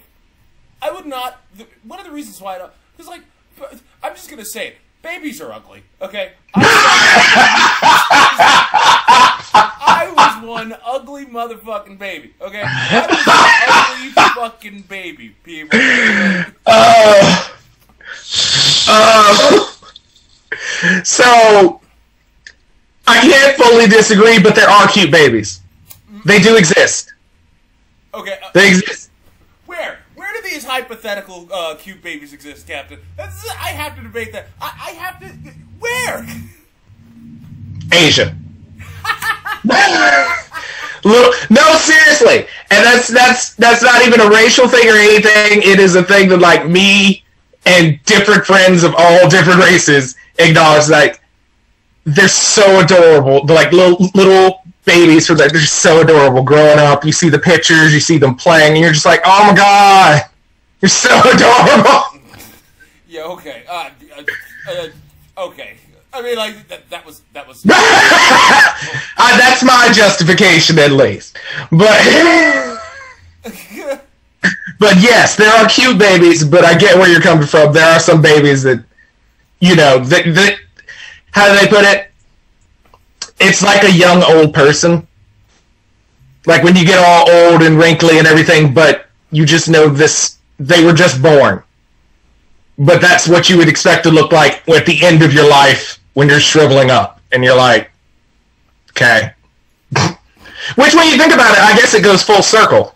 I 0.80 0.92
would 0.92 1.06
not. 1.06 1.40
The, 1.56 1.66
one 1.82 1.98
of 1.98 2.04
the 2.04 2.12
reasons 2.12 2.40
why 2.40 2.56
I 2.56 2.58
don't, 2.58 2.72
because 2.96 3.08
like, 3.08 3.22
I'm 4.02 4.14
just 4.14 4.30
gonna 4.30 4.44
say, 4.44 4.68
it, 4.68 4.76
babies 5.02 5.40
are 5.40 5.50
ugly. 5.50 5.82
Okay. 6.00 6.32
I 9.54 10.12
was 10.16 10.48
one 10.48 10.74
ugly 10.84 11.26
motherfucking 11.26 11.98
baby. 11.98 12.34
Okay. 12.40 12.62
I 12.64 13.06
was 13.06 13.26
an 13.28 14.14
ugly 14.14 14.32
fucking 14.34 14.82
baby, 14.82 15.36
people. 15.44 15.78
Uh, 16.66 17.48
uh, 18.88 19.66
so 21.04 21.80
I 23.06 23.20
can't 23.20 23.56
fully 23.56 23.86
disagree, 23.88 24.38
but 24.40 24.54
there 24.54 24.68
are 24.68 24.88
cute 24.88 25.10
babies. 25.10 25.60
They 26.24 26.38
do 26.38 26.56
exist. 26.56 27.12
Okay. 28.14 28.38
Uh, 28.42 28.50
They 28.54 28.68
exist. 28.68 29.10
Where? 29.66 29.98
Where 30.14 30.32
do 30.34 30.48
these 30.48 30.64
hypothetical 30.64 31.48
uh, 31.52 31.74
cute 31.76 32.02
babies 32.02 32.32
exist, 32.32 32.66
Captain? 32.66 33.00
That's, 33.16 33.48
I 33.50 33.68
have 33.68 33.96
to 33.96 34.02
debate 34.02 34.32
that. 34.32 34.48
I, 34.60 34.66
I 34.66 34.90
have 34.92 35.20
to. 35.20 35.26
Where? 35.78 36.26
Asia. 37.92 38.36
Little, 41.04 41.32
no, 41.50 41.74
seriously, 41.78 42.46
and 42.70 42.84
that's 42.84 43.08
that's 43.08 43.54
that's 43.56 43.82
not 43.82 44.06
even 44.06 44.20
a 44.20 44.30
racial 44.30 44.68
thing 44.68 44.88
or 44.88 44.94
anything. 44.94 45.62
It 45.62 45.80
is 45.80 45.96
a 45.96 46.02
thing 46.02 46.28
that 46.28 46.38
like 46.38 46.68
me 46.68 47.24
and 47.66 48.02
different 48.04 48.44
friends 48.44 48.84
of 48.84 48.94
all 48.96 49.28
different 49.28 49.58
races 49.58 50.16
acknowledge. 50.38 50.88
Like 50.88 51.20
they're 52.04 52.28
so 52.28 52.80
adorable. 52.80 53.44
They're 53.44 53.56
like 53.56 53.72
little 53.72 54.08
little 54.14 54.62
babies 54.84 55.26
who 55.26 55.34
are 55.34 55.38
like 55.38 55.50
they're 55.50 55.60
just 55.60 55.80
so 55.80 56.02
adorable. 56.02 56.44
Growing 56.44 56.78
up, 56.78 57.04
you 57.04 57.12
see 57.12 57.28
the 57.28 57.38
pictures, 57.38 57.92
you 57.92 58.00
see 58.00 58.18
them 58.18 58.36
playing, 58.36 58.74
and 58.74 58.80
you're 58.80 58.92
just 58.92 59.06
like, 59.06 59.22
oh 59.24 59.46
my 59.48 59.56
god, 59.56 60.22
you're 60.80 60.88
so 60.88 61.10
adorable. 61.34 62.20
Yeah. 63.08 63.24
Okay. 63.24 63.64
Uh, 63.68 63.90
uh, 64.16 64.22
uh, 64.70 64.88
okay. 65.46 65.78
I 66.14 66.20
mean, 66.22 66.36
like 66.36 66.68
that, 66.68 66.88
that 66.90 67.06
was 67.06 67.22
that 67.32 67.46
was. 67.46 67.64
Uh, 69.24 69.38
that's 69.38 69.62
my 69.62 69.88
justification, 69.92 70.78
at 70.78 70.90
least. 70.90 71.38
But. 71.70 72.00
But 74.78 75.00
yes, 75.00 75.36
there 75.36 75.52
are 75.52 75.68
cute 75.68 75.96
babies, 75.96 76.44
but 76.44 76.64
I 76.64 76.76
get 76.76 76.96
where 76.96 77.08
you're 77.08 77.20
coming 77.20 77.46
from. 77.46 77.72
There 77.72 77.86
are 77.86 78.00
some 78.00 78.20
babies 78.20 78.64
that, 78.64 78.84
you 79.60 79.76
know, 79.76 80.00
that, 80.00 80.24
that 80.34 80.58
how 81.30 81.46
do 81.46 81.60
they 81.60 81.68
put 81.68 81.84
it? 81.84 82.10
It's 83.38 83.62
like 83.62 83.84
a 83.84 83.92
young 83.92 84.24
old 84.24 84.52
person. 84.52 85.06
Like 86.46 86.64
when 86.64 86.74
you 86.74 86.84
get 86.84 86.98
all 86.98 87.30
old 87.30 87.62
and 87.62 87.78
wrinkly 87.78 88.18
and 88.18 88.26
everything, 88.26 88.74
but 88.74 89.06
you 89.30 89.46
just 89.46 89.68
know 89.68 89.88
this, 89.88 90.38
they 90.58 90.84
were 90.84 90.92
just 90.92 91.22
born. 91.22 91.62
But 92.76 93.00
that's 93.00 93.28
what 93.28 93.48
you 93.48 93.56
would 93.58 93.68
expect 93.68 94.02
to 94.04 94.10
look 94.10 94.32
like 94.32 94.68
at 94.68 94.84
the 94.84 95.04
end 95.04 95.22
of 95.22 95.32
your 95.32 95.48
life 95.48 96.00
when 96.14 96.28
you're 96.28 96.40
shriveling 96.40 96.90
up. 96.90 97.20
And 97.32 97.42
you're 97.42 97.56
like, 97.56 97.90
okay. 98.90 99.32
Which, 100.76 100.94
when 100.94 101.08
you 101.08 101.16
think 101.18 101.32
about 101.32 101.52
it, 101.52 101.58
I 101.58 101.74
guess 101.76 101.94
it 101.94 102.02
goes 102.04 102.22
full 102.22 102.42
circle. 102.42 102.94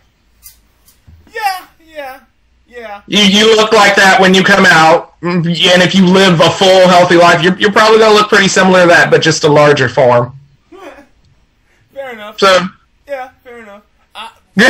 yeah. 1.34 1.66
Yeah. 1.84 2.20
Yeah. 2.68 3.02
You, 3.06 3.22
you 3.22 3.56
look 3.56 3.72
like 3.72 3.96
that 3.96 4.20
when 4.20 4.34
you 4.34 4.44
come 4.44 4.66
out, 4.66 5.18
mm, 5.20 5.36
and 5.46 5.82
if 5.82 5.94
you 5.94 6.04
live 6.06 6.40
a 6.40 6.50
full, 6.50 6.86
healthy 6.88 7.16
life, 7.16 7.42
you're, 7.42 7.56
you're 7.58 7.72
probably 7.72 7.98
going 7.98 8.10
to 8.12 8.16
look 8.16 8.28
pretty 8.28 8.48
similar 8.48 8.82
to 8.82 8.88
that, 8.88 9.10
but 9.10 9.22
just 9.22 9.44
a 9.44 9.48
larger 9.48 9.88
form. 9.88 10.34
Fair 11.94 12.12
enough. 12.12 12.38
So 12.38 12.66
Yeah, 13.08 13.30
fair 13.42 13.58
enough. 13.62 13.82
Uh, 14.14 14.28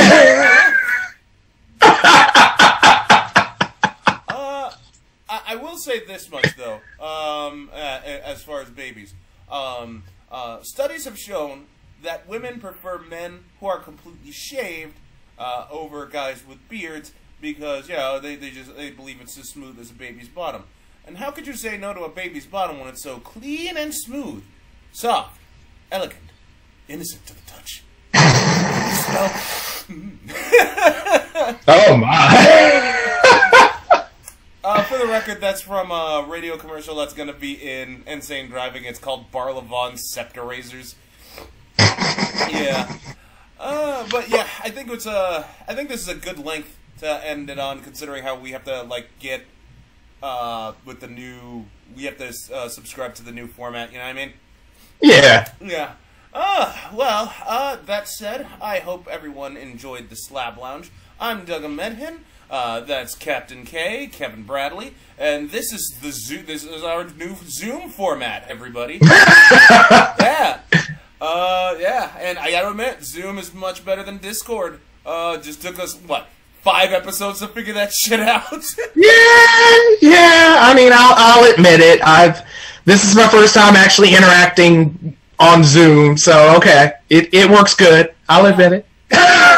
uh, 4.28 4.70
I, 5.28 5.40
I 5.48 5.56
will 5.56 5.76
say 5.76 6.04
this 6.06 6.30
much 6.30 6.56
though. 6.56 6.80
Um, 7.06 7.70
uh, 7.72 8.00
as 8.04 8.42
far 8.42 8.60
as 8.60 8.68
babies, 8.70 9.14
um, 9.50 10.02
uh, 10.30 10.58
studies 10.62 11.04
have 11.04 11.16
shown 11.16 11.66
that 12.02 12.28
women 12.28 12.58
prefer 12.58 12.98
men 12.98 13.44
who 13.60 13.66
are 13.66 13.78
completely 13.78 14.32
shaved 14.32 14.96
uh, 15.38 15.66
over 15.70 16.06
guys 16.06 16.42
with 16.46 16.68
beards 16.68 17.12
because 17.40 17.88
you 17.88 17.94
know 17.94 18.18
they, 18.18 18.34
they 18.34 18.50
just 18.50 18.74
they 18.76 18.90
believe 18.90 19.20
it's 19.20 19.38
as 19.38 19.50
smooth 19.50 19.78
as 19.78 19.90
a 19.90 19.94
baby's 19.94 20.28
bottom. 20.28 20.64
And 21.06 21.18
how 21.18 21.30
could 21.30 21.46
you 21.46 21.54
say 21.54 21.76
no 21.76 21.94
to 21.94 22.00
a 22.00 22.08
baby's 22.08 22.46
bottom 22.46 22.80
when 22.80 22.88
it's 22.88 23.04
so 23.04 23.18
clean 23.18 23.76
and 23.76 23.94
smooth, 23.94 24.42
soft, 24.92 25.38
elegant, 25.92 26.18
innocent 26.88 27.24
to 27.26 27.34
the 27.34 27.42
touch? 27.46 27.84
Oh 31.68 31.96
my. 31.96 32.92
For 34.96 35.06
the 35.06 35.12
record, 35.12 35.42
that's 35.42 35.60
from 35.60 35.90
a 35.90 36.24
radio 36.26 36.56
commercial 36.56 36.96
that's 36.96 37.12
going 37.12 37.28
to 37.28 37.34
be 37.34 37.52
in 37.52 38.02
Insane 38.06 38.48
Driving. 38.48 38.84
It's 38.84 38.98
called 38.98 39.30
Barlavon 39.30 39.98
Scepter 39.98 40.42
Razors. 40.42 40.94
yeah. 41.78 42.90
Uh, 43.60 44.06
but 44.10 44.30
yeah, 44.30 44.46
I 44.64 44.70
think 44.70 44.90
it's 44.90 45.04
a. 45.04 45.46
I 45.68 45.74
think 45.74 45.90
this 45.90 46.00
is 46.00 46.08
a 46.08 46.14
good 46.14 46.38
length 46.38 46.78
to 47.00 47.26
end 47.26 47.50
it 47.50 47.58
on, 47.58 47.80
considering 47.80 48.22
how 48.22 48.38
we 48.38 48.52
have 48.52 48.64
to 48.64 48.84
like 48.84 49.10
get 49.18 49.42
uh, 50.22 50.72
with 50.86 51.00
the 51.00 51.08
new. 51.08 51.66
We 51.94 52.04
have 52.04 52.16
to 52.16 52.32
uh, 52.54 52.70
subscribe 52.70 53.14
to 53.16 53.22
the 53.22 53.32
new 53.32 53.48
format. 53.48 53.92
You 53.92 53.98
know 53.98 54.04
what 54.04 54.10
I 54.10 54.14
mean? 54.14 54.32
yeah. 55.02 55.52
Yeah. 55.60 55.92
Uh, 56.32 56.74
well, 56.94 57.34
uh, 57.46 57.76
that 57.84 58.08
said, 58.08 58.46
I 58.62 58.78
hope 58.78 59.08
everyone 59.08 59.58
enjoyed 59.58 60.08
the 60.08 60.16
Slab 60.16 60.56
Lounge. 60.56 60.90
I'm 61.20 61.44
Doug 61.44 61.64
Medhin. 61.64 62.20
Uh, 62.48 62.80
that's 62.80 63.14
Captain 63.16 63.64
K, 63.64 64.06
Kevin 64.06 64.44
Bradley, 64.44 64.94
and 65.18 65.50
this 65.50 65.72
is 65.72 65.98
the 66.00 66.12
Zoom. 66.12 66.46
This 66.46 66.62
is 66.64 66.84
our 66.84 67.04
new 67.04 67.34
Zoom 67.44 67.90
format, 67.90 68.46
everybody. 68.48 68.98
yeah, 69.02 70.60
uh, 71.20 71.74
yeah, 71.78 72.12
and 72.20 72.38
I 72.38 72.52
gotta 72.52 72.70
admit, 72.70 73.02
Zoom 73.02 73.38
is 73.38 73.52
much 73.52 73.84
better 73.84 74.04
than 74.04 74.18
Discord. 74.18 74.78
Uh, 75.04 75.38
just 75.38 75.60
took 75.60 75.80
us 75.80 75.96
what 76.06 76.28
five 76.62 76.92
episodes 76.92 77.40
to 77.40 77.48
figure 77.48 77.74
that 77.74 77.92
shit 77.92 78.20
out. 78.20 78.52
Yeah, 78.94 79.96
yeah. 80.00 80.58
I 80.60 80.72
mean, 80.76 80.92
I'll 80.92 81.14
I'll 81.16 81.52
admit 81.52 81.80
it. 81.80 82.00
I've 82.04 82.42
this 82.84 83.04
is 83.08 83.16
my 83.16 83.26
first 83.28 83.54
time 83.54 83.74
actually 83.74 84.10
interacting 84.14 85.16
on 85.40 85.64
Zoom, 85.64 86.16
so 86.16 86.54
okay, 86.56 86.92
it 87.10 87.34
it 87.34 87.50
works 87.50 87.74
good. 87.74 88.14
I'll 88.28 88.46
admit 88.46 88.72
it. 88.72 88.86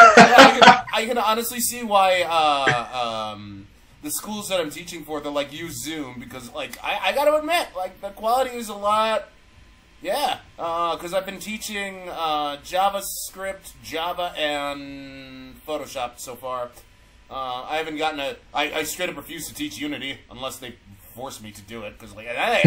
I, 0.99 1.05
can, 1.05 1.17
honestly 1.17 1.59
see 1.59 1.83
why 1.83 2.23
uh, 2.23 3.33
um, 3.33 3.67
the 4.03 4.11
schools 4.11 4.49
that 4.49 4.59
I'm 4.59 4.69
teaching 4.69 5.03
for 5.03 5.19
they're 5.21 5.31
like 5.31 5.53
use 5.53 5.83
Zoom 5.83 6.19
because 6.19 6.51
like 6.53 6.77
I, 6.83 6.99
I 7.09 7.11
gotta 7.13 7.35
admit 7.35 7.67
like 7.75 8.01
the 8.01 8.09
quality 8.09 8.55
is 8.55 8.69
a 8.69 8.75
lot. 8.75 9.29
Yeah, 10.01 10.39
because 10.55 11.13
I've 11.13 11.25
been 11.25 11.39
teaching 11.39 12.07
uh, 12.09 12.57
JavaScript, 12.63 13.73
Java, 13.83 14.33
and 14.37 15.55
Photoshop 15.67 16.19
so 16.19 16.35
far. 16.35 16.69
Uh, 17.29 17.65
I 17.69 17.77
haven't 17.77 17.97
gotten 17.97 18.19
a. 18.21 18.35
I, 18.53 18.71
I 18.71 18.83
straight 18.83 19.09
up 19.09 19.17
refuse 19.17 19.47
to 19.49 19.53
teach 19.53 19.77
Unity 19.77 20.17
unless 20.31 20.57
they 20.57 20.75
force 21.15 21.41
me 21.41 21.51
to 21.51 21.61
do 21.63 21.83
it 21.83 21.99
because 21.99 22.15
like 22.15 22.27
I, 22.29 22.61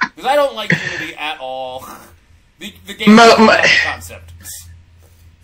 because 0.00 0.24
I 0.24 0.36
don't 0.36 0.54
like 0.54 0.72
Unity 0.72 1.14
at 1.16 1.38
all. 1.38 1.86
The 2.58 2.72
the 2.86 2.94
game 2.94 3.14
Mo- 3.14 3.36
mo- 3.38 3.62
concept. 3.84 4.32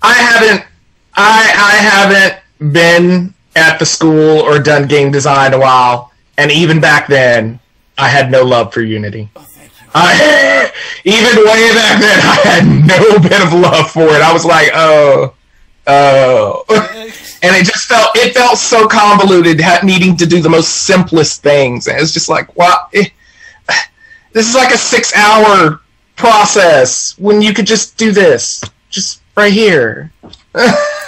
I 0.03 0.15
haven't 0.15 0.67
I 1.17 1.53
I 1.57 1.77
haven't 1.77 2.73
been 2.73 3.35
at 3.55 3.79
the 3.79 3.87
school 3.87 4.41
or 4.41 4.59
done 4.59 4.87
game 4.87 5.11
design 5.11 5.53
in 5.53 5.55
a 5.55 5.61
while, 5.61 6.13
and 6.39 6.51
even 6.51 6.81
back 6.81 7.09
then, 7.09 7.59
I 7.99 8.09
had 8.09 8.31
no 8.31 8.45
love 8.45 8.73
for 8.73 8.83
Unity. 8.83 9.31
Oh. 9.37 9.47
I 9.95 10.71
even 11.05 11.37
way 11.37 11.75
back 11.75 12.01
then, 12.01 12.19
I 12.23 12.35
had 12.45 12.65
no 12.67 13.19
bit 13.29 13.43
of 13.43 13.53
love 13.53 13.91
for 13.91 14.03
it. 14.03 14.23
I 14.23 14.33
was 14.33 14.45
like, 14.45 14.71
oh, 14.75 15.35
oh, 15.87 16.65
and 17.43 17.57
it 17.57 17.65
just 17.65 17.89
felt 17.89 18.11
it 18.15 18.35
felt 18.35 18.59
so 18.59 18.87
convoluted, 18.87 19.61
needing 19.83 20.17
to 20.19 20.27
do 20.27 20.41
the 20.41 20.51
most 20.51 20.85
simplest 20.85 21.43
things. 21.43 21.87
And 21.87 21.99
it's 21.99 22.13
just 22.13 22.29
like, 22.29 22.55
what? 22.57 22.91
Eh, 22.93 23.09
this 24.33 24.49
is 24.49 24.55
like 24.55 24.75
a 24.75 24.79
six-hour 24.79 25.81
process 26.17 27.19
when 27.19 27.41
you 27.41 27.55
could 27.55 27.67
just 27.67 27.97
do 27.97 28.13
this, 28.13 28.63
just 28.91 29.23
right 29.37 29.53
here. 29.53 30.13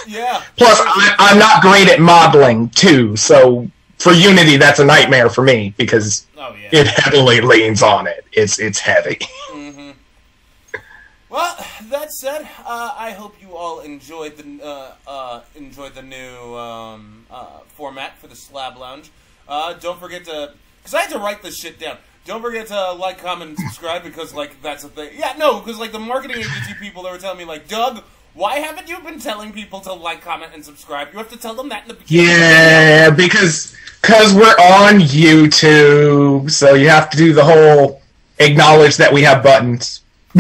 Yeah. 0.07 0.43
Plus, 0.57 0.79
I, 0.81 1.15
I'm 1.19 1.39
not 1.39 1.63
great 1.63 1.89
at 1.89 2.01
modeling 2.01 2.69
too, 2.71 3.17
so 3.17 3.69
for 3.99 4.13
Unity, 4.13 4.57
that's 4.57 4.79
a 4.79 4.85
nightmare 4.85 5.29
for 5.29 5.43
me 5.43 5.75
because 5.77 6.27
Oh 6.37 6.55
yeah. 6.55 6.81
it 6.81 6.87
heavily 6.87 7.41
leans 7.41 7.83
on 7.83 8.07
it. 8.07 8.25
It's 8.33 8.59
it's 8.59 8.79
heavy. 8.79 9.19
hmm 9.51 9.91
Well, 11.29 11.57
that 11.91 12.11
said, 12.13 12.49
uh, 12.65 12.95
I 12.97 13.11
hope 13.11 13.35
you 13.43 13.55
all 13.57 13.81
enjoyed 13.81 14.37
the 14.37 14.65
uh, 14.65 14.93
uh, 15.07 15.41
enjoyed 15.55 15.95
the 15.95 16.03
new 16.03 16.57
um, 16.57 17.27
uh, 17.31 17.61
format 17.75 18.17
for 18.19 18.29
the 18.29 18.37
Slab 18.37 18.79
Lounge. 18.79 19.11
Uh, 19.47 19.75
don't 19.75 19.99
forget 20.01 20.25
to, 20.27 20.55
because 20.79 20.95
I 20.95 21.01
had 21.03 21.11
to 21.11 21.19
write 21.19 21.43
this 21.43 21.57
shit 21.57 21.79
down. 21.79 21.99
Don't 22.25 22.43
forget 22.43 22.67
to 22.69 22.93
like, 22.93 23.19
comment, 23.19 23.51
and 23.51 23.59
subscribe 23.59 24.03
because 24.05 24.33
like 24.35 24.61
that's 24.63 24.85
a 24.85 24.89
thing. 24.89 25.11
Yeah, 25.17 25.35
no, 25.39 25.59
because 25.61 25.79
like 25.79 25.93
the 25.93 25.99
marketing 25.99 26.39
agency 26.39 26.75
people, 26.81 27.03
they 27.03 27.11
were 27.11 27.19
telling 27.19 27.39
me 27.39 27.45
like, 27.45 27.69
Doug, 27.69 28.03
why 28.35 28.59
haven't 28.59 28.89
you 28.89 28.99
been 29.01 29.19
telling 29.21 29.53
people 29.53 29.81
to 29.81 29.93
like, 29.93 30.23
comment, 30.23 30.53
and 30.55 30.65
subscribe? 30.65 31.09
You 31.13 31.19
have 31.19 31.31
to 31.31 31.37
tell 31.37 31.55
them 31.55 31.69
that 31.71 31.83
in 31.83 31.89
the 31.89 31.95
beginning. 31.95 32.27
Yeah, 32.27 33.11
because 33.11 33.75
because 34.01 34.35
we're 34.35 34.57
on 34.61 35.01
YouTube, 35.01 36.51
so 36.51 36.75
you 36.75 36.89
have 36.89 37.11
to 37.11 37.17
do 37.17 37.33
the 37.33 37.45
whole 37.45 38.03
acknowledge 38.39 38.97
that 38.97 39.13
we 39.13 39.23
have 39.23 39.43
buttons. 39.43 40.03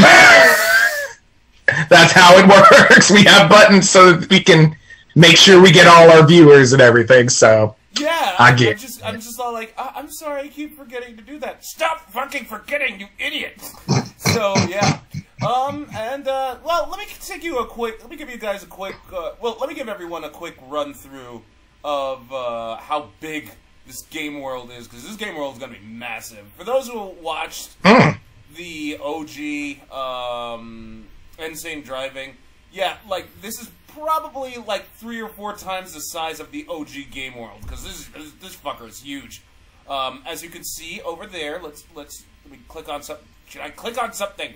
That's 1.88 2.12
how 2.12 2.36
it 2.38 2.46
works. 2.48 3.10
We 3.10 3.24
have 3.24 3.50
buttons 3.50 3.90
so 3.90 4.12
that 4.12 4.30
we 4.30 4.40
can 4.40 4.76
make 5.14 5.36
sure 5.36 5.60
we 5.60 5.70
get 5.72 5.86
all 5.86 6.10
our 6.10 6.26
viewers 6.26 6.72
and 6.72 6.80
everything. 6.80 7.28
So 7.28 7.76
Yeah, 7.98 8.36
I 8.38 8.50
I'm 8.50 8.56
get 8.56 8.78
just, 8.78 9.04
I'm 9.04 9.16
just 9.20 9.38
all 9.38 9.52
like, 9.52 9.74
I- 9.76 9.92
I'm 9.96 10.10
sorry, 10.10 10.42
I 10.42 10.48
keep 10.48 10.78
forgetting 10.78 11.16
to 11.16 11.22
do 11.22 11.38
that. 11.40 11.64
Stop 11.64 12.10
fucking 12.10 12.46
forgetting, 12.46 13.00
you 13.00 13.08
idiot. 13.18 13.60
so 14.16 14.54
yeah, 14.68 15.00
um, 15.46 15.88
and 15.94 16.26
uh, 16.26 16.56
well, 16.64 16.88
let 16.90 16.98
me 16.98 17.06
take 17.20 17.44
you 17.44 17.58
a 17.58 17.66
quick, 17.66 18.00
let 18.00 18.10
me 18.10 18.16
give 18.16 18.30
you 18.30 18.38
guys 18.38 18.62
a 18.62 18.66
quick, 18.66 18.96
uh, 19.14 19.32
well, 19.40 19.56
let 19.60 19.68
me 19.68 19.74
give 19.74 19.88
everyone 19.88 20.24
a 20.24 20.30
quick 20.30 20.56
run 20.68 20.94
through 20.94 21.42
of 21.84 22.32
uh, 22.32 22.76
how 22.76 23.10
big 23.20 23.50
this 23.86 24.02
game 24.02 24.40
world 24.40 24.70
is 24.70 24.86
because 24.86 25.04
this 25.04 25.16
game 25.16 25.36
world 25.36 25.54
is 25.54 25.60
gonna 25.60 25.72
be 25.72 25.84
massive. 25.84 26.46
For 26.56 26.64
those 26.64 26.88
who 26.88 27.14
watched 27.22 27.82
mm, 27.82 28.18
the 28.56 28.98
OG 29.02 29.92
um, 29.92 31.06
Insane 31.38 31.82
Driving, 31.82 32.36
yeah, 32.72 32.98
like 33.08 33.28
this 33.40 33.60
is 33.60 33.70
probably 33.88 34.56
like 34.58 34.88
three 34.96 35.20
or 35.20 35.28
four 35.28 35.54
times 35.56 35.94
the 35.94 36.00
size 36.00 36.38
of 36.38 36.52
the 36.52 36.66
OG 36.68 37.10
Game 37.10 37.36
World 37.36 37.60
because 37.62 37.82
this 37.82 38.06
this, 38.08 38.32
this 38.40 38.56
fucker 38.56 38.88
is 38.88 39.00
huge. 39.00 39.42
Um, 39.88 40.22
as 40.26 40.42
you 40.42 40.50
can 40.50 40.64
see 40.64 41.00
over 41.02 41.26
there, 41.26 41.60
let's 41.62 41.84
let's 41.94 42.24
let 42.44 42.52
me 42.52 42.58
click 42.68 42.88
on 42.88 43.02
some. 43.02 43.16
Should 43.48 43.62
I 43.62 43.70
click 43.70 44.00
on 44.00 44.12
something? 44.12 44.52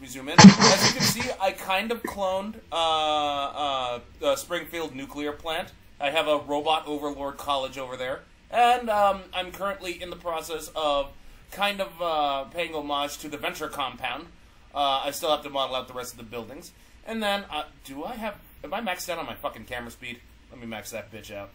Me 0.00 0.06
zoom 0.08 0.28
in. 0.28 0.36
As 0.38 0.88
you 0.88 0.98
can 0.98 1.02
see, 1.02 1.30
I 1.40 1.52
kind 1.52 1.92
of 1.92 2.02
cloned 2.02 2.56
uh, 2.72 2.74
uh, 2.74 4.00
the 4.20 4.36
Springfield 4.36 4.94
nuclear 4.94 5.32
plant. 5.32 5.72
I 6.00 6.10
have 6.10 6.26
a 6.26 6.38
robot 6.38 6.86
overlord 6.86 7.36
college 7.36 7.78
over 7.78 7.96
there, 7.96 8.22
and 8.50 8.90
um, 8.90 9.22
I'm 9.32 9.52
currently 9.52 10.02
in 10.02 10.10
the 10.10 10.16
process 10.16 10.70
of 10.74 11.12
kind 11.52 11.80
of 11.80 12.02
uh, 12.02 12.44
paying 12.44 12.74
homage 12.74 13.18
to 13.18 13.28
the 13.28 13.36
venture 13.36 13.68
compound. 13.68 14.26
Uh, 14.74 15.02
I 15.04 15.12
still 15.12 15.30
have 15.30 15.42
to 15.44 15.50
model 15.50 15.76
out 15.76 15.86
the 15.86 15.94
rest 15.94 16.12
of 16.12 16.18
the 16.18 16.24
buildings, 16.24 16.72
and 17.06 17.22
then 17.22 17.44
uh, 17.50 17.64
do 17.84 18.04
I 18.04 18.16
have? 18.16 18.34
Am 18.64 18.74
I 18.74 18.80
maxed 18.80 19.08
out 19.08 19.18
on 19.18 19.26
my 19.26 19.34
fucking 19.34 19.64
camera 19.64 19.92
speed? 19.92 20.18
Let 20.50 20.60
me 20.60 20.66
max 20.66 20.90
that 20.90 21.12
bitch 21.12 21.32
out. 21.32 21.50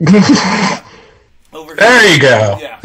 Over 1.52 1.74
here. 1.74 1.76
there 1.76 2.14
you 2.14 2.20
go. 2.20 2.58
Yeah, 2.60 2.78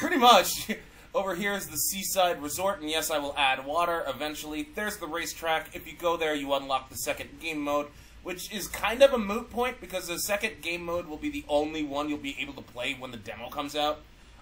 pretty 0.00 0.16
much. 0.16 0.70
Over 1.14 1.34
here 1.34 1.54
is 1.54 1.68
the 1.68 1.78
seaside 1.78 2.42
resort, 2.42 2.80
and 2.80 2.90
yes, 2.90 3.10
I 3.10 3.18
will 3.18 3.34
add 3.36 3.64
water 3.64 4.04
eventually. 4.06 4.68
There's 4.74 4.98
the 4.98 5.06
racetrack. 5.06 5.74
If 5.74 5.86
you 5.86 5.94
go 5.96 6.16
there, 6.16 6.34
you 6.34 6.52
unlock 6.52 6.90
the 6.90 6.96
second 6.96 7.40
game 7.40 7.60
mode, 7.60 7.86
which 8.22 8.52
is 8.52 8.68
kind 8.68 9.02
of 9.02 9.14
a 9.14 9.18
moot 9.18 9.50
point 9.50 9.80
because 9.80 10.08
the 10.08 10.18
second 10.18 10.60
game 10.60 10.84
mode 10.84 11.06
will 11.06 11.16
be 11.16 11.30
the 11.30 11.44
only 11.48 11.82
one 11.82 12.08
you'll 12.08 12.18
be 12.18 12.36
able 12.38 12.52
to 12.54 12.62
play 12.62 12.94
when 12.98 13.10
the 13.10 13.16
demo 13.16 13.48
comes 13.48 13.74
out. 13.74 14.00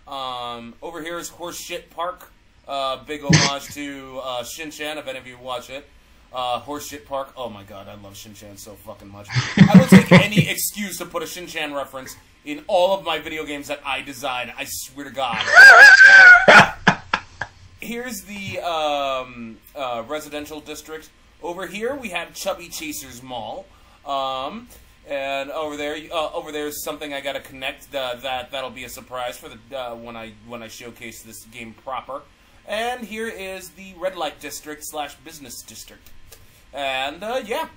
Um, 0.09 0.75
over 0.83 1.03
here 1.03 1.19
is 1.19 1.31
Horseshit 1.31 1.91
Park. 1.91 2.33
Uh, 2.67 3.03
big 3.05 3.23
homage 3.23 3.73
to 3.75 4.21
uh, 4.25 4.43
Shin 4.43 4.73
Chan, 4.73 4.99
if 4.99 5.07
any 5.07 5.19
of 5.19 5.27
you 5.27 5.39
watch 5.39 5.71
it. 5.71 5.89
Uh, 6.37 6.61
Horseshit 6.61 7.07
Park. 7.07 7.33
Oh 7.35 7.49
my 7.49 7.63
god, 7.63 7.89
I 7.89 7.95
love 7.95 8.15
Shin 8.15 8.35
Chan 8.35 8.59
so 8.59 8.73
fucking 8.73 9.09
much. 9.09 9.27
I 9.57 9.79
will 9.79 9.87
take 9.87 10.13
any 10.13 10.51
excuse 10.51 10.99
to 10.99 11.07
put 11.07 11.23
a 11.23 11.27
Shin 11.27 11.47
Chan 11.47 11.73
reference 11.73 12.15
in 12.45 12.63
all 12.67 12.93
of 12.93 13.07
my 13.07 13.19
video 13.19 13.47
games 13.47 13.69
that 13.69 13.81
I 13.87 14.03
design. 14.03 14.53
I 14.55 14.67
swear 14.69 15.07
to 15.07 15.11
God. 15.11 15.43
Here's 17.81 18.21
the 18.25 18.61
um, 18.61 19.57
uh, 19.75 20.05
residential 20.07 20.61
district. 20.61 21.09
over 21.43 21.67
here 21.67 21.95
we 21.95 22.11
have 22.11 22.35
Chubby 22.35 22.69
Chasers 22.69 23.23
Mall. 23.23 23.65
Um, 24.05 24.69
and 25.09 25.51
over 25.51 25.79
there, 25.79 25.97
uh, 26.13 26.33
over 26.35 26.53
there 26.53 26.67
is 26.67 26.85
something 26.85 27.15
I 27.15 27.23
got 27.23 27.33
to 27.33 27.41
connect. 27.41 27.95
Uh, 27.95 28.17
that 28.17 28.51
that'll 28.51 28.69
be 28.69 28.85
a 28.85 28.91
surprise 28.91 29.39
for 29.39 29.49
the 29.49 29.79
uh, 29.79 29.95
when 29.95 30.19
I 30.19 30.35
when 30.47 30.63
I 30.63 30.69
showcase 30.69 31.23
this 31.23 31.45
game 31.45 31.73
proper. 31.83 32.21
And 32.69 33.07
here 33.07 33.29
is 33.29 33.71
the 33.71 33.95
red 33.97 34.17
light 34.17 34.39
district 34.39 34.85
slash 34.85 35.15
business 35.25 35.63
district. 35.63 36.11
And 36.77 37.25
uh, 37.25 37.41
yeah, 37.43 37.69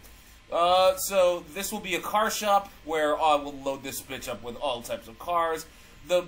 uh, 0.52 0.98
so 0.98 1.46
this 1.54 1.72
will 1.72 1.80
be 1.80 1.96
a 1.96 2.02
car 2.02 2.30
shop 2.30 2.70
where 2.84 3.18
I 3.18 3.36
will 3.36 3.54
load 3.54 3.82
this 3.82 4.02
bitch 4.02 4.28
up 4.28 4.44
with 4.44 4.58
all 4.58 4.82
types 4.82 5.08
of 5.08 5.18
cars. 5.18 5.66
The 6.10 6.26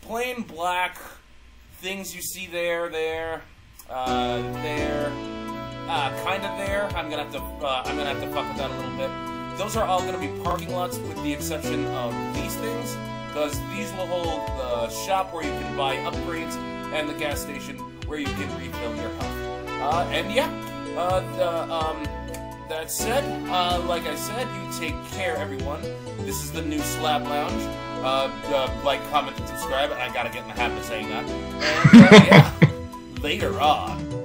plain 0.00 0.42
black 0.42 0.98
things 1.78 2.16
you 2.16 2.22
see 2.22 2.46
there, 2.46 2.88
there, 2.88 3.42
uh, 3.90 4.40
there, 4.62 5.12
uh, 5.86 6.24
kind 6.24 6.44
of 6.46 6.66
there. 6.66 6.88
I'm 6.96 7.10
gonna 7.10 7.24
have 7.24 7.32
to 7.32 7.40
uh, 7.40 7.82
I'm 7.84 7.96
gonna 7.98 8.14
have 8.14 8.22
to 8.22 8.30
fuck 8.30 8.48
with 8.48 8.56
that 8.56 8.70
a 8.70 8.74
little 8.74 8.96
bit. 8.96 9.58
Those 9.58 9.76
are 9.76 9.84
all 9.84 10.00
gonna 10.00 10.18
be 10.18 10.32
parking 10.42 10.72
lots, 10.72 10.96
with 10.96 11.22
the 11.22 11.32
exception 11.32 11.84
of 11.88 12.12
these 12.34 12.56
things, 12.56 12.96
because 13.28 13.52
these 13.76 13.92
will 13.92 14.06
hold 14.06 14.48
the 14.58 14.88
shop 14.88 15.34
where 15.34 15.44
you 15.44 15.50
can 15.50 15.76
buy 15.76 15.96
upgrades 15.96 16.56
and 16.94 17.06
the 17.06 17.14
gas 17.14 17.40
station 17.40 17.76
where 18.06 18.18
you 18.18 18.26
can 18.26 18.48
refill 18.58 18.96
your 18.96 19.10
health. 19.10 19.68
Uh, 19.68 20.08
and 20.10 20.32
yeah, 20.32 20.48
uh, 20.96 21.20
the, 21.36 21.72
um, 21.72 22.02
that 22.68 22.90
said, 22.90 23.24
uh, 23.48 23.80
like 23.86 24.06
I 24.06 24.14
said, 24.14 24.46
you 24.48 24.78
take 24.78 24.94
care, 25.12 25.36
everyone. 25.36 25.82
This 26.18 26.42
is 26.42 26.52
the 26.52 26.62
new 26.62 26.78
Slab 26.80 27.22
Lounge. 27.22 27.62
Uh, 28.02 28.30
uh, 28.54 28.80
like, 28.84 29.00
comment, 29.10 29.38
and 29.38 29.48
subscribe. 29.48 29.90
I 29.92 30.12
gotta 30.12 30.28
get 30.28 30.42
in 30.42 30.48
the 30.48 30.54
habit 30.54 30.78
of 30.78 30.84
saying 30.84 31.08
that. 31.08 31.24
And, 31.24 32.04
uh, 32.04 32.24
yeah, 32.26 32.52
later 33.22 33.60
on. 33.60 34.23